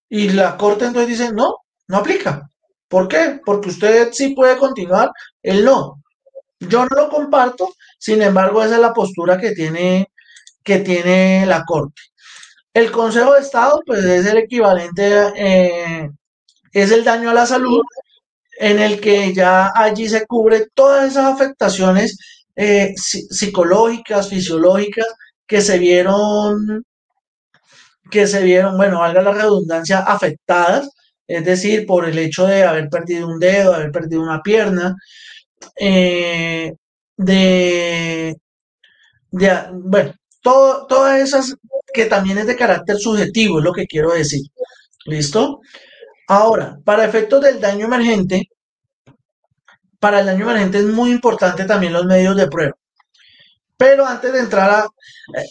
Y 0.09 0.29
la 0.29 0.57
corte 0.57 0.85
entonces 0.85 1.09
dice, 1.09 1.31
no, 1.33 1.57
no 1.87 1.97
aplica. 1.97 2.49
¿Por 2.87 3.07
qué? 3.07 3.39
Porque 3.45 3.69
usted 3.69 4.11
sí 4.11 4.33
puede 4.35 4.57
continuar, 4.57 5.11
él 5.41 5.65
no. 5.65 6.01
Yo 6.59 6.85
no 6.85 6.95
lo 6.95 7.09
comparto, 7.09 7.73
sin 7.99 8.21
embargo, 8.21 8.63
esa 8.63 8.75
es 8.75 8.81
la 8.81 8.93
postura 8.93 9.37
que 9.39 9.51
tiene, 9.51 10.07
que 10.63 10.79
tiene 10.79 11.45
la 11.45 11.63
corte. 11.63 12.01
El 12.73 12.91
Consejo 12.91 13.33
de 13.33 13.41
Estado, 13.41 13.81
pues 13.85 14.03
es 14.03 14.25
el 14.25 14.37
equivalente, 14.37 15.05
eh, 15.35 16.09
es 16.73 16.91
el 16.91 17.03
daño 17.03 17.29
a 17.29 17.33
la 17.33 17.45
salud, 17.45 17.81
en 18.59 18.79
el 18.79 19.01
que 19.01 19.33
ya 19.33 19.71
allí 19.75 20.09
se 20.09 20.25
cubre 20.27 20.67
todas 20.73 21.11
esas 21.11 21.25
afectaciones 21.33 22.17
eh, 22.55 22.93
psicológicas, 22.97 24.29
fisiológicas 24.29 25.07
que 25.47 25.61
se 25.61 25.77
vieron, 25.79 26.83
que 28.11 28.27
se 28.27 28.43
vieron, 28.43 28.77
bueno, 28.77 28.99
valga 28.99 29.21
la 29.21 29.31
redundancia, 29.33 29.99
afectadas, 29.99 30.89
es 31.27 31.45
decir, 31.45 31.85
por 31.85 32.05
el 32.07 32.17
hecho 32.19 32.45
de 32.47 32.63
haber 32.63 32.89
perdido 32.89 33.27
un 33.27 33.39
dedo, 33.39 33.73
haber 33.73 33.91
perdido 33.91 34.21
una 34.21 34.41
pierna, 34.41 34.95
eh, 35.79 36.73
de, 37.17 38.35
de, 39.31 39.51
bueno, 39.73 40.13
todo, 40.43 40.85
todas 40.85 41.19
esas 41.19 41.55
que 41.93 42.05
también 42.05 42.37
es 42.37 42.47
de 42.47 42.55
carácter 42.55 42.97
subjetivo, 42.97 43.59
es 43.59 43.65
lo 43.65 43.73
que 43.73 43.87
quiero 43.87 44.11
decir. 44.11 44.41
¿Listo? 45.05 45.61
Ahora, 46.27 46.77
para 46.83 47.05
efectos 47.05 47.41
del 47.41 47.59
daño 47.59 47.85
emergente, 47.85 48.49
para 49.99 50.19
el 50.19 50.25
daño 50.25 50.43
emergente 50.49 50.79
es 50.79 50.85
muy 50.85 51.11
importante 51.11 51.65
también 51.65 51.93
los 51.93 52.05
medios 52.05 52.35
de 52.35 52.47
prueba. 52.47 52.73
Pero 53.77 54.05
antes 54.05 54.31
de 54.31 54.39
entrar 54.39 54.69
a, 54.69 54.87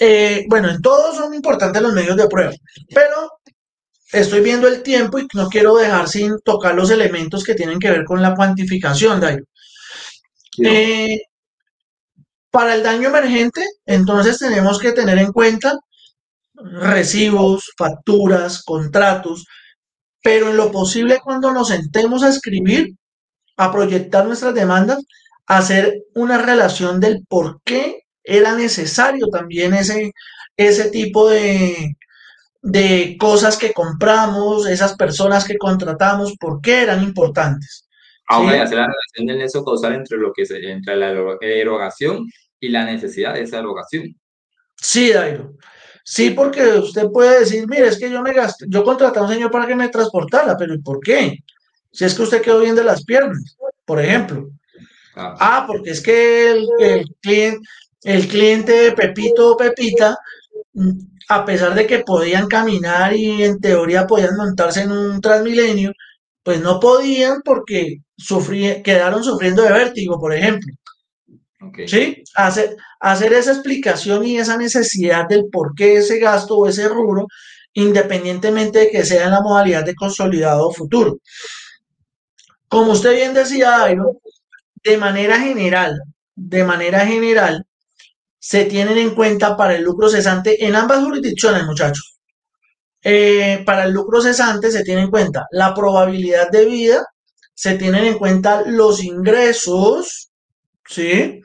eh, 0.01 0.45
bueno, 0.49 0.71
en 0.71 0.81
todos 0.81 1.17
son 1.17 1.35
importantes 1.35 1.83
los 1.83 1.93
medios 1.93 2.17
de 2.17 2.29
prueba, 2.29 2.53
pero 2.95 3.31
estoy 4.13 4.41
viendo 4.41 4.69
el 4.69 4.83
tiempo 4.83 5.19
y 5.19 5.27
no 5.35 5.49
quiero 5.49 5.77
dejar 5.77 6.09
sin 6.09 6.39
tocar 6.45 6.75
los 6.75 6.91
elementos 6.91 7.45
que 7.45 7.55
tienen 7.55 7.79
que 7.79 7.91
ver 7.91 8.05
con 8.05 8.23
la 8.23 8.35
cuantificación, 8.35 9.21
Dairo. 9.21 9.45
Eh, 10.63 11.21
para 12.53 12.75
el 12.75 12.83
daño 12.83 13.09
emergente, 13.09 13.65
entonces 13.87 14.39
tenemos 14.39 14.79
que 14.79 14.93
tener 14.93 15.19
en 15.19 15.33
cuenta 15.33 15.75
recibos, 16.55 17.73
facturas, 17.77 18.63
contratos, 18.63 19.47
pero 20.23 20.51
en 20.51 20.57
lo 20.59 20.71
posible 20.71 21.19
cuando 21.25 21.51
nos 21.53 21.69
sentemos 21.69 22.23
a 22.23 22.29
escribir, 22.29 22.95
a 23.57 23.73
proyectar 23.73 24.27
nuestras 24.27 24.55
demandas, 24.55 24.99
hacer 25.47 25.95
una 26.15 26.39
relación 26.39 27.01
del 27.01 27.25
por 27.29 27.61
qué 27.65 28.03
era 28.23 28.55
necesario 28.55 29.27
también 29.29 29.75
ese, 29.75 30.13
ese 30.57 30.91
tipo 30.91 31.29
de, 31.29 31.97
de 32.63 33.17
cosas 33.19 33.57
que 33.57 33.73
compramos, 33.73 34.67
esas 34.67 34.95
personas 34.95 35.45
que 35.47 35.59
contratamos, 35.59 36.35
por 36.39 36.61
qué 36.61 36.83
eran 36.83 37.03
importantes. 37.03 37.89
Ahora, 38.29 38.53
¿sí? 38.53 38.59
hacer 38.59 38.79
la 38.79 38.87
relación 38.87 39.27
del 39.27 39.39
nexo 39.39 39.65
causal 39.65 39.95
entre, 39.95 40.19
lo 40.19 40.33
que 40.33 40.47
se, 40.47 40.71
entre 40.71 40.97
la 40.97 41.11
erogación 41.41 42.27
y 42.61 42.69
la 42.69 42.85
necesidad 42.85 43.35
de 43.35 43.43
esa 43.43 43.59
erogación. 43.59 44.15
Sí, 44.77 45.13
Dairo. 45.13 45.55
Sí, 46.05 46.31
porque 46.31 46.63
usted 46.79 47.09
puede 47.13 47.41
decir, 47.41 47.67
mire, 47.69 47.87
es 47.89 47.99
que 47.99 48.11
yo 48.11 48.23
me 48.23 48.33
gasté, 48.33 48.67
yo 48.69 48.83
contraté 48.83 49.19
a 49.19 49.23
un 49.23 49.29
señor 49.29 49.51
para 49.51 49.67
que 49.67 49.77
me 49.77 49.89
transportara, 49.89 50.57
pero 50.57 50.75
¿y 50.75 50.79
por 50.79 51.01
qué? 51.01 51.39
Si 51.93 52.05
es 52.05 52.15
que 52.15 52.23
usted 52.23 52.43
quedó 52.43 52.61
bien 52.61 52.75
de 52.75 52.85
las 52.85 53.05
piernas, 53.05 53.57
por 53.85 54.01
ejemplo. 54.01 54.49
Ah, 55.15 55.37
ah 55.39 55.65
porque 55.67 55.91
es 55.91 56.01
que 56.01 56.51
el, 56.51 56.69
el, 56.81 57.05
cliente, 57.21 57.69
el 58.03 58.27
cliente 58.27 58.73
de 58.73 58.93
Pepito 58.93 59.53
o 59.53 59.57
Pepita, 59.57 60.17
a 61.29 61.45
pesar 61.45 61.75
de 61.75 61.87
que 61.87 62.01
podían 62.01 62.49
caminar 62.49 63.15
y 63.15 63.45
en 63.45 63.61
teoría 63.61 64.07
podían 64.07 64.37
montarse 64.37 64.83
en 64.83 64.93
un 64.93 65.21
Transmilenio, 65.21 65.93
pues 66.43 66.61
no 66.61 66.81
podían 66.81 67.43
porque 67.43 67.99
sufrí, 68.23 68.83
quedaron 68.83 69.25
sufriendo 69.25 69.63
de 69.63 69.73
vértigo, 69.73 70.19
por 70.19 70.35
ejemplo. 70.35 70.73
Okay. 71.61 71.89
¿Sí? 71.89 72.25
Hacer, 72.35 72.77
hacer 73.01 73.33
esa 73.33 73.53
explicación 73.53 74.25
y 74.25 74.39
esa 74.39 74.57
necesidad 74.57 75.29
del 75.29 75.47
por 75.51 75.75
qué 75.75 75.97
ese 75.97 76.19
gasto 76.19 76.57
o 76.57 76.69
ese 76.69 76.89
rubro, 76.89 77.27
independientemente 77.75 78.81
de 78.81 78.91
que 78.91 79.05
sea 79.05 79.25
en 79.25 79.31
la 79.31 79.41
modalidad 79.41 79.85
de 79.85 79.95
consolidado 79.95 80.73
futuro. 80.73 81.19
Como 82.69 82.93
usted 82.93 83.15
bien 83.15 83.35
decía, 83.35 83.71
Dairo, 83.71 84.21
de 84.83 84.97
manera 84.97 85.39
general, 85.39 86.01
de 86.35 86.65
manera 86.65 87.07
general, 87.07 87.67
se 88.39 88.65
tienen 88.65 88.99
en 88.99 89.15
cuenta 89.15 89.57
para 89.57 89.77
el 89.77 89.85
lucro 89.85 90.09
cesante 90.09 90.65
en 90.67 90.75
ambas 90.75 91.05
jurisdicciones, 91.05 91.65
muchachos. 91.65 92.19
Eh, 93.05 93.63
para 93.67 93.85
el 93.85 93.93
lucro 93.93 94.21
cesante 94.21 94.71
se 94.71 94.85
tiene 94.85 95.03
en 95.03 95.11
cuenta 95.11 95.47
la 95.51 95.75
probabilidad 95.75 96.51
de 96.51 96.65
vida, 96.67 97.05
se 97.55 97.77
tienen 97.77 98.05
en 98.05 98.19
cuenta 98.19 98.63
los 98.67 99.03
ingresos, 99.03 100.31
¿sí? 100.87 101.41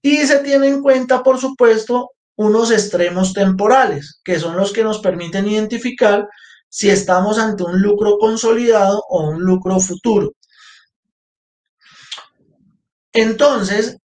Y 0.00 0.18
se 0.18 0.38
tienen 0.40 0.74
en 0.74 0.82
cuenta, 0.82 1.22
por 1.22 1.38
supuesto, 1.38 2.10
unos 2.36 2.70
extremos 2.70 3.32
temporales, 3.32 4.20
que 4.24 4.38
son 4.38 4.56
los 4.56 4.72
que 4.72 4.84
nos 4.84 5.00
permiten 5.00 5.48
identificar 5.48 6.26
si 6.68 6.90
estamos 6.90 7.38
ante 7.38 7.64
un 7.64 7.80
lucro 7.80 8.18
consolidado 8.18 9.02
o 9.08 9.28
un 9.28 9.42
lucro 9.42 9.78
futuro. 9.78 10.32
Entonces, 13.12 13.98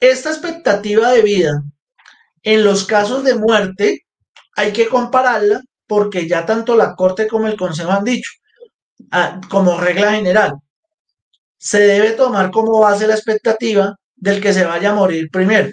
esta 0.00 0.30
expectativa 0.30 1.12
de 1.12 1.22
vida 1.22 1.62
en 2.42 2.64
los 2.64 2.84
casos 2.84 3.24
de 3.24 3.34
muerte 3.34 4.00
hay 4.56 4.72
que 4.72 4.88
compararla 4.88 5.62
porque 5.86 6.28
ya 6.28 6.44
tanto 6.44 6.76
la 6.76 6.94
Corte 6.94 7.28
como 7.28 7.46
el 7.46 7.56
Consejo 7.56 7.92
han 7.92 8.04
dicho, 8.04 8.30
como 9.48 9.78
regla 9.80 10.12
general, 10.12 10.54
se 11.56 11.80
debe 11.80 12.12
tomar 12.12 12.50
como 12.50 12.80
base 12.80 13.06
la 13.06 13.14
expectativa 13.14 13.96
del 14.14 14.40
que 14.40 14.52
se 14.52 14.64
vaya 14.64 14.90
a 14.90 14.94
morir 14.94 15.30
primero. 15.30 15.70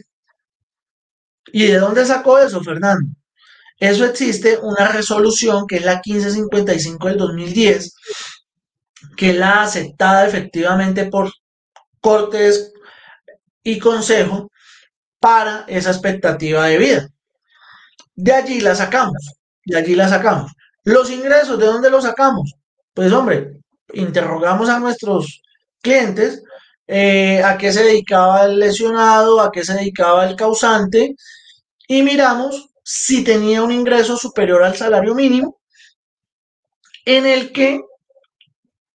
¿Y 1.52 1.68
de 1.68 1.78
dónde 1.78 2.06
sacó 2.06 2.40
eso, 2.40 2.62
Fernando? 2.64 3.10
Eso 3.80 4.06
existe 4.06 4.58
una 4.60 4.88
resolución 4.88 5.68
que 5.68 5.78
es 5.78 5.86
la 5.86 6.02
1555 6.06 7.08
del 7.08 7.18
2010, 7.18 7.94
que 9.18 9.32
es 9.32 9.36
la 9.36 9.64
aceptada 9.64 10.26
efectivamente 10.28 11.06
por 11.06 11.32
Cortes 12.00 12.72
y 13.64 13.80
Consejo 13.80 14.50
para 15.20 15.66
esa 15.68 15.92
expectativa 15.92 16.66
de 16.68 16.78
vida. 16.78 17.08
De 18.16 18.34
allí 18.34 18.62
la 18.62 18.76
sacamos, 18.76 19.34
de 19.66 19.78
allí 19.78 19.96
la 19.96 20.08
sacamos. 20.08 20.52
Los 20.84 21.10
ingresos, 21.10 21.58
¿de 21.60 21.66
dónde 21.66 21.90
los 21.90 22.04
sacamos? 22.04 22.54
Pues 22.94 23.12
hombre, 23.12 23.54
interrogamos 23.94 24.70
a 24.70 24.80
nuestros 24.80 25.42
clientes 25.82 26.44
eh, 26.88 27.42
a 27.44 27.58
qué 27.58 27.72
se 27.72 27.84
dedicaba 27.84 28.46
el 28.46 28.60
lesionado, 28.60 29.42
a 29.42 29.52
qué 29.52 29.64
se 29.64 29.74
dedicaba 29.74 30.28
el 30.30 30.36
causante 30.36 31.16
y 31.88 32.04
miramos 32.04 32.70
si 32.84 33.24
tenía 33.24 33.64
un 33.64 33.72
ingreso 33.72 34.18
superior 34.18 34.64
al 34.64 34.76
salario 34.76 35.16
mínimo 35.16 35.60
en 37.06 37.26
el 37.26 37.52
que 37.52 37.82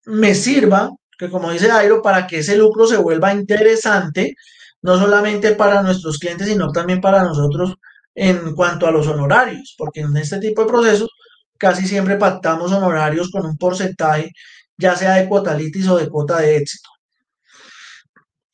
me 0.06 0.34
sirva, 0.34 0.90
que 1.18 1.28
como 1.30 1.50
dice 1.50 1.70
Airo, 1.70 2.00
para 2.02 2.26
que 2.26 2.38
ese 2.38 2.56
lucro 2.56 2.86
se 2.86 2.96
vuelva 2.96 3.34
interesante, 3.34 4.34
no 4.82 4.98
solamente 4.98 5.54
para 5.54 5.82
nuestros 5.82 6.18
clientes, 6.18 6.48
sino 6.48 6.70
también 6.72 7.00
para 7.00 7.22
nosotros 7.24 7.74
en 8.14 8.54
cuanto 8.54 8.86
a 8.86 8.90
los 8.90 9.06
honorarios, 9.06 9.74
porque 9.76 10.00
en 10.00 10.16
este 10.16 10.38
tipo 10.40 10.62
de 10.62 10.68
procesos 10.68 11.10
casi 11.58 11.86
siempre 11.86 12.16
pactamos 12.16 12.72
honorarios 12.72 13.30
con 13.30 13.46
un 13.46 13.56
porcentaje, 13.58 14.32
ya 14.76 14.96
sea 14.96 15.14
de 15.14 15.28
cuota 15.28 15.54
litis 15.54 15.88
o 15.88 15.96
de 15.98 16.08
cuota 16.08 16.38
de 16.38 16.56
éxito. 16.58 16.90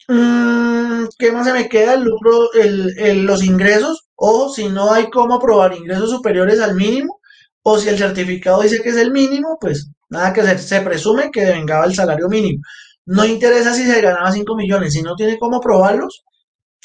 Mm, 0.08 1.06
¿Qué 1.18 1.32
más 1.32 1.46
se 1.46 1.52
me 1.52 1.68
queda? 1.68 1.94
El 1.94 2.04
lucro, 2.04 2.50
los 2.54 3.42
ingresos, 3.42 4.06
o 4.16 4.48
si 4.50 4.68
no 4.68 4.92
hay 4.92 5.10
cómo 5.10 5.38
probar 5.40 5.74
ingresos 5.74 6.10
superiores 6.10 6.60
al 6.60 6.74
mínimo, 6.74 7.20
o 7.62 7.78
si 7.78 7.88
el 7.88 7.98
certificado 7.98 8.62
dice 8.62 8.82
que 8.82 8.90
es 8.90 8.96
el 8.96 9.10
mínimo, 9.12 9.58
pues 9.60 9.90
nada 10.10 10.32
que 10.32 10.42
hacer, 10.42 10.58
se 10.58 10.80
presume 10.82 11.30
que 11.30 11.44
devengaba 11.44 11.86
el 11.86 11.94
salario 11.94 12.28
mínimo. 12.28 12.62
No 13.06 13.24
interesa 13.24 13.74
si 13.74 13.84
se 13.84 14.00
ganaba 14.00 14.32
5 14.32 14.56
millones, 14.56 14.92
si 14.94 15.02
no 15.02 15.16
tiene 15.16 15.38
cómo 15.38 15.60
probarlos, 15.60 16.24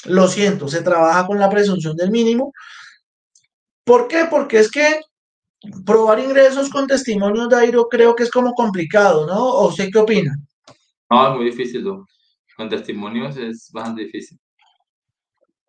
lo 0.06 0.28
siento, 0.28 0.68
se 0.70 0.82
trabaja 0.82 1.28
con 1.28 1.40
la 1.40 1.50
presunción 1.50 1.96
del 1.98 2.12
mínimo. 2.12 2.54
¿Por 3.84 4.08
qué? 4.08 4.26
Porque 4.30 4.60
es 4.60 4.72
que 4.72 5.02
probar 5.86 6.20
ingresos 6.20 6.70
con 6.70 6.88
testimonios 6.88 7.50
de 7.50 7.56
Airo 7.58 7.88
creo 7.90 8.16
que 8.16 8.24
es 8.24 8.32
como 8.32 8.54
complicado, 8.54 9.28
¿no? 9.28 9.38
¿O 9.38 9.68
usted 9.68 9.90
qué 9.92 10.00
opina? 10.00 10.36
No, 11.10 11.32
es 11.32 11.36
muy 11.36 11.46
difícil, 11.46 11.84
¿no? 11.84 12.06
Con 12.56 12.70
testimonios 12.70 13.38
es 13.38 13.70
bastante 13.74 14.04
difícil. 14.04 14.38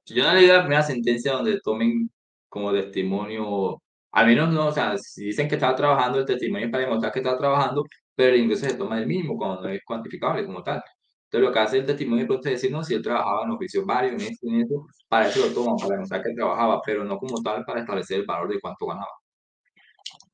Yo 0.07 0.25
no 0.25 0.35
leí 0.35 0.47
la 0.47 0.63
primera 0.63 0.83
sentencia 0.83 1.33
donde 1.33 1.61
tomen 1.61 2.11
como 2.49 2.73
testimonio, 2.73 3.81
al 4.13 4.27
menos 4.27 4.53
no, 4.53 4.69
o 4.69 4.73
sea, 4.73 4.97
si 4.99 5.27
dicen 5.27 5.49
que 5.49 5.55
estaba 5.55 5.77
trabajando, 5.77 6.19
el 6.19 6.27
testimonio 6.27 6.67
es 6.67 6.73
para 6.73 6.85
demostrar 6.85 7.13
que 7.13 7.21
está 7.21 7.39
trabajando, 7.39 7.85
pero 8.15 8.35
el 8.35 8.41
ingreso 8.43 8.67
se 8.67 8.75
toma 8.75 8.99
del 8.99 9.07
mínimo 9.07 9.37
cuando 9.37 9.63
no 9.63 9.69
es 9.69 9.81
cuantificable 9.85 10.45
como 10.45 10.63
tal. 10.63 10.83
Entonces, 11.25 11.49
lo 11.49 11.53
que 11.53 11.59
hace 11.61 11.79
el 11.79 11.87
testimonio 11.87 12.27
es 12.29 12.41
decirnos 12.43 12.89
si 12.89 12.95
él 12.95 13.03
trabajaba 13.03 13.45
en 13.45 13.51
oficios 13.53 13.87
varios, 13.87 14.15
en 14.15 14.33
esto, 14.33 14.49
en 14.49 14.61
eso, 14.63 14.87
para 15.09 15.29
eso 15.29 15.47
lo 15.47 15.55
toman, 15.55 15.77
para 15.77 15.95
demostrar 15.95 16.23
que 16.23 16.35
trabajaba, 16.35 16.81
pero 16.85 17.05
no 17.05 17.19
como 17.19 17.41
tal 17.43 17.65
para 17.65 17.81
establecer 17.81 18.21
el 18.21 18.27
valor 18.27 18.49
de 18.49 18.61
cuánto 18.61 18.87
ganaba. 18.87 19.07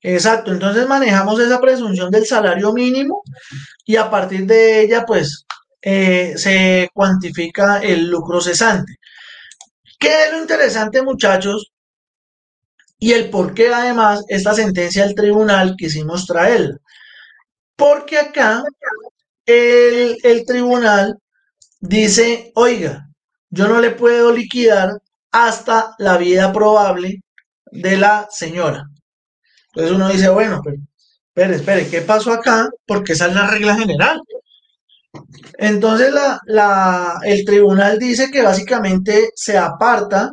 Exacto, 0.02 0.52
entonces 0.52 0.86
manejamos 0.86 1.40
esa 1.40 1.60
presunción 1.60 2.10
del 2.10 2.26
salario 2.26 2.72
mínimo 2.72 3.22
y 3.84 3.96
a 3.96 4.10
partir 4.10 4.46
de 4.46 4.82
ella, 4.82 5.04
pues, 5.06 5.46
eh, 5.82 6.34
se 6.36 6.90
cuantifica 6.94 7.78
el 7.80 8.08
lucro 8.10 8.40
cesante. 8.40 8.96
¿Qué 9.98 10.24
es 10.24 10.32
lo 10.32 10.40
interesante, 10.40 11.02
muchachos? 11.02 11.70
Y 12.98 13.12
el 13.12 13.30
por 13.30 13.54
qué 13.54 13.72
además 13.72 14.22
esta 14.28 14.54
sentencia 14.54 15.04
del 15.04 15.14
tribunal 15.14 15.74
quisimos 15.76 16.26
traer. 16.26 16.78
Porque 17.76 18.18
acá 18.18 18.64
el 19.46 20.44
tribunal 20.46 21.18
dice, 21.80 22.52
oiga, 22.56 23.08
yo 23.50 23.68
no 23.68 23.80
le 23.80 23.92
puedo 23.92 24.32
liquidar 24.32 24.98
hasta 25.32 25.94
la 25.98 26.18
vida 26.18 26.52
probable 26.52 27.22
de 27.72 27.96
la 27.98 28.28
señora. 28.30 28.84
Entonces 29.76 29.94
uno 29.94 30.08
dice, 30.08 30.30
bueno, 30.30 30.62
pero 30.64 30.78
espere, 31.28 31.56
espere, 31.56 31.88
¿qué 31.88 32.00
pasó 32.00 32.32
acá? 32.32 32.70
Porque 32.86 33.12
esa 33.12 33.26
es 33.26 33.34
la 33.34 33.46
regla 33.46 33.76
general. 33.76 34.22
Entonces 35.58 36.12
la, 36.14 36.40
la, 36.46 37.18
el 37.24 37.44
tribunal 37.44 37.98
dice 37.98 38.30
que 38.30 38.40
básicamente 38.42 39.30
se 39.34 39.58
aparta 39.58 40.32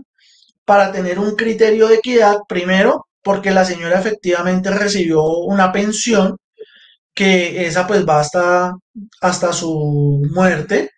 para 0.65 0.93
tener 0.93 1.19
un 1.19 1.35
criterio 1.35 1.87
de 1.89 1.95
equidad, 1.95 2.37
primero, 2.47 3.07
porque 3.21 3.51
la 3.51 3.65
señora 3.65 3.99
efectivamente 3.99 4.71
recibió 4.71 5.23
una 5.25 5.73
pensión 5.73 6.37
que 7.13 7.65
esa 7.67 7.85
pues 7.87 8.07
va 8.07 8.21
hasta, 8.21 8.73
hasta 9.21 9.53
su 9.53 10.21
muerte. 10.33 10.91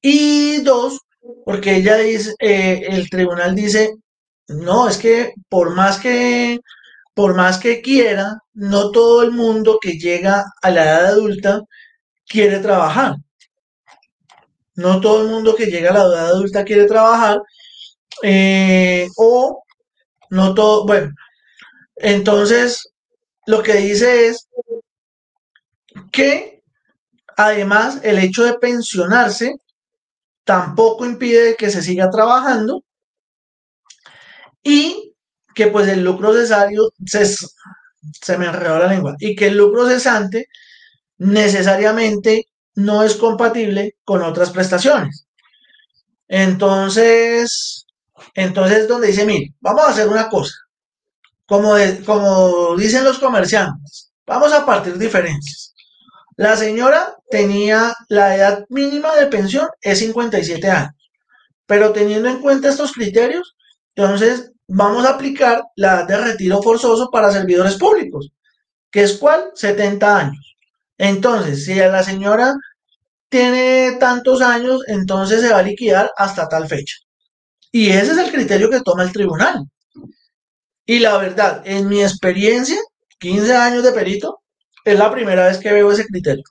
Y 0.00 0.62
dos, 0.62 1.00
porque 1.44 1.76
ella 1.76 1.96
dice, 1.96 2.34
eh, 2.38 2.82
el 2.88 3.10
tribunal 3.10 3.54
dice, 3.54 3.94
no, 4.48 4.88
es 4.88 4.98
que 4.98 5.32
por 5.48 5.74
más 5.74 5.98
que, 5.98 6.58
por 7.14 7.34
más 7.34 7.58
que 7.58 7.80
quiera, 7.80 8.38
no 8.54 8.90
todo 8.90 9.22
el 9.22 9.30
mundo 9.30 9.78
que 9.80 9.92
llega 9.98 10.44
a 10.62 10.70
la 10.70 10.82
edad 10.84 11.06
adulta 11.06 11.62
quiere 12.26 12.58
trabajar. 12.58 13.16
No 14.76 15.00
todo 15.00 15.22
el 15.22 15.28
mundo 15.28 15.54
que 15.54 15.66
llega 15.66 15.90
a 15.90 15.94
la 15.94 16.04
edad 16.04 16.26
adulta 16.26 16.64
quiere 16.64 16.86
trabajar. 16.86 17.40
Eh, 18.22 19.08
o 19.16 19.62
no 20.30 20.54
todo, 20.54 20.86
bueno, 20.86 21.12
entonces 21.96 22.92
lo 23.46 23.62
que 23.62 23.74
dice 23.74 24.28
es 24.28 24.48
que 26.12 26.62
además 27.36 28.00
el 28.02 28.18
hecho 28.18 28.44
de 28.44 28.54
pensionarse 28.54 29.54
tampoco 30.44 31.04
impide 31.04 31.56
que 31.56 31.70
se 31.70 31.82
siga 31.82 32.10
trabajando 32.10 32.82
y 34.62 35.03
que 35.54 35.68
pues 35.68 35.88
el 35.88 36.02
lucro 36.02 36.32
cesario 36.32 36.92
se, 37.06 37.24
se 37.26 38.38
me 38.38 38.46
enredó 38.46 38.78
la 38.78 38.88
lengua 38.88 39.16
y 39.18 39.34
que 39.34 39.48
el 39.48 39.56
lucro 39.56 39.88
cesante 39.88 40.48
necesariamente 41.18 42.48
no 42.74 43.02
es 43.02 43.14
compatible 43.16 43.96
con 44.04 44.22
otras 44.22 44.50
prestaciones. 44.50 45.26
Entonces, 46.28 47.86
entonces 48.34 48.88
donde 48.88 49.08
dice, 49.08 49.24
mire, 49.24 49.54
vamos 49.60 49.84
a 49.84 49.90
hacer 49.90 50.08
una 50.08 50.28
cosa. 50.28 50.54
Como, 51.46 51.74
como 52.06 52.76
dicen 52.76 53.04
los 53.04 53.18
comerciantes, 53.18 54.12
vamos 54.26 54.52
a 54.52 54.64
partir 54.64 54.98
diferencias. 54.98 55.74
La 56.36 56.56
señora 56.56 57.14
tenía 57.30 57.94
la 58.08 58.34
edad 58.34 58.64
mínima 58.68 59.14
de 59.14 59.26
pensión 59.26 59.68
es 59.80 60.00
57 60.00 60.68
años, 60.68 61.12
pero 61.66 61.92
teniendo 61.92 62.28
en 62.28 62.40
cuenta 62.40 62.70
estos 62.70 62.92
criterios, 62.92 63.54
entonces 63.94 64.50
vamos 64.74 65.06
a 65.06 65.10
aplicar 65.10 65.62
la 65.76 66.00
edad 66.00 66.08
de 66.08 66.16
retiro 66.18 66.60
forzoso 66.60 67.08
para 67.10 67.30
servidores 67.30 67.76
públicos, 67.76 68.32
que 68.90 69.02
es 69.02 69.16
cuál? 69.18 69.52
70 69.54 70.18
años. 70.18 70.56
Entonces, 70.98 71.64
si 71.64 71.74
la 71.76 72.02
señora 72.02 72.54
tiene 73.28 73.96
tantos 74.00 74.42
años, 74.42 74.82
entonces 74.88 75.40
se 75.40 75.52
va 75.52 75.58
a 75.58 75.62
liquidar 75.62 76.10
hasta 76.16 76.48
tal 76.48 76.66
fecha. 76.66 76.96
Y 77.70 77.90
ese 77.90 78.12
es 78.12 78.18
el 78.18 78.32
criterio 78.32 78.68
que 78.68 78.80
toma 78.80 79.04
el 79.04 79.12
tribunal. 79.12 79.64
Y 80.86 80.98
la 80.98 81.18
verdad, 81.18 81.62
en 81.64 81.88
mi 81.88 82.02
experiencia, 82.02 82.78
15 83.18 83.56
años 83.56 83.84
de 83.84 83.92
perito, 83.92 84.40
es 84.84 84.98
la 84.98 85.10
primera 85.10 85.46
vez 85.46 85.58
que 85.58 85.72
veo 85.72 85.90
ese 85.92 86.04
criterio. 86.04 86.44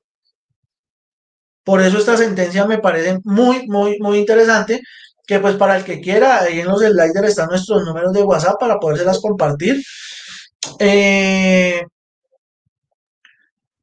Por 1.64 1.82
eso 1.82 1.98
esta 1.98 2.18
sentencia 2.18 2.66
me 2.66 2.80
parece 2.80 3.20
muy, 3.24 3.68
muy, 3.68 3.98
muy 4.00 4.18
interesante, 4.18 4.82
que 5.26 5.40
pues 5.40 5.56
para 5.56 5.78
el 5.78 5.84
que 5.84 6.02
quiera, 6.02 6.42
ahí 6.42 6.60
en 6.60 6.68
los 6.68 6.82
sliders 6.82 7.30
están 7.30 7.50
nuestros 7.50 7.84
números 7.84 8.14
de 8.14 8.24
WhatsApp 8.24 8.60
para 8.60 8.80
podérselas 8.80 9.20
compartir. 9.22 9.82
Eh, 10.80 11.84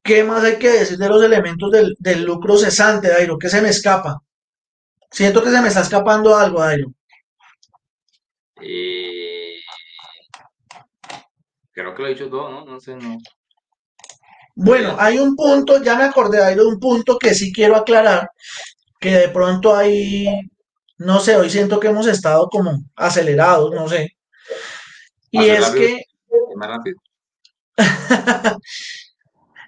¿Qué 0.03 0.23
más 0.23 0.43
hay 0.43 0.57
que 0.57 0.69
decir 0.69 0.97
de 0.97 1.09
los 1.09 1.23
elementos 1.23 1.71
del, 1.71 2.23
lucro 2.23 2.57
cesante, 2.57 3.09
Dairo? 3.09 3.37
¿Qué 3.37 3.49
se 3.49 3.61
me 3.61 3.69
escapa? 3.69 4.21
Siento 5.09 5.43
que 5.43 5.51
se 5.51 5.61
me 5.61 5.67
está 5.67 5.81
escapando 5.81 6.35
algo, 6.35 6.61
Dairo. 6.61 6.93
Eh, 8.61 9.55
creo 11.71 11.95
que 11.95 12.01
lo 12.01 12.07
he 12.07 12.13
dicho 12.13 12.29
todo, 12.29 12.49
¿no? 12.49 12.65
No 12.65 12.79
sé, 12.79 12.95
no. 12.95 13.17
Bueno, 14.55 14.95
hay 14.99 15.17
un 15.17 15.35
punto, 15.35 15.81
ya 15.81 15.95
me 15.95 16.03
acordé, 16.03 16.39
Dairo, 16.39 16.63
de 16.63 16.69
un 16.69 16.79
punto 16.79 17.17
que 17.17 17.33
sí 17.33 17.51
quiero 17.53 17.75
aclarar, 17.75 18.29
que 18.99 19.11
de 19.11 19.29
pronto 19.29 19.75
hay, 19.75 20.27
no 21.01 21.19
sé, 21.19 21.35
hoy 21.35 21.49
siento 21.49 21.79
que 21.79 21.87
hemos 21.87 22.05
estado 22.05 22.47
como 22.47 22.83
acelerados, 22.95 23.71
no 23.73 23.89
sé. 23.89 24.15
Y 25.31 25.45
es 25.49 25.65
que... 25.69 26.03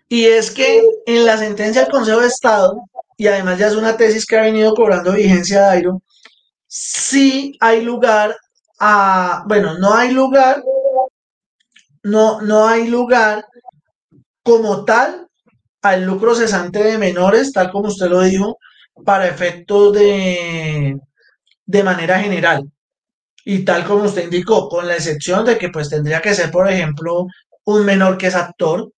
Y 0.09 0.25
es 0.25 0.51
que 0.51 0.83
en 1.07 1.25
la 1.25 1.37
sentencia 1.37 1.81
del 1.81 1.91
Consejo 1.91 2.19
de 2.19 2.27
Estado, 2.27 2.83
y 3.17 3.25
además 3.25 3.57
ya 3.57 3.65
es 3.65 3.75
una 3.75 3.97
tesis 3.97 4.27
que 4.27 4.37
ha 4.37 4.43
venido 4.43 4.75
cobrando 4.75 5.13
vigencia, 5.13 5.61
Dairo, 5.61 6.03
sí 6.67 7.57
hay 7.59 7.81
lugar 7.81 8.35
a, 8.79 9.43
bueno, 9.47 9.79
no 9.79 9.95
hay 9.95 10.11
lugar, 10.11 10.61
no, 12.03 12.41
no 12.41 12.67
hay 12.67 12.87
lugar 12.87 13.43
como 14.43 14.85
tal 14.85 15.27
al 15.81 16.05
lucro 16.05 16.35
cesante 16.35 16.83
de 16.83 16.99
menores, 16.99 17.51
tal 17.51 17.71
como 17.71 17.87
usted 17.87 18.07
lo 18.07 18.21
dijo, 18.21 18.59
para 19.03 19.27
efectos 19.27 19.93
de, 19.93 20.99
de 21.65 21.83
manera 21.83 22.19
general. 22.19 22.69
Y 23.45 23.65
tal 23.65 23.85
como 23.85 24.05
usted 24.05 24.25
indicó, 24.25 24.69
con 24.69 24.87
la 24.87 24.95
excepción 24.95 25.45
de 25.45 25.57
que 25.57 25.69
pues 25.69 25.89
tendría 25.89 26.21
que 26.21 26.33
ser, 26.33 26.51
por 26.51 26.69
ejemplo, 26.69 27.27
un 27.65 27.85
menor 27.85 28.17
que 28.17 28.27
es 28.27 28.35
actor, 28.35 28.91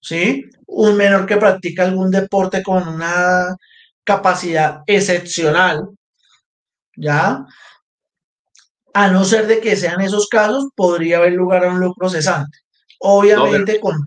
¿sí? 0.00 0.44
Un 0.66 0.96
menor 0.96 1.26
que 1.26 1.36
practica 1.36 1.84
algún 1.84 2.10
deporte 2.10 2.62
con 2.62 2.86
una 2.86 3.56
capacidad 4.04 4.82
excepcional, 4.86 5.88
¿ya? 6.96 7.44
A 8.92 9.08
no 9.08 9.24
ser 9.24 9.46
de 9.46 9.60
que 9.60 9.76
sean 9.76 10.00
esos 10.00 10.28
casos, 10.28 10.68
podría 10.74 11.18
haber 11.18 11.32
lugar 11.32 11.64
a 11.64 11.70
un 11.70 11.80
lucro 11.80 12.08
cesante. 12.08 12.58
Obviamente 13.00 13.80
con, 13.80 14.04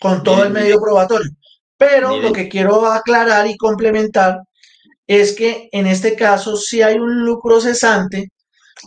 con 0.00 0.22
todo 0.22 0.44
el 0.44 0.52
medio 0.52 0.80
probatorio. 0.80 1.30
Pero 1.76 2.16
lo 2.18 2.32
que 2.32 2.48
quiero 2.48 2.86
aclarar 2.86 3.46
y 3.46 3.56
complementar 3.56 4.40
es 5.06 5.34
que 5.34 5.68
en 5.72 5.86
este 5.86 6.16
caso 6.16 6.56
si 6.56 6.82
hay 6.82 6.96
un 6.98 7.24
lucro 7.24 7.60
cesante 7.60 8.30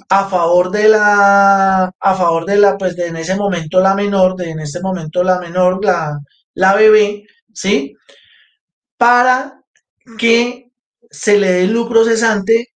a 0.09 0.27
favor 0.29 0.71
de 0.71 0.89
la, 0.89 1.91
a 1.99 2.15
favor 2.15 2.45
de 2.45 2.57
la, 2.57 2.77
pues 2.77 2.95
de 2.95 3.07
en 3.07 3.17
ese 3.17 3.35
momento 3.35 3.79
la 3.81 3.95
menor, 3.95 4.35
de 4.35 4.51
en 4.51 4.59
este 4.59 4.81
momento 4.81 5.23
la 5.23 5.39
menor, 5.39 5.83
la, 5.83 6.19
la 6.53 6.75
bebé, 6.75 7.25
¿sí? 7.53 7.95
Para 8.97 9.61
que 10.17 10.71
se 11.09 11.37
le 11.39 11.51
dé 11.51 11.67
lucro 11.67 12.05
cesante 12.05 12.67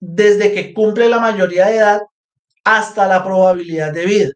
desde 0.00 0.52
que 0.52 0.74
cumple 0.74 1.08
la 1.08 1.20
mayoría 1.20 1.66
de 1.68 1.76
edad 1.76 2.00
hasta 2.64 3.08
la 3.08 3.24
probabilidad 3.24 3.92
de 3.92 4.06
vida. 4.06 4.30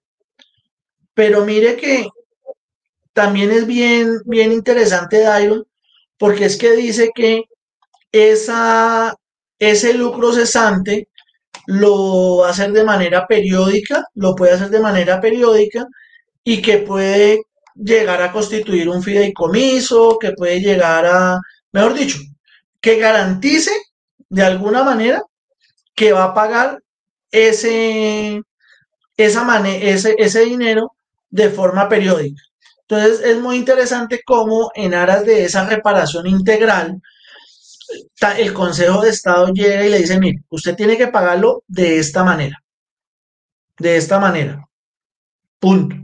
Pero 1.14 1.44
mire 1.44 1.76
que 1.76 2.08
también 3.12 3.50
es 3.50 3.66
bien, 3.66 4.20
bien 4.26 4.52
interesante, 4.52 5.20
Dairon, 5.20 5.64
porque 6.18 6.44
es 6.46 6.56
que 6.56 6.72
dice 6.76 7.10
que 7.14 7.44
esa, 8.12 9.14
ese 9.58 9.94
lucro 9.94 10.32
cesante 10.32 11.08
lo 11.66 12.38
va 12.38 12.48
a 12.48 12.50
hacer 12.50 12.72
de 12.72 12.84
manera 12.84 13.26
periódica, 13.26 14.04
lo 14.14 14.34
puede 14.34 14.52
hacer 14.52 14.70
de 14.70 14.80
manera 14.80 15.20
periódica 15.20 15.86
y 16.44 16.62
que 16.62 16.78
puede 16.78 17.42
llegar 17.74 18.22
a 18.22 18.32
constituir 18.32 18.88
un 18.88 19.02
fideicomiso, 19.02 20.18
que 20.18 20.32
puede 20.32 20.60
llegar 20.60 21.06
a, 21.06 21.40
mejor 21.72 21.94
dicho, 21.94 22.18
que 22.80 22.98
garantice 22.98 23.72
de 24.28 24.42
alguna 24.44 24.82
manera 24.84 25.22
que 25.94 26.12
va 26.12 26.24
a 26.24 26.34
pagar 26.34 26.80
ese, 27.30 28.42
esa 29.16 29.68
ese, 29.68 30.14
ese 30.18 30.44
dinero 30.44 30.92
de 31.30 31.50
forma 31.50 31.88
periódica. 31.88 32.42
Entonces 32.82 33.20
es 33.24 33.38
muy 33.38 33.56
interesante 33.56 34.20
cómo 34.24 34.70
en 34.74 34.94
aras 34.94 35.24
de 35.26 35.44
esa 35.44 35.68
reparación 35.68 36.26
integral, 36.26 37.00
el 38.38 38.52
Consejo 38.52 39.02
de 39.02 39.10
Estado 39.10 39.48
llega 39.52 39.84
y 39.84 39.90
le 39.90 39.98
dice, 39.98 40.18
mire, 40.18 40.42
usted 40.50 40.74
tiene 40.74 40.96
que 40.96 41.08
pagarlo 41.08 41.62
de 41.66 41.98
esta 41.98 42.24
manera. 42.24 42.62
De 43.78 43.96
esta 43.96 44.18
manera. 44.18 44.66
Punto. 45.58 45.96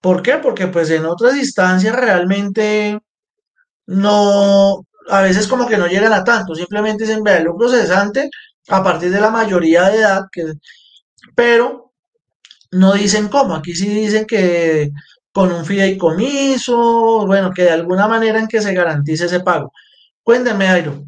¿Por 0.00 0.22
qué? 0.22 0.38
Porque 0.38 0.66
pues 0.68 0.90
en 0.90 1.06
otras 1.06 1.36
instancias 1.36 1.96
realmente 1.96 2.98
no, 3.86 4.86
a 5.08 5.22
veces 5.22 5.46
como 5.48 5.66
que 5.66 5.78
no 5.78 5.86
llegan 5.86 6.12
a 6.12 6.24
tanto, 6.24 6.54
simplemente 6.54 7.04
dicen, 7.04 7.22
vea, 7.22 7.38
el 7.38 7.44
lucro 7.44 7.68
cesante 7.68 8.30
a 8.68 8.82
partir 8.82 9.10
de 9.10 9.20
la 9.20 9.30
mayoría 9.30 9.88
de 9.90 9.98
edad, 9.98 10.22
que, 10.32 10.44
pero 11.34 11.92
no 12.72 12.92
dicen 12.94 13.28
cómo, 13.28 13.54
aquí 13.54 13.74
sí 13.74 13.88
dicen 13.88 14.26
que 14.26 14.90
con 15.32 15.52
un 15.52 15.64
fideicomiso, 15.64 17.26
bueno, 17.26 17.52
que 17.52 17.64
de 17.64 17.70
alguna 17.72 18.06
manera 18.06 18.38
en 18.38 18.46
que 18.46 18.60
se 18.62 18.72
garantice 18.72 19.26
ese 19.26 19.40
pago. 19.40 19.72
Cuénteme, 20.24 20.66
Airo. 20.66 21.04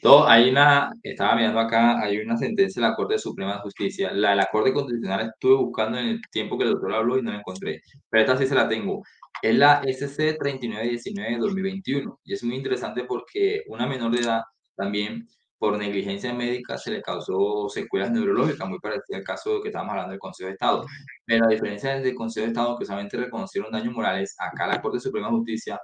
Todo, 0.00 0.26
hay 0.26 0.48
una, 0.48 0.90
estaba 1.02 1.36
mirando 1.36 1.60
acá, 1.60 2.00
hay 2.00 2.16
una 2.16 2.38
sentencia 2.38 2.80
de 2.80 2.88
la 2.88 2.94
Corte 2.96 3.18
Suprema 3.18 3.56
de 3.56 3.60
Justicia. 3.60 4.10
La 4.10 4.30
de 4.30 4.36
la 4.36 4.46
Corte 4.50 4.72
Constitucional 4.72 5.28
estuve 5.34 5.56
buscando 5.56 5.98
en 5.98 6.06
el 6.06 6.20
tiempo 6.30 6.56
que 6.56 6.64
el 6.64 6.70
doctor 6.70 6.94
habló 6.94 7.18
y 7.18 7.22
no 7.22 7.30
la 7.30 7.40
encontré. 7.40 7.82
Pero 8.08 8.22
esta 8.22 8.38
sí 8.38 8.46
se 8.46 8.54
la 8.54 8.66
tengo. 8.66 9.02
Es 9.42 9.54
la 9.54 9.82
SC 9.84 10.38
3919 10.38 11.32
de 11.34 11.38
2021. 11.38 12.20
Y 12.24 12.32
es 12.32 12.42
muy 12.42 12.56
interesante 12.56 13.04
porque 13.04 13.64
una 13.66 13.86
menor 13.86 14.12
de 14.12 14.20
edad 14.20 14.40
también 14.74 15.28
por 15.58 15.76
negligencia 15.76 16.32
médica 16.32 16.78
se 16.78 16.92
le 16.92 17.02
causó 17.02 17.68
secuelas 17.68 18.10
neurológicas, 18.10 18.66
muy 18.66 18.78
parecido 18.78 19.18
al 19.18 19.24
caso 19.24 19.60
que 19.60 19.68
estábamos 19.68 19.92
hablando 19.92 20.12
del 20.12 20.20
Consejo 20.20 20.46
de 20.46 20.54
Estado. 20.54 20.86
Pero 21.26 21.44
a 21.44 21.48
diferencia 21.50 22.00
del 22.00 22.14
Consejo 22.14 22.46
de 22.46 22.52
Estado, 22.52 22.78
que 22.78 22.86
solamente 22.86 23.18
reconocieron 23.18 23.70
daños 23.70 23.92
morales, 23.92 24.34
acá 24.38 24.66
la 24.66 24.80
Corte 24.80 24.98
Suprema 24.98 25.26
de 25.26 25.34
Justicia 25.34 25.78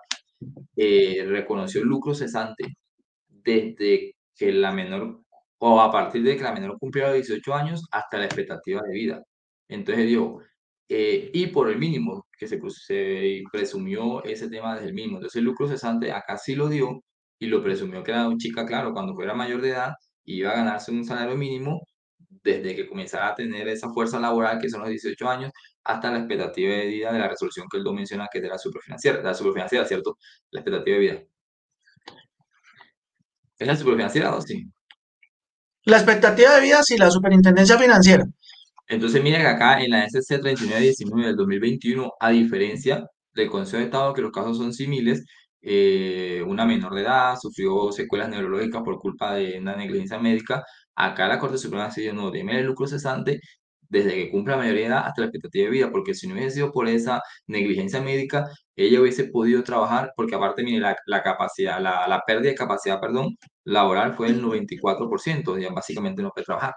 eh, 0.77 1.25
reconoció 1.27 1.85
lucro 1.85 2.15
cesante 2.15 2.77
desde 3.29 4.15
que 4.35 4.53
la 4.53 4.73
menor, 4.73 5.23
o 5.59 5.81
a 5.81 5.91
partir 5.93 6.23
de 6.23 6.37
que 6.37 6.43
la 6.43 6.53
menor 6.53 6.79
cumpliera 6.79 7.13
18 7.13 7.55
años 7.55 7.85
hasta 7.91 8.19
la 8.19 8.27
expectativa 8.27 8.83
de 8.83 8.95
vida. 8.95 9.23
Entonces 9.69 10.07
digo, 10.07 10.43
eh, 10.89 11.31
y 11.33 11.49
por 11.49 11.71
el 11.71 11.79
mínimo, 11.79 12.27
que 12.39 12.47
se, 12.47 12.61
se, 12.71 13.43
presumió 13.53 14.23
ese 14.25 14.49
tema 14.49 14.75
desde 14.75 14.89
el 14.89 14.95
mínimo. 14.95 15.17
Entonces 15.19 15.39
el 15.39 15.45
lucro 15.45 15.69
cesante 15.69 16.13
acá 16.13 16.37
sí 16.39 16.55
lo 16.55 16.69
dio 16.69 17.03
y 17.39 17.47
lo 17.47 17.63
presumió 17.63 18.03
que 18.03 18.13
era 18.13 18.29
una 18.29 18.37
chica, 18.39 18.67
claro, 18.67 18.93
cuando 18.93 19.15
fuera 19.15 19.35
mayor 19.35 19.63
de 19.63 19.71
edad 19.71 19.95
iba 20.25 20.51
a 20.53 20.57
ganarse 20.57 20.93
un 20.93 21.05
salario 21.05 21.37
mínimo 21.37 21.83
desde 22.43 22.75
que 22.77 22.89
comenzara 22.89 23.29
a 23.29 23.35
tener 23.35 23.69
esa 23.69 23.91
fuerza 23.91 24.21
laboral 24.21 24.59
que 24.61 24.69
son 24.69 24.81
los 24.81 24.91
18 24.91 25.29
años 25.29 25.53
hasta 25.87 26.11
la 26.11 26.19
expectativa 26.19 26.75
de 26.75 26.87
vida 26.87 27.13
de 27.13 27.19
la 27.19 27.29
resolución 27.29 27.67
que 27.71 27.79
él 27.79 27.85
menciona 27.93 28.29
que 28.31 28.39
es 28.39 28.43
de 28.43 28.49
la 28.49 28.59
superfinanciera, 28.59 29.19
de 29.19 29.25
la 29.25 29.35
superfinanciera, 29.35 29.85
¿cierto? 29.87 30.19
La 30.51 30.61
expectativa 30.61 30.97
de 30.97 31.01
vida. 31.01 31.23
¿Es 33.59 33.67
la 33.67 33.77
superfinanciera 33.77 34.35
o 34.35 34.41
sí? 34.41 34.65
La 35.85 35.99
expectativa 35.99 36.57
de 36.57 36.61
vida, 36.63 36.83
sí, 36.83 36.97
la 36.97 37.11
superintendencia 37.11 37.79
financiera. 37.79 38.25
Entonces, 38.89 39.23
que 39.23 39.37
acá 39.37 39.81
en 39.81 39.91
la 39.91 40.05
SC 40.05 40.41
3919 40.41 41.27
del 41.29 41.37
2021, 41.37 42.13
a 42.21 42.31
diferencia 42.31 43.07
del 43.37 43.51
Consejo 43.51 43.79
de 43.79 43.85
Estado 43.85 44.15
que 44.15 44.23
los 44.23 44.33
casos 44.33 44.57
son 44.59 44.73
similares. 44.73 45.25
Eh, 45.63 46.43
una 46.47 46.65
menor 46.65 46.95
de 46.95 47.03
edad 47.03 47.37
sufrió 47.41 47.91
secuelas 47.93 48.29
neurológicas 48.29 48.83
por 48.83 48.99
culpa 48.99 49.35
de 49.35 49.59
una 49.59 49.77
negligencia 49.77 50.19
médica. 50.19 50.65
Acá 50.95 51.29
la 51.29 51.39
Corte 51.39 51.59
Suprema 51.59 51.87
decidió 51.87 52.15
no, 52.15 52.31
deme 52.31 52.59
el 52.59 52.67
lucro 52.67 52.87
cesante 52.87 53.41
desde 53.89 54.15
que 54.15 54.31
cumple 54.31 54.53
la 54.53 54.59
mayoría 54.59 54.83
de 54.83 54.87
edad 54.89 55.07
hasta 55.07 55.21
la 55.23 55.27
expectativa 55.27 55.65
de 55.65 55.71
vida, 55.71 55.91
porque 55.91 56.15
si 56.15 56.27
no 56.27 56.35
hubiese 56.35 56.57
sido 56.57 56.73
por 56.73 56.89
esa 56.89 57.23
negligencia 57.47 58.01
médica, 58.01 58.49
ella 58.75 59.01
hubiese 59.01 59.25
podido 59.25 59.63
trabajar, 59.65 60.13
porque 60.17 60.35
aparte, 60.35 60.63
mire, 60.63 60.81
la, 60.81 60.97
la 61.07 61.23
capacidad, 61.23 61.81
la, 61.81 62.07
la, 62.07 62.23
pérdida 62.27 62.51
de 62.51 62.55
capacidad, 62.57 63.01
perdón, 63.01 63.37
laboral 63.65 64.15
fue 64.15 64.29
del 64.29 64.43
94%, 64.43 65.61
ya 65.61 65.71
básicamente 65.73 66.23
no 66.23 66.31
puede 66.31 66.45
trabajar. 66.45 66.75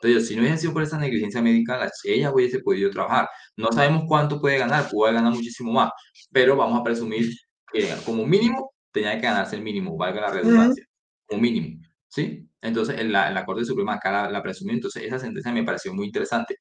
Entonces, 0.00 0.28
si 0.28 0.36
no 0.36 0.42
hubiese 0.42 0.58
sido 0.58 0.72
por 0.72 0.82
esa 0.82 0.98
negligencia 0.98 1.42
médica, 1.42 1.90
ella 2.04 2.32
hubiese 2.32 2.60
podido 2.60 2.90
trabajar. 2.90 3.28
No 3.56 3.72
sabemos 3.72 4.04
cuánto 4.06 4.40
puede 4.40 4.58
ganar, 4.58 4.88
puede 4.90 5.14
ganar 5.14 5.32
muchísimo 5.32 5.72
más, 5.72 5.90
pero 6.30 6.56
vamos 6.56 6.80
a 6.80 6.84
presumir 6.84 7.30
que 7.72 7.88
como 8.04 8.24
mínimo 8.26 8.72
tenía 8.92 9.16
que 9.16 9.26
ganarse 9.26 9.56
el 9.56 9.62
mínimo, 9.62 9.96
valga 9.96 10.22
la 10.22 10.30
redundancia, 10.30 10.84
como 11.26 11.42
mínimo, 11.42 11.80
¿sí? 12.08 12.47
Entonces, 12.62 12.98
en 13.00 13.12
la, 13.12 13.28
en 13.28 13.34
la 13.34 13.44
Corte 13.46 13.64
Suprema 13.64 13.94
acá 13.94 14.10
la, 14.12 14.30
la 14.30 14.42
presumió, 14.42 14.74
entonces 14.74 15.04
esa 15.04 15.18
sentencia 15.18 15.52
me 15.52 15.64
pareció 15.64 15.94
muy 15.94 16.06
interesante. 16.06 16.56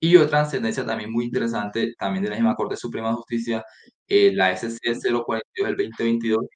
Y 0.00 0.16
otra 0.16 0.44
sentencia 0.46 0.86
también 0.86 1.12
muy 1.12 1.26
interesante, 1.26 1.94
también 1.98 2.24
de 2.24 2.30
la 2.30 2.36
misma 2.36 2.54
Corte 2.56 2.76
Suprema 2.76 3.08
de 3.10 3.14
Justicia, 3.16 3.64
eh, 4.08 4.32
la 4.34 4.52
SC 4.52 4.78
042 5.24 5.76
del 5.76 5.76
2022, 5.76 6.46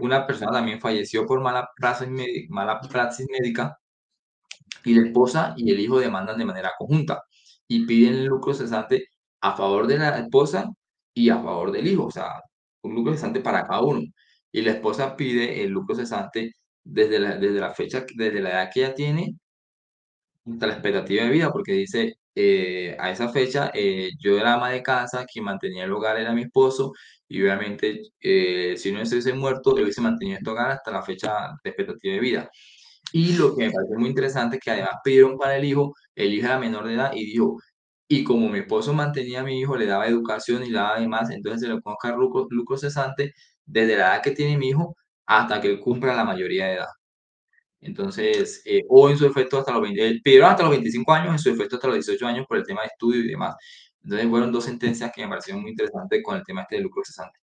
una 0.00 0.26
persona 0.26 0.52
también 0.52 0.80
falleció 0.80 1.26
por 1.26 1.40
mala 1.42 1.68
praxis, 1.76 2.08
mala 2.50 2.80
praxis 2.80 3.26
médica 3.30 3.78
y 4.84 4.94
la 4.94 5.06
esposa 5.06 5.54
y 5.56 5.70
el 5.72 5.80
hijo 5.80 5.98
demandan 6.00 6.38
de 6.38 6.44
manera 6.44 6.72
conjunta 6.78 7.22
y 7.66 7.86
piden 7.86 8.26
lucro 8.26 8.54
cesante 8.54 9.08
a 9.40 9.56
favor 9.56 9.86
de 9.86 9.98
la 9.98 10.18
esposa 10.18 10.66
y 11.14 11.30
a 11.30 11.36
favor 11.42 11.72
del 11.72 11.86
hijo, 11.86 12.06
o 12.06 12.10
sea, 12.10 12.40
un 12.82 12.94
lucro 12.94 13.12
cesante 13.12 13.40
para 13.40 13.64
cada 13.64 13.82
uno. 13.82 14.00
Y 14.52 14.62
la 14.62 14.72
esposa 14.72 15.16
pide 15.16 15.62
el 15.64 15.70
lucro 15.70 15.94
cesante 15.96 16.54
desde 16.88 17.18
la, 17.18 17.36
desde 17.36 17.60
la 17.60 17.74
fecha, 17.74 18.04
desde 18.14 18.40
la 18.40 18.50
edad 18.50 18.70
que 18.72 18.80
ella 18.80 18.94
tiene 18.94 19.34
hasta 20.50 20.66
la 20.66 20.72
expectativa 20.74 21.24
de 21.24 21.30
vida, 21.30 21.52
porque 21.52 21.72
dice, 21.72 22.14
eh, 22.34 22.96
a 22.98 23.10
esa 23.10 23.28
fecha 23.28 23.70
eh, 23.74 24.10
yo 24.18 24.38
era 24.38 24.54
ama 24.54 24.70
de 24.70 24.82
casa, 24.82 25.26
quien 25.26 25.44
mantenía 25.44 25.84
el 25.84 25.92
hogar 25.92 26.18
era 26.18 26.32
mi 26.32 26.42
esposo, 26.42 26.92
y 27.28 27.42
obviamente 27.42 28.02
eh, 28.20 28.74
si 28.78 28.92
no 28.92 29.02
estuviese 29.02 29.34
muerto, 29.34 29.76
él 29.76 29.84
hubiese 29.84 30.00
mantenido 30.00 30.38
este 30.38 30.50
hogar 30.50 30.70
hasta 30.70 30.90
la 30.90 31.02
fecha 31.02 31.50
de 31.62 31.70
expectativa 31.70 32.14
de 32.14 32.20
vida. 32.20 32.50
Y 33.12 33.34
lo 33.36 33.54
que 33.56 33.66
me 33.66 33.72
parece 33.72 33.94
muy 33.96 34.08
interesante 34.08 34.56
es 34.56 34.62
que 34.62 34.70
además 34.70 34.96
pidieron 35.04 35.38
para 35.38 35.56
el 35.56 35.64
hijo, 35.64 35.94
el 36.14 36.34
hijo 36.34 36.46
era 36.46 36.58
menor 36.58 36.86
de 36.86 36.94
edad 36.94 37.12
y 37.14 37.26
dijo, 37.26 37.58
y 38.08 38.24
como 38.24 38.48
mi 38.48 38.60
esposo 38.60 38.94
mantenía 38.94 39.40
a 39.40 39.44
mi 39.44 39.60
hijo, 39.60 39.76
le 39.76 39.86
daba 39.86 40.06
educación 40.06 40.62
y 40.64 40.70
le 40.70 40.78
daba 40.78 41.00
demás, 41.00 41.30
entonces 41.30 41.60
se 41.62 41.68
le 41.68 41.80
ponga 41.80 42.16
lucro, 42.16 42.46
lucro 42.50 42.78
cesante 42.78 43.34
desde 43.66 43.96
la 43.96 44.14
edad 44.14 44.22
que 44.22 44.30
tiene 44.32 44.56
mi 44.58 44.68
hijo 44.70 44.96
hasta 45.28 45.60
que 45.60 45.68
él 45.68 45.78
cumpla 45.78 46.14
la 46.14 46.24
mayoría 46.24 46.66
de 46.66 46.74
edad. 46.74 46.88
Entonces, 47.80 48.62
eh, 48.64 48.82
o 48.88 49.10
en 49.10 49.18
su 49.18 49.26
efecto 49.26 49.58
hasta 49.58 49.72
los 49.72 49.82
20, 49.82 50.20
pidieron 50.24 50.50
hasta 50.50 50.62
los 50.62 50.72
25 50.72 51.12
años, 51.12 51.32
en 51.32 51.38
su 51.38 51.50
efecto 51.50 51.76
hasta 51.76 51.88
los 51.88 51.96
18 51.96 52.26
años 52.26 52.46
por 52.48 52.56
el 52.56 52.64
tema 52.64 52.80
de 52.80 52.88
estudio 52.88 53.20
y 53.20 53.28
demás. 53.28 53.54
Entonces, 54.02 54.28
fueron 54.28 54.50
dos 54.50 54.64
sentencias 54.64 55.12
que 55.14 55.22
me 55.22 55.28
parecieron 55.28 55.62
muy 55.62 55.72
interesantes 55.72 56.22
con 56.24 56.36
el 56.36 56.44
tema 56.44 56.62
este 56.62 56.76
de 56.76 56.82
lucro 56.82 57.02
cesante. 57.04 57.38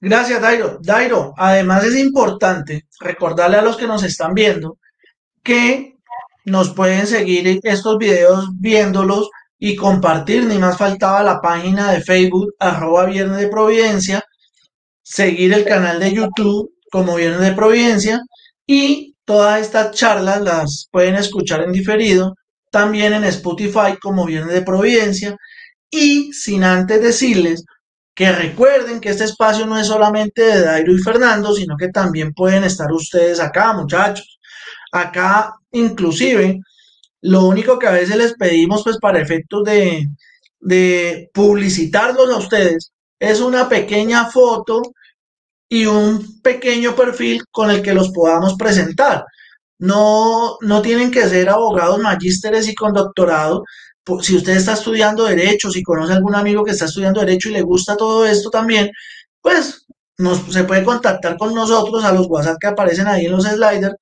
Gracias, 0.00 0.42
Dairo. 0.42 0.78
Dairo, 0.82 1.32
además 1.36 1.84
es 1.84 1.96
importante 1.96 2.88
recordarle 2.98 3.58
a 3.58 3.62
los 3.62 3.76
que 3.76 3.86
nos 3.86 4.02
están 4.02 4.34
viendo 4.34 4.78
que 5.44 5.96
nos 6.44 6.74
pueden 6.74 7.06
seguir 7.06 7.60
estos 7.62 7.98
videos 7.98 8.48
viéndolos 8.58 9.30
y 9.56 9.76
compartir, 9.76 10.46
ni 10.46 10.58
más 10.58 10.76
faltaba 10.76 11.22
la 11.22 11.40
página 11.40 11.92
de 11.92 12.00
Facebook, 12.00 12.54
arroba 12.58 13.06
Viernes 13.06 13.38
de 13.38 13.48
Providencia, 13.48 14.24
seguir 15.02 15.52
el 15.52 15.64
canal 15.64 16.00
de 16.00 16.12
YouTube 16.12 16.72
como 16.90 17.16
Viernes 17.16 17.40
de 17.40 17.52
Providencia 17.52 18.20
y 18.66 19.16
todas 19.24 19.60
estas 19.60 19.96
charlas 19.96 20.40
las 20.42 20.88
pueden 20.90 21.16
escuchar 21.16 21.62
en 21.62 21.72
diferido 21.72 22.34
también 22.70 23.12
en 23.12 23.24
Spotify 23.24 23.96
como 24.00 24.24
Viernes 24.26 24.54
de 24.54 24.62
Providencia 24.62 25.36
y 25.90 26.32
sin 26.32 26.64
antes 26.64 27.02
decirles 27.02 27.64
que 28.14 28.32
recuerden 28.32 29.00
que 29.00 29.10
este 29.10 29.24
espacio 29.24 29.66
no 29.66 29.78
es 29.78 29.86
solamente 29.86 30.42
de 30.42 30.60
Dairo 30.62 30.92
y 30.92 30.98
Fernando, 30.98 31.54
sino 31.54 31.76
que 31.76 31.88
también 31.88 32.32
pueden 32.32 32.64
estar 32.64 32.90
ustedes 32.92 33.40
acá, 33.40 33.72
muchachos. 33.72 34.38
Acá, 34.92 35.54
inclusive, 35.72 36.60
lo 37.22 37.44
único 37.46 37.78
que 37.78 37.86
a 37.86 37.92
veces 37.92 38.16
les 38.16 38.34
pedimos, 38.34 38.82
pues 38.84 38.98
para 38.98 39.20
efectos 39.20 39.64
de, 39.64 40.08
de 40.60 41.30
publicitarlos 41.32 42.30
a 42.30 42.38
ustedes, 42.38 42.92
es 43.22 43.40
una 43.40 43.68
pequeña 43.68 44.26
foto 44.26 44.82
y 45.68 45.86
un 45.86 46.40
pequeño 46.42 46.96
perfil 46.96 47.44
con 47.52 47.70
el 47.70 47.80
que 47.80 47.94
los 47.94 48.10
podamos 48.10 48.54
presentar. 48.56 49.24
No, 49.78 50.56
no 50.60 50.82
tienen 50.82 51.10
que 51.10 51.28
ser 51.28 51.48
abogados, 51.48 52.00
magísteres 52.00 52.68
y 52.68 52.74
con 52.74 52.92
doctorado, 52.92 53.64
si 54.22 54.36
usted 54.36 54.56
está 54.56 54.72
estudiando 54.72 55.24
derecho, 55.24 55.70
si 55.70 55.82
conoce 55.84 56.12
algún 56.14 56.34
amigo 56.34 56.64
que 56.64 56.72
está 56.72 56.86
estudiando 56.86 57.20
derecho 57.20 57.48
y 57.48 57.52
le 57.52 57.62
gusta 57.62 57.96
todo 57.96 58.26
esto 58.26 58.50
también, 58.50 58.90
pues 59.40 59.86
nos, 60.18 60.52
se 60.52 60.64
puede 60.64 60.84
contactar 60.84 61.36
con 61.38 61.54
nosotros 61.54 62.04
a 62.04 62.12
los 62.12 62.26
WhatsApp 62.26 62.58
que 62.60 62.66
aparecen 62.68 63.06
ahí 63.06 63.26
en 63.26 63.32
los 63.32 63.44
sliders. 63.44 63.94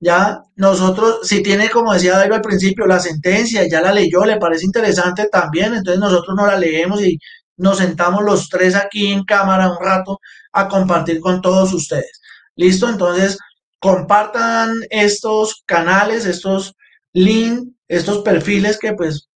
Ya 0.00 0.40
nosotros, 0.56 1.20
si 1.22 1.42
tiene, 1.42 1.70
como 1.70 1.92
decía 1.94 2.16
David 2.18 2.34
al 2.34 2.40
principio, 2.42 2.86
la 2.86 3.00
sentencia, 3.00 3.68
ya 3.68 3.80
la 3.80 3.92
leyó, 3.92 4.24
le 4.24 4.38
parece 4.38 4.64
interesante 4.66 5.28
también, 5.30 5.74
entonces 5.74 6.00
nosotros 6.00 6.36
no 6.36 6.46
la 6.46 6.58
leemos 6.58 7.02
y 7.02 7.18
nos 7.58 7.78
sentamos 7.78 8.24
los 8.24 8.48
tres 8.48 8.74
aquí 8.74 9.12
en 9.12 9.24
cámara 9.24 9.70
un 9.70 9.84
rato 9.84 10.20
a 10.52 10.68
compartir 10.68 11.20
con 11.20 11.42
todos 11.42 11.74
ustedes. 11.74 12.20
¿Listo? 12.56 12.88
Entonces, 12.88 13.36
compartan 13.78 14.72
estos 14.90 15.62
canales, 15.66 16.24
estos 16.24 16.74
links, 17.12 17.70
estos 17.88 18.18
perfiles 18.22 18.78
que 18.78 18.94
pues 18.94 19.28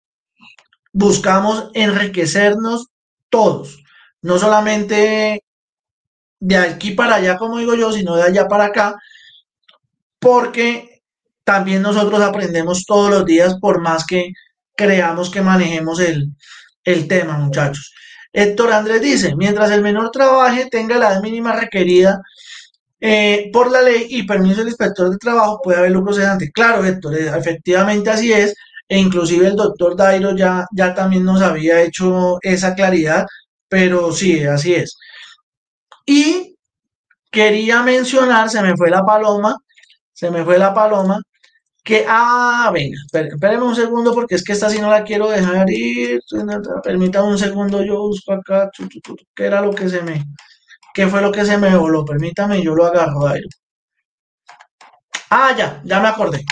buscamos 0.93 1.71
enriquecernos 1.75 2.87
todos, 3.29 3.83
no 4.23 4.39
solamente 4.39 5.45
de 6.41 6.57
aquí 6.57 6.93
para 6.93 7.17
allá, 7.17 7.37
como 7.37 7.59
digo 7.59 7.75
yo, 7.75 7.93
sino 7.93 8.17
de 8.17 8.25
allá 8.25 8.49
para 8.49 8.67
acá, 8.67 8.97
porque 10.19 11.03
también 11.45 11.83
nosotros 11.83 12.21
aprendemos 12.21 12.85
todos 12.85 13.11
los 13.11 13.25
días 13.25 13.57
por 13.61 13.81
más 13.81 14.05
que 14.07 14.33
creamos 14.75 15.31
que 15.31 15.43
manejemos 15.43 16.01
el, 16.01 16.35
el 16.85 17.07
tema, 17.07 17.39
muchachos. 17.39 17.93
Héctor 18.33 18.73
Andrés 18.73 19.01
dice, 19.01 19.35
mientras 19.37 19.71
el 19.71 19.83
menor 19.83 20.11
trabaje, 20.11 20.67
tenga 20.71 20.97
la 20.97 21.13
edad 21.13 21.23
mínima 21.23 21.53
requerida 21.53 22.21
eh, 23.01 23.51
por 23.53 23.71
la 23.71 23.83
ley 23.83 24.07
y 24.11 24.25
permiso 24.25 24.59
del 24.59 24.69
inspector 24.69 25.11
de 25.11 25.19
trabajo, 25.19 25.61
puede 25.63 25.79
haber 25.79 25.91
lucro 25.93 26.13
cesante. 26.13 26.51
Claro, 26.53 26.85
Héctor, 26.85 27.17
efectivamente 27.17 28.11
así 28.11 28.33
es 28.33 28.55
e 28.91 28.99
inclusive 28.99 29.47
el 29.47 29.57
doctor 29.57 29.97
Dairo 29.97 30.35
ya, 30.37 30.67
ya 30.73 30.93
también 30.95 31.25
nos 31.25 31.41
había 31.43 31.81
hecho 31.81 32.39
esa 32.43 32.75
claridad, 32.75 33.25
pero 33.69 34.13
sí, 34.13 34.45
así 34.45 34.75
es. 34.75 34.97
Y 36.05 36.57
quería 37.31 37.83
mencionar, 37.83 38.51
se 38.51 38.63
me 38.63 38.77
fue 38.77 38.91
la 38.91 39.05
paloma, 39.05 39.57
se 40.13 40.31
me 40.31 40.45
fue 40.45 40.59
la 40.59 40.75
paloma, 40.75 41.21
que, 41.91 42.05
ah, 42.09 42.71
venga, 42.73 42.97
espérenme 43.05 43.65
un 43.65 43.75
segundo 43.75 44.15
porque 44.15 44.37
es 44.37 44.45
que 44.45 44.53
esta 44.53 44.71
sí 44.71 44.79
no 44.79 44.89
la 44.91 45.03
quiero 45.03 45.29
dejar 45.29 45.69
ir, 45.71 46.21
permítame 46.85 47.27
un 47.29 47.39
segundo, 47.39 47.83
yo 47.83 47.99
busco 47.99 48.33
acá, 48.33 48.71
¿qué 49.35 49.45
era 49.45 49.61
lo 49.61 49.73
que 49.73 49.89
se 49.89 50.01
me, 50.03 50.25
qué 50.95 51.09
fue 51.09 51.21
lo 51.21 51.33
que 51.33 51.45
se 51.45 51.59
me 51.59 51.77
voló? 51.77 52.05
Permítame, 52.05 52.63
yo 52.63 52.77
lo 52.77 52.87
agarro, 52.87 53.25
Dairo. 53.25 53.49
Ah, 55.31 55.53
ya, 55.59 55.81
ya 55.85 55.99
me 56.01 56.09
acordé 56.09 56.45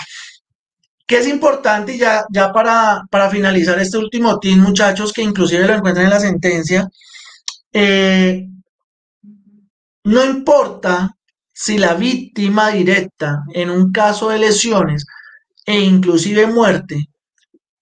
que 1.07 1.17
es 1.17 1.27
importante 1.27 1.97
ya, 1.97 2.25
ya 2.29 2.51
para, 2.51 3.03
para 3.09 3.29
finalizar 3.29 3.79
este 3.79 3.97
último 3.97 4.39
team, 4.39 4.59
muchachos, 4.59 5.13
que 5.13 5.23
inclusive 5.23 5.65
lo 5.65 5.73
encuentran 5.75 6.05
en 6.05 6.11
la 6.11 6.19
sentencia, 6.19 6.87
eh, 7.71 8.45
no 10.03 10.25
importa 10.25 11.15
si 11.53 11.77
la 11.77 11.93
víctima 11.93 12.71
directa 12.71 13.43
en 13.53 13.69
un 13.69 13.91
caso 13.91 14.29
de 14.29 14.39
lesiones 14.39 15.05
e 15.69 15.81
inclusive 15.81 16.47
muerte 16.47 17.09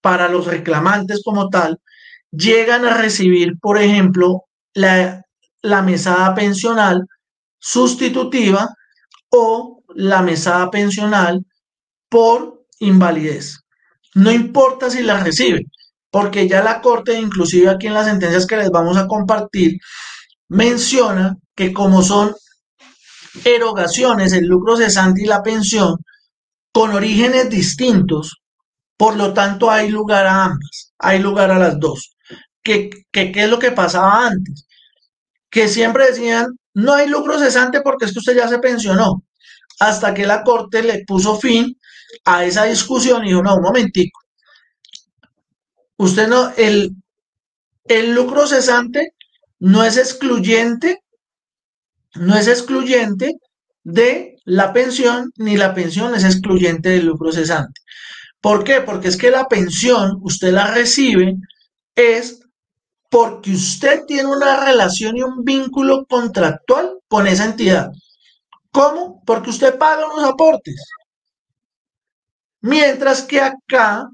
para 0.02 0.28
los 0.28 0.46
reclamantes 0.46 1.22
como 1.24 1.48
tal, 1.48 1.78
llegan 2.30 2.84
a 2.84 2.98
recibir, 2.98 3.54
por 3.58 3.78
ejemplo, 3.78 4.42
la, 4.74 5.22
la 5.62 5.80
mesada 5.80 6.34
pensional 6.34 7.06
sustitutiva 7.58 8.68
o 9.30 9.82
la 9.94 10.20
mesada 10.20 10.70
pensional 10.70 11.46
por 12.10 12.66
invalidez. 12.78 13.58
No 14.14 14.30
importa 14.32 14.90
si 14.90 15.02
la 15.02 15.24
recibe, 15.24 15.64
porque 16.10 16.46
ya 16.46 16.62
la 16.62 16.82
Corte, 16.82 17.18
inclusive 17.18 17.70
aquí 17.70 17.86
en 17.86 17.94
las 17.94 18.06
sentencias 18.06 18.46
que 18.46 18.58
les 18.58 18.68
vamos 18.70 18.98
a 18.98 19.08
compartir, 19.08 19.78
menciona 20.48 21.38
que 21.56 21.72
como 21.72 22.02
son 22.02 22.34
erogaciones, 23.46 24.34
el 24.34 24.44
lucro 24.44 24.76
cesante 24.76 25.22
y 25.22 25.26
la 25.26 25.42
pensión, 25.42 25.96
con 26.78 26.92
orígenes 26.92 27.50
distintos, 27.50 28.40
por 28.96 29.16
lo 29.16 29.34
tanto 29.34 29.68
hay 29.68 29.90
lugar 29.90 30.24
a 30.26 30.44
ambas, 30.44 30.92
hay 31.00 31.18
lugar 31.18 31.50
a 31.50 31.58
las 31.58 31.80
dos. 31.80 32.16
que 32.62 32.88
qué 33.10 33.32
es 33.34 33.50
lo 33.50 33.58
que 33.58 33.72
pasaba 33.72 34.28
antes, 34.28 34.64
que 35.50 35.66
siempre 35.66 36.06
decían, 36.06 36.46
no 36.74 36.94
hay 36.94 37.08
lucro 37.08 37.36
cesante 37.36 37.80
porque 37.80 38.04
es 38.04 38.12
que 38.12 38.20
usted 38.20 38.36
ya 38.36 38.46
se 38.46 38.60
pensionó, 38.60 39.24
hasta 39.80 40.14
que 40.14 40.24
la 40.24 40.44
corte 40.44 40.84
le 40.84 41.04
puso 41.04 41.36
fin 41.40 41.76
a 42.24 42.44
esa 42.44 42.62
discusión 42.66 43.24
y 43.24 43.30
dijo, 43.30 43.42
no, 43.42 43.56
un 43.56 43.62
momentico, 43.62 44.20
usted 45.96 46.28
no, 46.28 46.52
el, 46.56 46.92
el 47.86 48.14
lucro 48.14 48.46
cesante 48.46 49.14
no 49.58 49.82
es 49.82 49.96
excluyente, 49.96 51.00
no 52.14 52.36
es 52.36 52.46
excluyente 52.46 53.32
de 53.82 54.37
la 54.48 54.72
pensión, 54.72 55.30
ni 55.36 55.58
la 55.58 55.74
pensión 55.74 56.14
es 56.14 56.24
excluyente 56.24 56.88
del 56.88 57.04
lucro 57.04 57.30
cesante. 57.32 57.82
¿Por 58.40 58.64
qué? 58.64 58.80
Porque 58.80 59.08
es 59.08 59.16
que 59.18 59.30
la 59.30 59.46
pensión 59.46 60.18
usted 60.22 60.52
la 60.52 60.72
recibe 60.72 61.36
es 61.94 62.40
porque 63.10 63.50
usted 63.52 64.06
tiene 64.06 64.26
una 64.26 64.64
relación 64.64 65.18
y 65.18 65.22
un 65.22 65.44
vínculo 65.44 66.06
contractual 66.06 66.98
con 67.08 67.26
esa 67.26 67.44
entidad. 67.44 67.90
¿Cómo? 68.70 69.22
Porque 69.26 69.50
usted 69.50 69.76
paga 69.76 70.06
unos 70.06 70.24
aportes. 70.30 70.82
Mientras 72.62 73.22
que 73.22 73.42
acá 73.42 74.08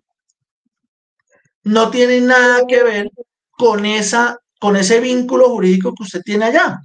no 1.63 1.91
tiene 1.91 2.21
nada 2.21 2.63
que 2.67 2.83
ver 2.83 3.09
con, 3.53 3.87
esa, 3.87 4.37
con 4.59 4.75
ese 4.75 4.99
vínculo 4.99 5.49
jurídico 5.51 5.95
que 5.95 6.03
usted 6.03 6.23
tiene 6.23 6.47
allá. 6.47 6.81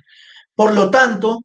Por 0.53 0.75
lo 0.75 0.91
tanto, 0.91 1.41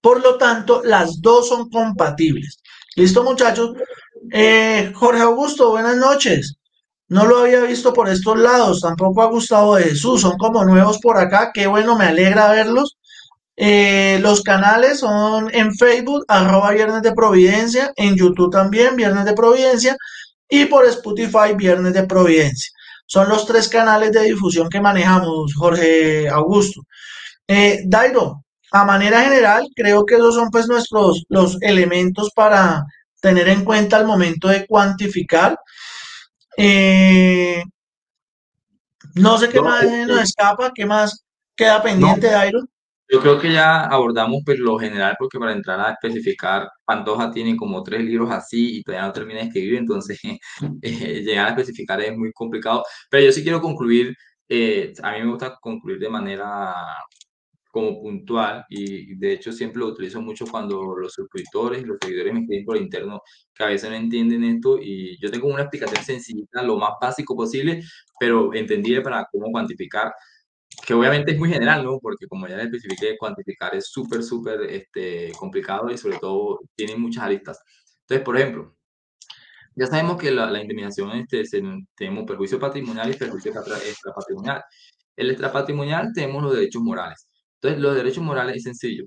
por 0.00 0.22
lo 0.22 0.36
tanto, 0.36 0.82
las 0.84 1.20
dos 1.20 1.48
son 1.48 1.68
compatibles. 1.68 2.58
¿Listo, 2.96 3.22
muchachos? 3.22 3.72
Eh, 4.32 4.92
Jorge 4.94 5.22
Augusto, 5.22 5.70
buenas 5.70 5.96
noches. 5.96 6.56
No 7.08 7.26
lo 7.26 7.38
había 7.38 7.62
visto 7.62 7.92
por 7.92 8.08
estos 8.08 8.38
lados, 8.38 8.80
tampoco 8.82 9.22
ha 9.22 9.26
gustado 9.26 9.74
de 9.74 9.84
Jesús, 9.84 10.20
son 10.20 10.38
como 10.38 10.64
nuevos 10.64 10.98
por 10.98 11.18
acá, 11.18 11.50
qué 11.52 11.66
bueno, 11.66 11.98
me 11.98 12.04
alegra 12.06 12.52
verlos. 12.52 12.98
Eh, 13.56 14.18
los 14.22 14.42
canales 14.42 15.00
son 15.00 15.52
en 15.52 15.74
Facebook, 15.74 16.24
arroba 16.28 16.70
Viernes 16.70 17.02
de 17.02 17.12
Providencia, 17.12 17.92
en 17.96 18.14
YouTube 18.16 18.52
también, 18.52 18.94
Viernes 18.94 19.24
de 19.24 19.34
Providencia, 19.34 19.96
y 20.48 20.66
por 20.66 20.86
Spotify, 20.86 21.54
Viernes 21.56 21.94
de 21.94 22.04
Providencia. 22.04 22.70
Son 23.06 23.28
los 23.28 23.44
tres 23.44 23.68
canales 23.68 24.12
de 24.12 24.22
difusión 24.22 24.68
que 24.68 24.80
manejamos, 24.80 25.52
Jorge 25.54 26.28
Augusto. 26.28 26.82
Eh, 27.48 27.82
Dairo, 27.86 28.44
a 28.72 28.84
manera 28.84 29.22
general, 29.22 29.66
creo 29.74 30.04
que 30.04 30.14
esos 30.14 30.34
son 30.34 30.50
pues 30.50 30.68
nuestros 30.68 31.24
los 31.28 31.60
elementos 31.60 32.30
para 32.34 32.84
tener 33.20 33.48
en 33.48 33.64
cuenta 33.64 33.96
al 33.96 34.06
momento 34.06 34.48
de 34.48 34.66
cuantificar. 34.66 35.58
Eh, 36.56 37.62
no 39.14 39.38
sé 39.38 39.48
qué 39.48 39.60
más 39.60 39.84
eh, 39.84 40.04
nos 40.06 40.22
escapa, 40.22 40.72
qué 40.74 40.86
más 40.86 41.24
queda 41.56 41.82
pendiente, 41.82 42.28
Dairo. 42.28 42.60
Yo 43.12 43.20
creo 43.20 43.40
que 43.40 43.52
ya 43.52 43.86
abordamos 43.86 44.42
pues, 44.44 44.58
lo 44.60 44.78
general, 44.78 45.16
porque 45.18 45.38
para 45.38 45.52
entrar 45.52 45.80
a 45.80 45.92
especificar, 45.92 46.68
Pantoja 46.84 47.30
tiene 47.32 47.56
como 47.56 47.82
tres 47.82 48.04
libros 48.04 48.30
así 48.30 48.78
y 48.78 48.82
todavía 48.84 49.08
no 49.08 49.12
termina 49.12 49.40
de 49.40 49.46
escribir, 49.46 49.78
entonces 49.78 50.20
eh, 50.82 51.22
llegar 51.24 51.46
a 51.46 51.50
especificar 51.50 52.00
es 52.00 52.16
muy 52.16 52.32
complicado. 52.32 52.84
Pero 53.10 53.26
yo 53.26 53.32
sí 53.32 53.42
quiero 53.42 53.60
concluir, 53.60 54.14
eh, 54.48 54.92
a 55.02 55.12
mí 55.12 55.22
me 55.22 55.30
gusta 55.30 55.58
concluir 55.60 55.98
de 55.98 56.08
manera 56.08 56.72
como 57.70 58.00
puntual 58.00 58.64
y 58.68 59.14
de 59.16 59.32
hecho 59.34 59.52
siempre 59.52 59.80
lo 59.80 59.88
utilizo 59.88 60.20
mucho 60.20 60.44
cuando 60.46 60.96
los 60.96 61.12
suscriptores 61.12 61.82
y 61.82 61.84
los 61.84 61.98
seguidores 62.02 62.34
me 62.34 62.40
escriben 62.40 62.64
por 62.64 62.76
interno 62.76 63.22
que 63.54 63.64
a 63.64 63.68
veces 63.68 63.90
no 63.90 63.96
entienden 63.96 64.44
esto 64.44 64.78
y 64.80 65.18
yo 65.20 65.30
tengo 65.30 65.48
una 65.48 65.62
explicación 65.62 66.04
sencilla, 66.04 66.62
lo 66.62 66.76
más 66.78 66.92
básico 67.00 67.36
posible, 67.36 67.82
pero 68.18 68.52
entendida 68.54 69.02
para 69.02 69.26
cómo 69.30 69.50
cuantificar 69.50 70.12
que 70.86 70.94
obviamente 70.94 71.32
es 71.32 71.38
muy 71.38 71.50
general, 71.50 71.84
¿no? 71.84 71.98
Porque 72.00 72.26
como 72.26 72.46
ya 72.48 72.56
le 72.56 72.64
especifiqué, 72.64 73.16
cuantificar 73.18 73.74
es 73.74 73.88
súper, 73.90 74.22
súper 74.22 74.62
este, 74.62 75.32
complicado 75.38 75.90
y 75.90 75.98
sobre 75.98 76.18
todo 76.18 76.60
tiene 76.74 76.96
muchas 76.96 77.24
aristas. 77.24 77.60
Entonces, 78.02 78.24
por 78.24 78.38
ejemplo, 78.38 78.76
ya 79.74 79.86
sabemos 79.86 80.20
que 80.20 80.30
la, 80.30 80.50
la 80.50 80.60
indemnización 80.60 81.12
este, 81.12 81.44
tenemos 81.94 82.24
perjuicio 82.24 82.58
patrimonial 82.58 83.10
y 83.10 83.16
perjuicio 83.16 83.52
extrapatrimonial. 83.52 84.62
El 85.16 85.30
extrapatrimonial 85.30 86.12
tenemos 86.14 86.42
los 86.42 86.54
derechos 86.54 86.82
morales. 86.82 87.29
Entonces, 87.62 87.80
los 87.80 87.94
derechos 87.94 88.24
morales 88.24 88.56
es 88.56 88.62
sencillo. 88.64 89.04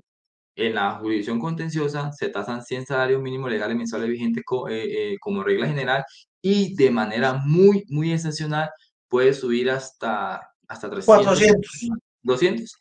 En 0.56 0.74
la 0.76 0.92
jurisdicción 0.92 1.40
contenciosa 1.40 2.12
se 2.12 2.28
tasan 2.28 2.62
100 2.62 2.86
salarios 2.86 3.20
mínimos 3.20 3.50
legales 3.50 3.76
mensuales 3.76 4.08
vigentes 4.08 4.44
eh, 4.70 5.12
eh, 5.12 5.16
como 5.20 5.42
regla 5.42 5.66
general 5.66 6.04
y 6.40 6.76
de 6.76 6.90
manera 6.90 7.34
muy, 7.34 7.84
muy 7.88 8.12
excepcional 8.12 8.70
puede 9.08 9.34
subir 9.34 9.70
hasta 9.70 10.40
hasta 10.68 10.90
300. 10.90 11.24
400. 11.24 11.88
200. 12.22 12.78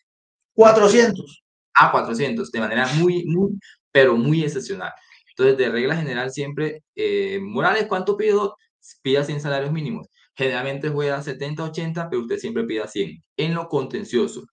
400. 0.53 1.43
Ah, 1.75 1.91
400, 1.91 2.51
de 2.51 2.59
manera 2.59 2.87
muy, 2.95 3.25
muy, 3.25 3.57
pero 3.91 4.15
muy 4.15 4.43
excepcional. 4.43 4.91
Entonces, 5.29 5.57
de 5.57 5.69
regla 5.69 5.95
general, 5.97 6.31
siempre, 6.31 6.83
eh, 6.95 7.39
Morales, 7.41 7.87
¿cuánto 7.87 8.15
pido? 8.15 8.55
Pida 9.01 9.23
100 9.23 9.41
salarios 9.41 9.71
mínimos. 9.71 10.07
Generalmente 10.35 10.89
juega 10.89 11.21
70, 11.21 11.63
80, 11.63 12.09
pero 12.09 12.21
usted 12.21 12.37
siempre 12.37 12.63
pida 12.65 12.87
100. 12.87 13.19
En 13.37 13.55
lo 13.55 13.67
contencioso. 13.67 14.45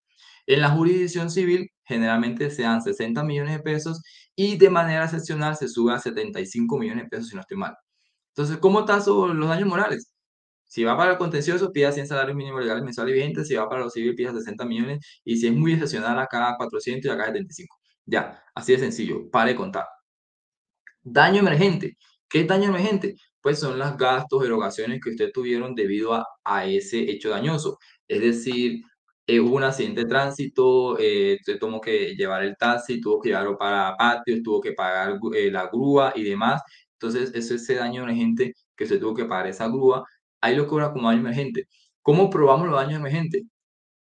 En 0.47 0.61
la 0.61 0.71
jurisdicción 0.71 1.31
civil, 1.31 1.71
generalmente 1.85 2.51
se 2.51 2.63
dan 2.63 2.83
60 2.83 3.23
millones 3.25 3.57
de 3.59 3.63
pesos 3.63 4.03
y 4.37 4.57
de 4.57 4.71
manera 4.71 5.05
excepcional 5.05 5.57
se 5.57 5.69
sube 5.69 5.93
a 5.93 5.99
75 5.99 6.79
millones 6.79 7.05
de 7.05 7.11
pesos, 7.11 7.29
si 7.29 7.35
no 7.35 7.43
estoy 7.43 7.57
mal. 7.59 7.75
Entonces, 8.35 8.59
¿cómo 8.59 8.85
taso 8.85 9.29
los 9.35 9.49
daños 9.49 9.69
morales? 9.69 10.13
Si 10.67 10.85
va 10.85 10.97
para 10.97 11.13
el 11.13 11.19
contencioso, 11.19 11.73
pida 11.73 11.93
100 11.93 12.07
salarios 12.07 12.37
mínimos 12.37 12.63
legales 12.63 12.85
mensuales 12.85 13.13
vigentes. 13.15 13.49
Si 13.49 13.55
va 13.57 13.69
para 13.69 13.83
lo 13.83 13.91
civil, 13.91 14.15
pida 14.15 14.33
60 14.33 14.65
millones. 14.65 15.01
Y 15.25 15.37
si 15.37 15.49
es 15.49 15.53
muy 15.53 15.73
excepcional, 15.73 16.19
acá 16.19 16.55
400 16.57 17.11
y 17.11 17.13
acá 17.13 17.27
75. 17.27 17.77
Ya, 18.07 18.43
así 18.55 18.73
de 18.73 18.79
sencillo. 18.79 19.29
Pare 19.31 19.51
de 19.53 19.57
contar. 19.57 19.85
Daño 21.03 21.41
emergente. 21.41 21.97
¿Qué 22.29 22.41
es 22.43 22.47
daño 22.47 22.69
emergente? 22.69 23.17
Pues 23.41 23.59
son 23.59 23.79
los 23.79 23.97
gastos, 23.97 24.45
erogaciones 24.45 25.01
que 25.03 25.11
usted 25.11 25.31
tuvieron 25.33 25.75
debido 25.75 26.15
a, 26.15 26.25
a 26.45 26.67
ese 26.67 27.01
hecho 27.11 27.31
dañoso. 27.31 27.79
Es 28.07 28.21
decir, 28.21 28.83
eh, 29.35 29.41
hubo 29.41 29.57
un 29.57 29.65
accidente 29.65 30.03
de 30.03 30.07
tránsito, 30.09 30.99
eh, 30.99 31.39
tuvo 31.59 31.81
que 31.81 32.15
llevar 32.17 32.43
el 32.45 32.57
taxi, 32.57 33.01
tuvo 33.01 33.21
que 33.21 33.31
llevarlo 33.31 33.57
para 33.59 33.97
patios, 33.97 34.41
tuvo 34.43 34.61
que 34.61 34.73
pagar 34.73 35.19
eh, 35.35 35.51
la 35.51 35.67
grúa 35.69 36.13
y 36.17 36.25
demás. 36.25 36.63
Entonces, 36.95 37.31
ese 37.35 37.55
es 37.57 37.63
ese 37.63 37.75
daño 37.77 38.03
emergente 38.03 38.55
que 38.77 38.85
usted 38.85 39.01
tuvo 39.01 39.15
que 39.15 39.25
pagar 39.25 39.47
esa 39.49 39.69
grúa 39.69 40.05
ahí 40.41 40.57
lo 40.57 40.67
cobra 40.67 40.93
como 40.93 41.09
daño 41.09 41.21
emergente. 41.21 41.69
¿Cómo 42.03 42.31
probamos 42.31 42.69
los 42.69 42.77
daños 42.77 43.01
emergentes? 43.01 43.43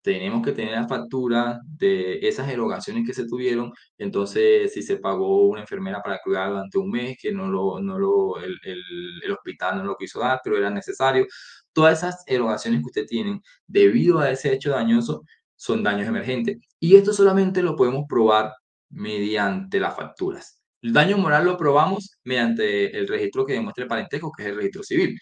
Tenemos 0.01 0.45
que 0.45 0.53
tener 0.53 0.73
la 0.73 0.87
factura 0.87 1.59
de 1.65 2.19
esas 2.27 2.49
erogaciones 2.49 3.05
que 3.05 3.13
se 3.13 3.27
tuvieron. 3.27 3.73
Entonces, 3.97 4.73
si 4.73 4.81
se 4.83 4.97
pagó 4.97 5.47
una 5.47 5.61
enfermera 5.61 6.01
para 6.01 6.19
cuidar 6.23 6.49
durante 6.51 6.77
un 6.77 6.89
mes, 6.91 7.17
que 7.21 7.33
no 7.33 7.47
lo, 7.49 7.81
no 7.81 7.99
lo, 7.99 8.39
el, 8.39 8.57
el, 8.63 9.31
hospital 9.31 9.79
no 9.79 9.85
lo 9.85 9.97
quiso 9.97 10.19
dar, 10.21 10.41
pero 10.43 10.57
era 10.57 10.69
necesario. 10.69 11.25
Todas 11.73 11.99
esas 11.99 12.23
erogaciones 12.27 12.81
que 12.81 12.87
usted 12.87 13.05
tiene 13.05 13.41
debido 13.67 14.19
a 14.19 14.31
ese 14.31 14.53
hecho 14.53 14.71
dañoso 14.71 15.23
son 15.55 15.83
daños 15.83 16.07
emergentes. 16.07 16.57
Y 16.79 16.95
esto 16.95 17.13
solamente 17.13 17.61
lo 17.61 17.75
podemos 17.75 18.05
probar 18.07 18.53
mediante 18.89 19.79
las 19.79 19.95
facturas. 19.95 20.61
El 20.81 20.93
daño 20.93 21.17
moral 21.17 21.45
lo 21.45 21.57
probamos 21.57 22.17
mediante 22.23 22.97
el 22.97 23.07
registro 23.07 23.45
que 23.45 23.53
demuestre 23.53 23.83
el 23.83 23.89
parentesco, 23.89 24.31
que 24.31 24.43
es 24.43 24.49
el 24.49 24.55
registro 24.55 24.83
civil. 24.83 25.19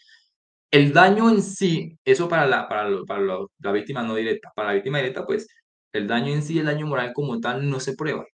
El 0.71 0.93
daño 0.93 1.29
en 1.29 1.41
sí, 1.41 1.97
eso 2.05 2.27
para 2.29 2.45
la, 2.45 2.67
para, 2.67 2.89
para 3.07 3.21
la 3.59 3.71
víctima 3.71 4.03
no 4.03 4.15
directa. 4.15 4.51
Para 4.55 4.69
la 4.69 4.75
víctima 4.75 4.99
directa, 4.99 5.25
pues 5.25 5.47
el 5.93 6.07
daño 6.07 6.33
en 6.33 6.43
sí, 6.43 6.59
el 6.59 6.65
daño 6.65 6.87
moral 6.87 7.13
como 7.13 7.39
tal, 7.39 7.69
no 7.69 7.79
se 7.79 7.95
prueba, 7.95 8.25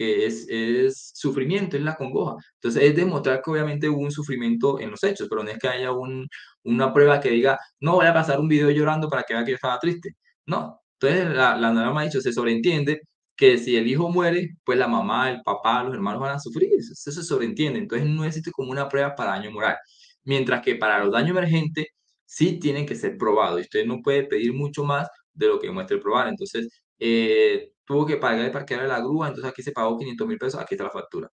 que 0.00 0.26
es, 0.26 0.46
es 0.48 1.12
sufrimiento, 1.14 1.76
es 1.76 1.82
la 1.82 1.96
congoja. 1.96 2.36
Entonces, 2.54 2.82
es 2.82 2.96
demostrar 2.96 3.42
que 3.42 3.50
obviamente 3.50 3.88
hubo 3.88 4.00
un 4.00 4.10
sufrimiento 4.10 4.80
en 4.80 4.90
los 4.90 5.02
hechos, 5.04 5.28
pero 5.28 5.44
no 5.44 5.50
es 5.50 5.58
que 5.58 5.68
haya 5.68 5.92
un, 5.92 6.26
una 6.64 6.92
prueba 6.92 7.20
que 7.20 7.30
diga, 7.30 7.58
no 7.80 7.94
voy 7.96 8.06
a 8.06 8.14
pasar 8.14 8.40
un 8.40 8.48
video 8.48 8.70
llorando 8.70 9.08
para 9.10 9.22
que 9.24 9.34
vea 9.34 9.44
que 9.44 9.50
yo 9.52 9.56
estaba 9.56 9.78
triste. 9.78 10.16
No. 10.46 10.80
Entonces, 11.00 11.34
la, 11.36 11.56
la 11.56 11.72
norma 11.72 12.02
ha 12.02 12.04
dicho, 12.04 12.20
se 12.20 12.32
sobreentiende 12.32 13.00
que 13.36 13.58
si 13.58 13.76
el 13.76 13.86
hijo 13.88 14.08
muere, 14.10 14.56
pues 14.64 14.78
la 14.78 14.88
mamá, 14.88 15.30
el 15.30 15.42
papá, 15.42 15.82
los 15.84 15.94
hermanos 15.94 16.20
van 16.20 16.36
a 16.36 16.40
sufrir. 16.40 16.70
Eso 16.78 17.12
se 17.12 17.22
sobreentiende. 17.22 17.78
Entonces, 17.80 18.08
no 18.08 18.24
existe 18.24 18.50
como 18.52 18.70
una 18.70 18.88
prueba 18.88 19.14
para 19.14 19.32
daño 19.32 19.50
moral 19.50 19.76
mientras 20.24 20.62
que 20.62 20.76
para 20.76 21.02
los 21.04 21.12
daños 21.12 21.30
emergentes 21.30 21.86
sí 22.24 22.58
tienen 22.58 22.86
que 22.86 22.94
ser 22.94 23.16
probados 23.18 23.58
y 23.60 23.62
usted 23.62 23.86
no 23.86 24.00
puede 24.02 24.24
pedir 24.24 24.52
mucho 24.52 24.84
más 24.84 25.08
de 25.34 25.48
lo 25.48 25.58
que 25.60 25.70
muestre 25.70 25.98
probar. 25.98 26.28
Entonces, 26.28 26.68
eh, 26.98 27.72
tuvo 27.90 28.06
que 28.06 28.16
pagar 28.18 28.44
el 28.44 28.52
parquear 28.52 28.86
la 28.86 29.00
grúa, 29.00 29.28
entonces 29.28 29.50
aquí 29.50 29.62
se 29.62 29.72
pagó 29.72 29.98
500 29.98 30.28
mil 30.28 30.38
pesos, 30.38 30.60
aquí 30.60 30.74
está 30.74 30.84
la 30.84 30.90
factura. 30.90 31.28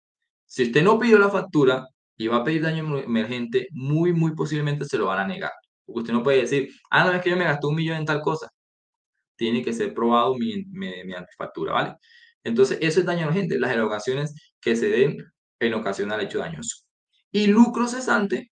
Si 0.45 0.63
usted 0.63 0.83
no 0.83 0.97
pidió 0.99 1.19
la 1.19 1.29
factura 1.29 1.87
y 2.17 2.27
va 2.27 2.37
a 2.37 2.43
pedir 2.45 2.61
daño 2.63 2.99
emergente, 2.99 3.67
muy, 3.71 4.13
muy 4.13 4.35
posiblemente 4.35 4.85
se 4.85 4.97
lo 4.97 5.07
van 5.07 5.19
a 5.19 5.27
negar. 5.27 5.51
Usted 5.87 6.13
no 6.13 6.23
puede 6.23 6.41
decir, 6.41 6.69
ah, 6.91 7.05
no, 7.05 7.11
es 7.13 7.21
que 7.21 7.29
yo 7.31 7.37
me 7.37 7.43
gasté 7.45 7.67
un 7.67 7.75
millón 7.75 7.97
en 7.97 8.05
tal 8.05 8.21
cosa. 8.21 8.49
Tiene 9.35 9.63
que 9.63 9.73
ser 9.73 9.93
probado 9.93 10.35
mediante 10.37 11.31
factura, 11.37 11.73
¿vale? 11.73 11.95
Entonces, 12.43 12.77
eso 12.81 12.99
es 13.01 13.05
daño 13.05 13.23
emergente, 13.23 13.59
las 13.59 13.71
erogaciones 13.71 14.33
que 14.61 14.75
se 14.75 14.89
den 14.89 15.17
en 15.59 15.73
ocasión 15.73 16.11
al 16.11 16.21
hecho 16.21 16.39
dañoso. 16.39 16.85
Y 17.31 17.47
lucro 17.47 17.87
cesante 17.87 18.51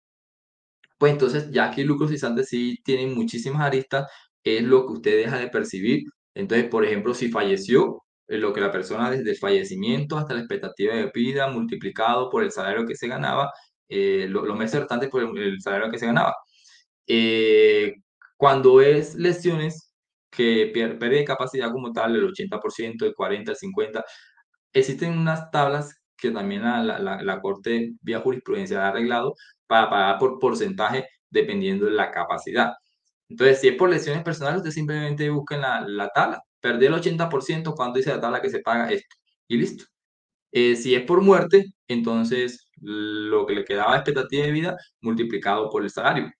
pues 0.97 1.13
entonces 1.13 1.51
ya 1.51 1.65
aquí 1.65 1.81
el 1.81 1.87
lucro 1.87 2.07
cesante 2.07 2.45
sí 2.45 2.77
tiene 2.85 3.07
muchísimas 3.13 3.61
aristas, 3.63 4.09
es 4.43 4.63
lo 4.63 4.85
que 4.87 4.93
usted 4.93 5.17
deja 5.17 5.37
de 5.37 5.49
percibir. 5.49 6.03
Entonces, 6.35 6.69
por 6.69 6.85
ejemplo, 6.85 7.13
si 7.13 7.29
falleció, 7.29 8.03
eh, 8.27 8.37
lo 8.37 8.53
que 8.53 8.61
la 8.61 8.71
persona 8.71 9.11
desde 9.11 9.31
el 9.31 9.37
fallecimiento 9.37 10.17
hasta 10.17 10.33
la 10.33 10.41
expectativa 10.41 10.95
de 10.95 11.11
vida 11.13 11.47
multiplicado 11.49 12.29
por 12.29 12.43
el 12.43 12.51
salario 12.51 12.85
que 12.85 12.95
se 12.95 13.07
ganaba, 13.07 13.51
eh, 13.89 14.27
lo, 14.29 14.45
lo 14.45 14.55
meses 14.55 14.85
por 15.11 15.21
el, 15.37 15.61
salario 15.61 15.91
que 15.91 15.99
se 15.99 16.07
ganaba. 16.07 16.35
Eh, 17.07 17.93
cuando 18.37 18.81
es 18.81 19.15
lesiones 19.15 19.93
que 20.29 20.71
pierde 20.73 21.09
de 21.09 21.25
capacidad 21.25 21.71
como 21.71 21.91
tal, 21.93 22.15
el 22.15 22.23
80%, 22.27 23.05
el 23.05 23.15
40%, 23.15 23.49
el 23.49 23.57
50%, 23.57 24.03
existen 24.73 25.17
unas 25.17 25.51
tablas 25.51 25.95
que 26.17 26.31
también 26.31 26.63
la, 26.63 26.83
la, 26.99 27.21
la, 27.21 27.41
Corte 27.41 27.93
vía 28.01 28.19
jurisprudencia 28.21 28.85
ha 28.85 28.89
arreglado 28.89 29.35
para 29.67 29.89
pagar 29.89 30.19
por 30.19 30.39
porcentaje 30.39 31.07
dependiendo 31.29 31.85
de 31.85 31.91
la 31.91 32.11
capacidad. 32.11 32.73
Entonces, 33.29 33.61
si 33.61 33.69
es 33.69 33.75
por 33.75 33.89
lesiones 33.89 34.23
personales, 34.23 34.59
usted 34.59 34.71
simplemente 34.71 35.29
busca 35.29 35.57
la, 35.57 35.81
la 35.87 36.09
tabla. 36.09 36.41
Perder 36.59 36.89
el 36.93 36.95
80% 36.95 37.75
cuando 37.75 37.97
dice 37.97 38.11
la 38.11 38.21
tabla 38.21 38.41
que 38.41 38.49
se 38.49 38.59
paga 38.59 38.91
esto. 38.91 39.15
Y 39.47 39.57
listo. 39.57 39.85
Eh, 40.51 40.75
si 40.75 40.95
es 40.95 41.03
por 41.03 41.21
muerte, 41.21 41.65
entonces 41.87 42.69
lo 42.77 43.45
que 43.47 43.55
le 43.55 43.65
quedaba 43.65 43.93
de 43.93 43.97
expectativa 43.99 44.45
de 44.45 44.51
vida 44.51 44.77
multiplicado 45.01 45.69
por 45.69 45.83
el 45.83 45.89
salario. 45.89 46.31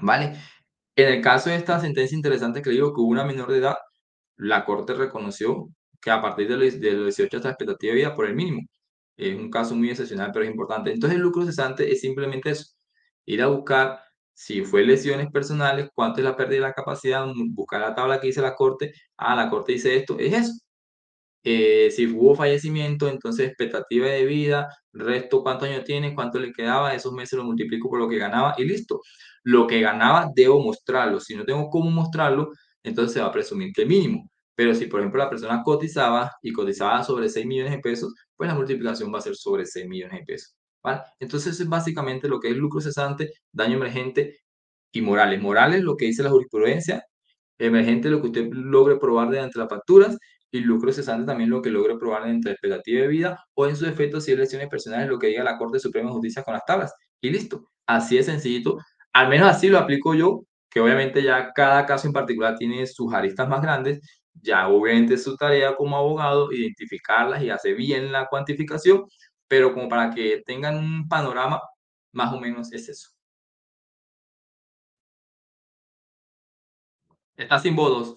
¿Vale? 0.00 0.34
En 0.96 1.08
el 1.08 1.20
caso 1.22 1.50
de 1.50 1.56
esta 1.56 1.80
sentencia 1.80 2.16
interesante 2.16 2.62
que 2.62 2.70
le 2.70 2.76
digo 2.76 2.94
que 2.94 3.00
hubo 3.00 3.10
una 3.10 3.24
menor 3.24 3.50
de 3.50 3.58
edad, 3.58 3.76
la 4.36 4.64
Corte 4.64 4.94
reconoció 4.94 5.68
que 6.00 6.10
a 6.10 6.20
partir 6.22 6.48
de 6.48 6.56
los, 6.56 6.80
de 6.80 6.92
los 6.92 7.16
18 7.16 7.38
hasta 7.38 7.50
expectativa 7.50 7.92
de 7.92 7.98
vida 7.98 8.14
por 8.14 8.26
el 8.26 8.34
mínimo. 8.34 8.62
Es 9.16 9.36
un 9.36 9.50
caso 9.50 9.74
muy 9.76 9.90
excepcional, 9.90 10.30
pero 10.32 10.44
es 10.44 10.50
importante. 10.50 10.92
Entonces 10.92 11.16
el 11.16 11.22
lucro 11.22 11.44
cesante 11.46 11.90
es 11.92 12.00
simplemente 12.00 12.50
eso, 12.50 12.74
ir 13.26 13.42
a 13.42 13.48
buscar 13.48 14.00
si 14.34 14.64
fue 14.64 14.84
lesiones 14.84 15.30
personales, 15.30 15.88
cuánto 15.94 16.20
es 16.20 16.24
la 16.24 16.36
pérdida 16.36 16.56
de 16.56 16.60
la 16.62 16.72
capacidad, 16.74 17.26
buscar 17.52 17.80
la 17.80 17.94
tabla 17.94 18.20
que 18.20 18.28
dice 18.28 18.42
la 18.42 18.54
Corte, 18.54 18.92
ah, 19.16 19.36
la 19.36 19.48
Corte 19.50 19.72
dice 19.72 19.96
esto, 19.96 20.18
es 20.18 20.34
eso. 20.34 20.52
Eh, 21.46 21.90
si 21.90 22.06
hubo 22.06 22.34
fallecimiento, 22.34 23.08
entonces 23.08 23.48
expectativa 23.48 24.06
de 24.08 24.24
vida, 24.24 24.68
resto, 24.92 25.42
cuántos 25.42 25.68
años 25.68 25.84
tiene, 25.84 26.14
cuánto 26.14 26.38
le 26.38 26.52
quedaba, 26.52 26.94
esos 26.94 27.12
meses 27.12 27.36
lo 27.38 27.44
multiplico 27.44 27.90
por 27.90 27.98
lo 27.98 28.08
que 28.08 28.16
ganaba 28.18 28.54
y 28.58 28.64
listo. 28.64 29.00
Lo 29.42 29.66
que 29.66 29.80
ganaba 29.80 30.30
debo 30.34 30.62
mostrarlo. 30.62 31.20
Si 31.20 31.34
no 31.36 31.44
tengo 31.44 31.68
cómo 31.70 31.90
mostrarlo, 31.90 32.50
entonces 32.82 33.12
se 33.14 33.20
va 33.20 33.26
a 33.26 33.32
presumir 33.32 33.72
que 33.74 33.84
mínimo. 33.84 34.30
Pero 34.54 34.74
si, 34.74 34.86
por 34.86 35.00
ejemplo, 35.00 35.18
la 35.22 35.30
persona 35.30 35.62
cotizaba 35.62 36.32
y 36.42 36.52
cotizaba 36.52 37.02
sobre 37.04 37.28
6 37.28 37.44
millones 37.46 37.72
de 37.72 37.78
pesos, 37.80 38.14
pues 38.36 38.48
la 38.48 38.54
multiplicación 38.54 39.12
va 39.12 39.18
a 39.18 39.22
ser 39.22 39.36
sobre 39.36 39.66
6 39.66 39.86
millones 39.86 40.20
de 40.20 40.24
pesos. 40.24 40.54
¿Vale? 40.84 41.00
Entonces, 41.18 41.58
es 41.60 41.68
básicamente 41.68 42.28
lo 42.28 42.38
que 42.40 42.48
es 42.50 42.56
lucro 42.56 42.80
cesante, 42.80 43.32
daño 43.52 43.76
emergente 43.76 44.40
y 44.92 45.02
morales. 45.02 45.40
Morales, 45.42 45.82
lo 45.82 45.96
que 45.96 46.06
dice 46.06 46.22
la 46.22 46.30
jurisprudencia, 46.30 47.04
emergente, 47.58 48.10
lo 48.10 48.20
que 48.20 48.28
usted 48.28 48.48
logre 48.52 48.96
probar 48.98 49.28
mediante 49.28 49.58
las 49.58 49.68
facturas, 49.68 50.18
y 50.52 50.60
lucro 50.60 50.92
cesante 50.92 51.26
también 51.26 51.50
lo 51.50 51.60
que 51.62 51.70
logre 51.70 51.96
probar 51.98 52.22
mediante 52.22 52.48
la 52.48 52.52
expectativa 52.52 53.02
de 53.02 53.08
vida, 53.08 53.44
o 53.54 53.66
en 53.66 53.76
su 53.76 53.84
defecto, 53.86 54.20
si 54.20 54.32
es 54.32 54.38
lesiones 54.38 54.68
personales, 54.68 55.08
lo 55.08 55.18
que 55.18 55.28
diga 55.28 55.42
la 55.42 55.58
Corte 55.58 55.80
Suprema 55.80 56.08
de 56.08 56.14
Justicia 56.14 56.44
con 56.44 56.54
las 56.54 56.64
tablas. 56.64 56.94
Y 57.20 57.30
listo. 57.30 57.68
Así 57.86 58.18
es 58.18 58.26
sencillito. 58.26 58.78
Al 59.12 59.28
menos 59.28 59.48
así 59.48 59.68
lo 59.68 59.78
aplico 59.78 60.14
yo, 60.14 60.44
que 60.70 60.80
obviamente 60.80 61.22
ya 61.22 61.52
cada 61.54 61.86
caso 61.86 62.06
en 62.06 62.12
particular 62.12 62.56
tiene 62.56 62.86
sus 62.86 63.12
aristas 63.12 63.48
más 63.48 63.62
grandes, 63.62 64.00
ya 64.34 64.68
obviamente 64.68 65.14
es 65.14 65.24
su 65.24 65.36
tarea 65.36 65.76
como 65.76 65.96
abogado 65.96 66.52
identificarlas 66.52 67.42
y 67.42 67.50
hacer 67.50 67.76
bien 67.76 68.12
la 68.12 68.26
cuantificación, 68.28 69.04
pero 69.54 69.72
como 69.72 69.88
para 69.88 70.12
que 70.12 70.42
tengan 70.44 70.76
un 70.76 71.08
panorama, 71.08 71.62
más 72.10 72.32
o 72.32 72.40
menos 72.40 72.72
es 72.72 72.88
eso. 72.88 73.10
Está 77.36 77.60
sin 77.60 77.76
votos. 77.76 78.16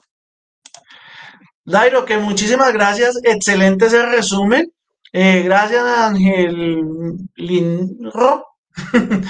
Dairo, 1.63 2.05
que 2.05 2.17
muchísimas 2.17 2.73
gracias. 2.73 3.19
Excelente 3.23 3.85
ese 3.85 4.03
resumen. 4.07 4.73
Eh, 5.13 5.43
gracias, 5.43 5.83
Ángel 5.83 7.17
Linro. 7.35 8.47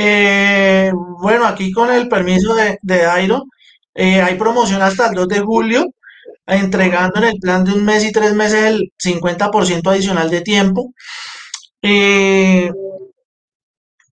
Eh, 0.00 0.92
bueno, 1.20 1.44
aquí 1.44 1.72
con 1.72 1.90
el 1.90 2.08
permiso 2.08 2.54
de, 2.54 2.78
Dairo, 2.82 3.42
eh, 3.94 4.20
hay 4.22 4.36
promoción 4.36 4.80
hasta 4.80 5.08
el 5.08 5.14
2 5.14 5.28
de 5.28 5.40
julio 5.40 5.86
entregando 6.46 7.18
en 7.18 7.24
el 7.24 7.38
plan 7.40 7.64
de 7.64 7.72
un 7.72 7.84
mes 7.84 8.04
y 8.04 8.12
tres 8.12 8.34
meses 8.34 8.64
el 8.64 8.92
50% 9.02 9.90
adicional 9.90 10.30
de 10.30 10.40
tiempo. 10.40 10.94
Eh, 11.82 12.70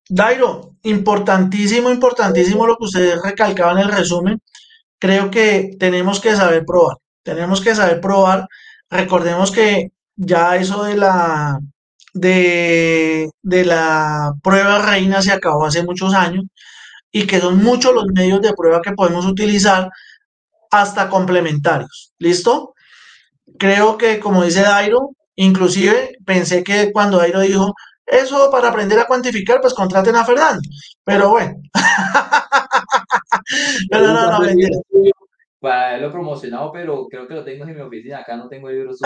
Dairo, 0.09 0.77
importantísimo, 0.83 1.91
importantísimo 1.91 2.67
lo 2.67 2.77
que 2.77 2.85
ustedes 2.85 3.21
recalcaban 3.23 3.79
en 3.79 3.85
el 3.89 3.93
resumen. 3.97 4.41
Creo 4.99 5.31
que 5.31 5.77
tenemos 5.79 6.21
que 6.21 6.37
saber 6.37 6.65
probar, 6.65 6.99
tenemos 7.23 7.61
que 7.61 7.75
saber 7.75 8.01
probar. 8.01 8.47
Recordemos 8.91 9.51
que 9.51 9.91
ya 10.17 10.57
eso 10.57 10.85
de 10.85 10.97
la 10.97 11.61
de, 12.15 13.31
de 13.43 13.65
la 13.65 14.33
prueba 14.43 14.81
reina 14.81 15.21
se 15.23 15.33
acabó 15.33 15.67
hace 15.67 15.83
muchos 15.85 16.15
años 16.15 16.45
y 17.13 17.27
que 17.27 17.41
son 17.41 17.63
muchos 17.63 17.95
los 17.95 18.07
medios 18.07 18.41
de 18.43 18.55
prueba 18.55 18.83
que 18.83 18.93
podemos 18.93 19.27
utilizar 19.27 19.91
hasta 20.71 21.09
complementarios. 21.09 22.13
¿Listo? 22.19 22.75
Creo 23.59 23.97
que, 23.99 24.21
como 24.21 24.45
dice 24.45 24.63
Dairo, 24.63 25.16
inclusive 25.37 26.17
pensé 26.25 26.65
que 26.65 26.91
cuando 26.93 27.19
Dairo 27.19 27.41
dijo, 27.41 27.75
eso 28.07 28.51
para 28.51 28.69
aprender 28.69 28.99
a 28.99 29.07
cuantificar, 29.07 29.61
pues 29.61 29.75
contraten 29.75 30.15
a 30.15 30.25
Fernando. 30.25 30.61
Pero 31.05 31.31
bueno. 31.31 31.61
pero 33.91 34.13
no, 34.13 34.31
no, 34.31 34.39
Para 35.59 35.89
haberlo 35.89 36.13
promocionado, 36.13 36.71
pero 36.71 37.07
creo 37.09 37.27
que 37.27 37.35
lo 37.35 37.45
tengo 37.45 37.65
en 37.65 37.75
mi 37.75 37.81
oficina. 37.81 38.19
Acá 38.19 38.37
no 38.37 38.49
tengo 38.49 38.71
libros. 38.71 39.01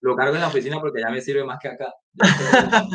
lo 0.00 0.16
cargo 0.16 0.34
en 0.34 0.40
la 0.42 0.48
oficina 0.48 0.80
porque 0.80 1.00
ya 1.00 1.10
me 1.10 1.22
sirve 1.22 1.44
más 1.44 1.58
que 1.60 1.68
acá. 1.68 1.94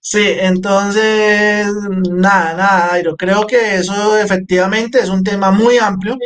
sí, 0.00 0.36
entonces, 0.38 1.66
nada, 2.10 2.54
nada, 2.54 2.88
Dairo. 2.92 3.14
Creo 3.16 3.46
que 3.46 3.76
eso 3.76 4.16
efectivamente 4.16 5.00
es 5.00 5.10
un 5.10 5.22
tema 5.22 5.50
muy 5.50 5.76
amplio, 5.76 6.16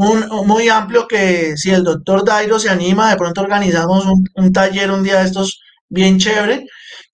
un, 0.00 0.46
muy 0.46 0.68
amplio 0.68 1.06
que 1.06 1.56
si 1.56 1.70
el 1.70 1.84
doctor 1.84 2.24
Dairo 2.24 2.58
se 2.58 2.70
anima, 2.70 3.10
de 3.10 3.16
pronto 3.16 3.42
organizamos 3.42 4.06
un, 4.34 4.52
taller 4.52 4.90
un 4.90 5.02
día 5.02 5.18
de 5.18 5.26
estos 5.26 5.60
bien 5.88 6.18
chévere, 6.18 6.66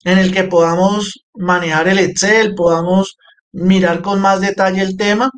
en 0.04 0.18
el 0.18 0.32
que 0.32 0.44
podamos 0.44 1.24
manejar 1.34 1.88
el 1.88 1.98
Excel, 1.98 2.54
podamos 2.54 3.16
mirar 3.52 4.02
con 4.02 4.20
más 4.20 4.40
detalle 4.40 4.82
el 4.82 4.96
tema. 4.96 5.30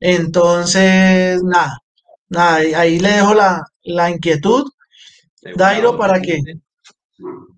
Entonces, 0.00 1.42
nada, 1.42 1.78
nada, 2.28 2.56
ahí 2.56 2.98
le 2.98 3.12
dejo 3.12 3.34
la, 3.34 3.62
la 3.84 4.10
inquietud. 4.10 4.64
Dairo, 5.56 5.96
para 5.96 6.20
que 6.20 6.40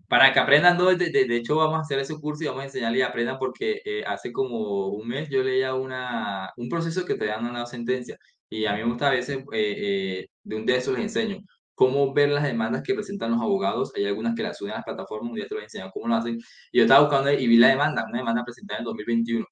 para 0.06 0.32
que 0.32 0.38
aprendan, 0.38 0.78
de, 0.78 1.10
de, 1.10 1.36
hecho 1.36 1.56
vamos 1.56 1.76
a 1.76 1.80
hacer 1.80 1.98
ese 1.98 2.14
curso 2.20 2.44
y 2.44 2.46
vamos 2.46 2.62
a 2.62 2.66
enseñarles 2.66 3.00
y 3.00 3.02
aprendan 3.02 3.36
porque 3.36 3.82
eh, 3.84 4.04
hace 4.06 4.30
como 4.30 4.88
un 4.90 5.08
mes 5.08 5.28
yo 5.28 5.42
leía 5.42 5.74
una, 5.74 6.52
un 6.56 6.68
proceso 6.68 7.04
que 7.04 7.16
te 7.16 7.24
dan 7.24 7.44
una 7.46 7.66
sentencia 7.66 8.16
y 8.50 8.66
a 8.66 8.72
mí 8.74 8.78
me 8.82 8.88
gusta 8.90 9.08
a 9.08 9.10
veces, 9.10 9.38
eh, 9.52 10.22
eh, 10.22 10.26
de 10.42 10.56
un 10.56 10.66
de 10.66 10.76
esos 10.76 10.94
les 10.94 11.04
enseño. 11.04 11.38
Cómo 11.74 12.12
ver 12.14 12.30
las 12.30 12.44
demandas 12.44 12.82
que 12.82 12.94
presentan 12.94 13.32
los 13.32 13.40
abogados, 13.40 13.92
hay 13.96 14.06
algunas 14.06 14.34
que 14.34 14.42
las 14.44 14.58
suben 14.58 14.72
a 14.72 14.76
las 14.76 14.84
plataformas, 14.84 15.30
un 15.30 15.36
día 15.36 15.46
te 15.48 15.54
lo 15.54 15.60
voy 15.60 15.90
cómo 15.92 16.08
lo 16.08 16.16
hacen, 16.16 16.38
y 16.72 16.78
yo 16.78 16.84
estaba 16.84 17.00
buscando 17.02 17.32
y 17.32 17.46
vi 17.48 17.56
la 17.56 17.68
demanda, 17.68 18.04
una 18.08 18.18
demanda 18.18 18.44
presentada 18.44 18.78
en 18.78 18.82
el 18.82 18.86
2021, 18.86 19.46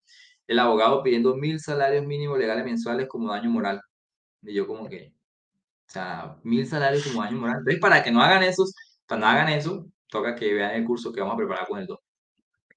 el 0.46 0.58
abogado 0.58 1.02
pidiendo 1.02 1.36
mil 1.36 1.60
salarios 1.60 2.06
mínimos 2.06 2.38
legales 2.38 2.64
mensuales 2.64 3.08
como 3.08 3.30
daño 3.32 3.50
moral, 3.50 3.80
y 4.42 4.54
yo 4.54 4.66
como 4.66 4.88
que, 4.88 5.14
o 5.88 5.92
sea, 5.92 6.36
mil 6.44 6.66
salarios 6.66 7.04
como 7.06 7.22
daño 7.22 7.38
moral, 7.38 7.58
entonces 7.58 7.80
para 7.80 8.02
que 8.02 8.12
no 8.12 8.22
hagan 8.22 8.42
esos, 8.44 8.74
para 9.06 9.20
no 9.20 9.26
hagan 9.28 9.48
eso, 9.50 9.86
toca 10.08 10.36
que 10.36 10.54
vean 10.54 10.72
el 10.76 10.84
curso 10.84 11.12
que 11.12 11.20
vamos 11.20 11.34
a 11.34 11.38
preparar 11.38 11.66
con 11.68 11.80
el 11.80 11.86
Doc. 11.86 12.01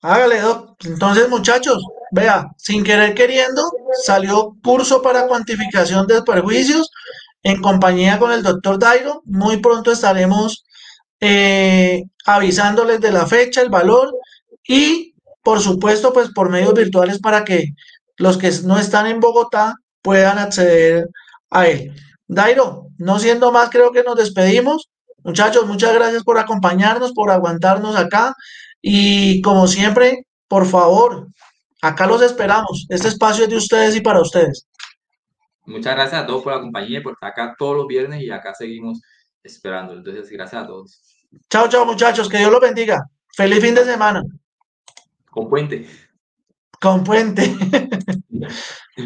Hágale, 0.05 0.39
Doc. 0.39 0.75
Entonces, 0.85 1.27
muchachos, 1.29 1.83
vea, 2.11 2.45
sin 2.57 2.83
querer 2.83 3.15
queriendo, 3.15 3.71
salió 4.03 4.55
curso 4.63 5.01
para 5.01 5.25
cuantificación 5.27 6.05
de 6.05 6.21
perjuicios 6.21 6.91
en 7.41 7.59
compañía 7.59 8.19
con 8.19 8.31
el 8.31 8.43
doctor 8.43 8.77
Dairo. 8.77 9.23
Muy 9.25 9.57
pronto 9.57 9.91
estaremos 9.91 10.63
eh, 11.19 12.03
avisándoles 12.23 13.01
de 13.01 13.11
la 13.11 13.25
fecha, 13.25 13.61
el 13.61 13.69
valor 13.69 14.13
y, 14.67 15.15
por 15.43 15.59
supuesto, 15.59 16.13
pues 16.13 16.29
por 16.29 16.49
medios 16.51 16.75
virtuales 16.75 17.17
para 17.17 17.43
que 17.43 17.69
los 18.17 18.37
que 18.37 18.51
no 18.63 18.77
están 18.77 19.07
en 19.07 19.19
Bogotá 19.19 19.73
puedan 20.03 20.37
acceder 20.37 21.07
a 21.49 21.67
él. 21.67 21.95
Dairo, 22.27 22.89
no 22.99 23.17
siendo 23.17 23.51
más, 23.51 23.71
creo 23.71 23.91
que 23.91 24.03
nos 24.03 24.17
despedimos. 24.17 24.87
Muchachos, 25.23 25.65
muchas 25.65 25.95
gracias 25.95 26.23
por 26.23 26.37
acompañarnos, 26.37 27.11
por 27.13 27.31
aguantarnos 27.31 27.95
acá. 27.95 28.35
Y 28.87 29.41
como 29.41 29.65
siempre, 29.65 30.27
por 30.47 30.67
favor, 30.67 31.27
acá 31.81 32.05
los 32.05 32.21
esperamos. 32.21 32.85
Este 32.87 33.07
espacio 33.07 33.45
es 33.45 33.49
de 33.49 33.55
ustedes 33.55 33.95
y 33.95 34.01
para 34.01 34.21
ustedes. 34.21 34.67
Muchas 35.65 35.95
gracias 35.95 36.21
a 36.21 36.27
todos 36.27 36.43
por 36.43 36.53
la 36.53 36.61
compañía, 36.61 37.01
por 37.01 37.13
estar 37.13 37.31
acá 37.31 37.55
todos 37.57 37.77
los 37.77 37.87
viernes 37.87 38.21
y 38.21 38.29
acá 38.29 38.53
seguimos 38.53 39.01
esperando. 39.41 39.93
Entonces, 39.93 40.29
gracias 40.29 40.63
a 40.63 40.67
todos. 40.67 41.01
Chao, 41.49 41.67
chao, 41.67 41.83
muchachos. 41.83 42.29
Que 42.29 42.37
Dios 42.37 42.51
los 42.51 42.61
bendiga. 42.61 43.03
Feliz 43.35 43.59
fin 43.59 43.73
de 43.73 43.85
semana. 43.85 44.21
Con 45.31 45.49
puente. 45.49 45.89
Con 46.79 47.03
puente. 47.03 47.55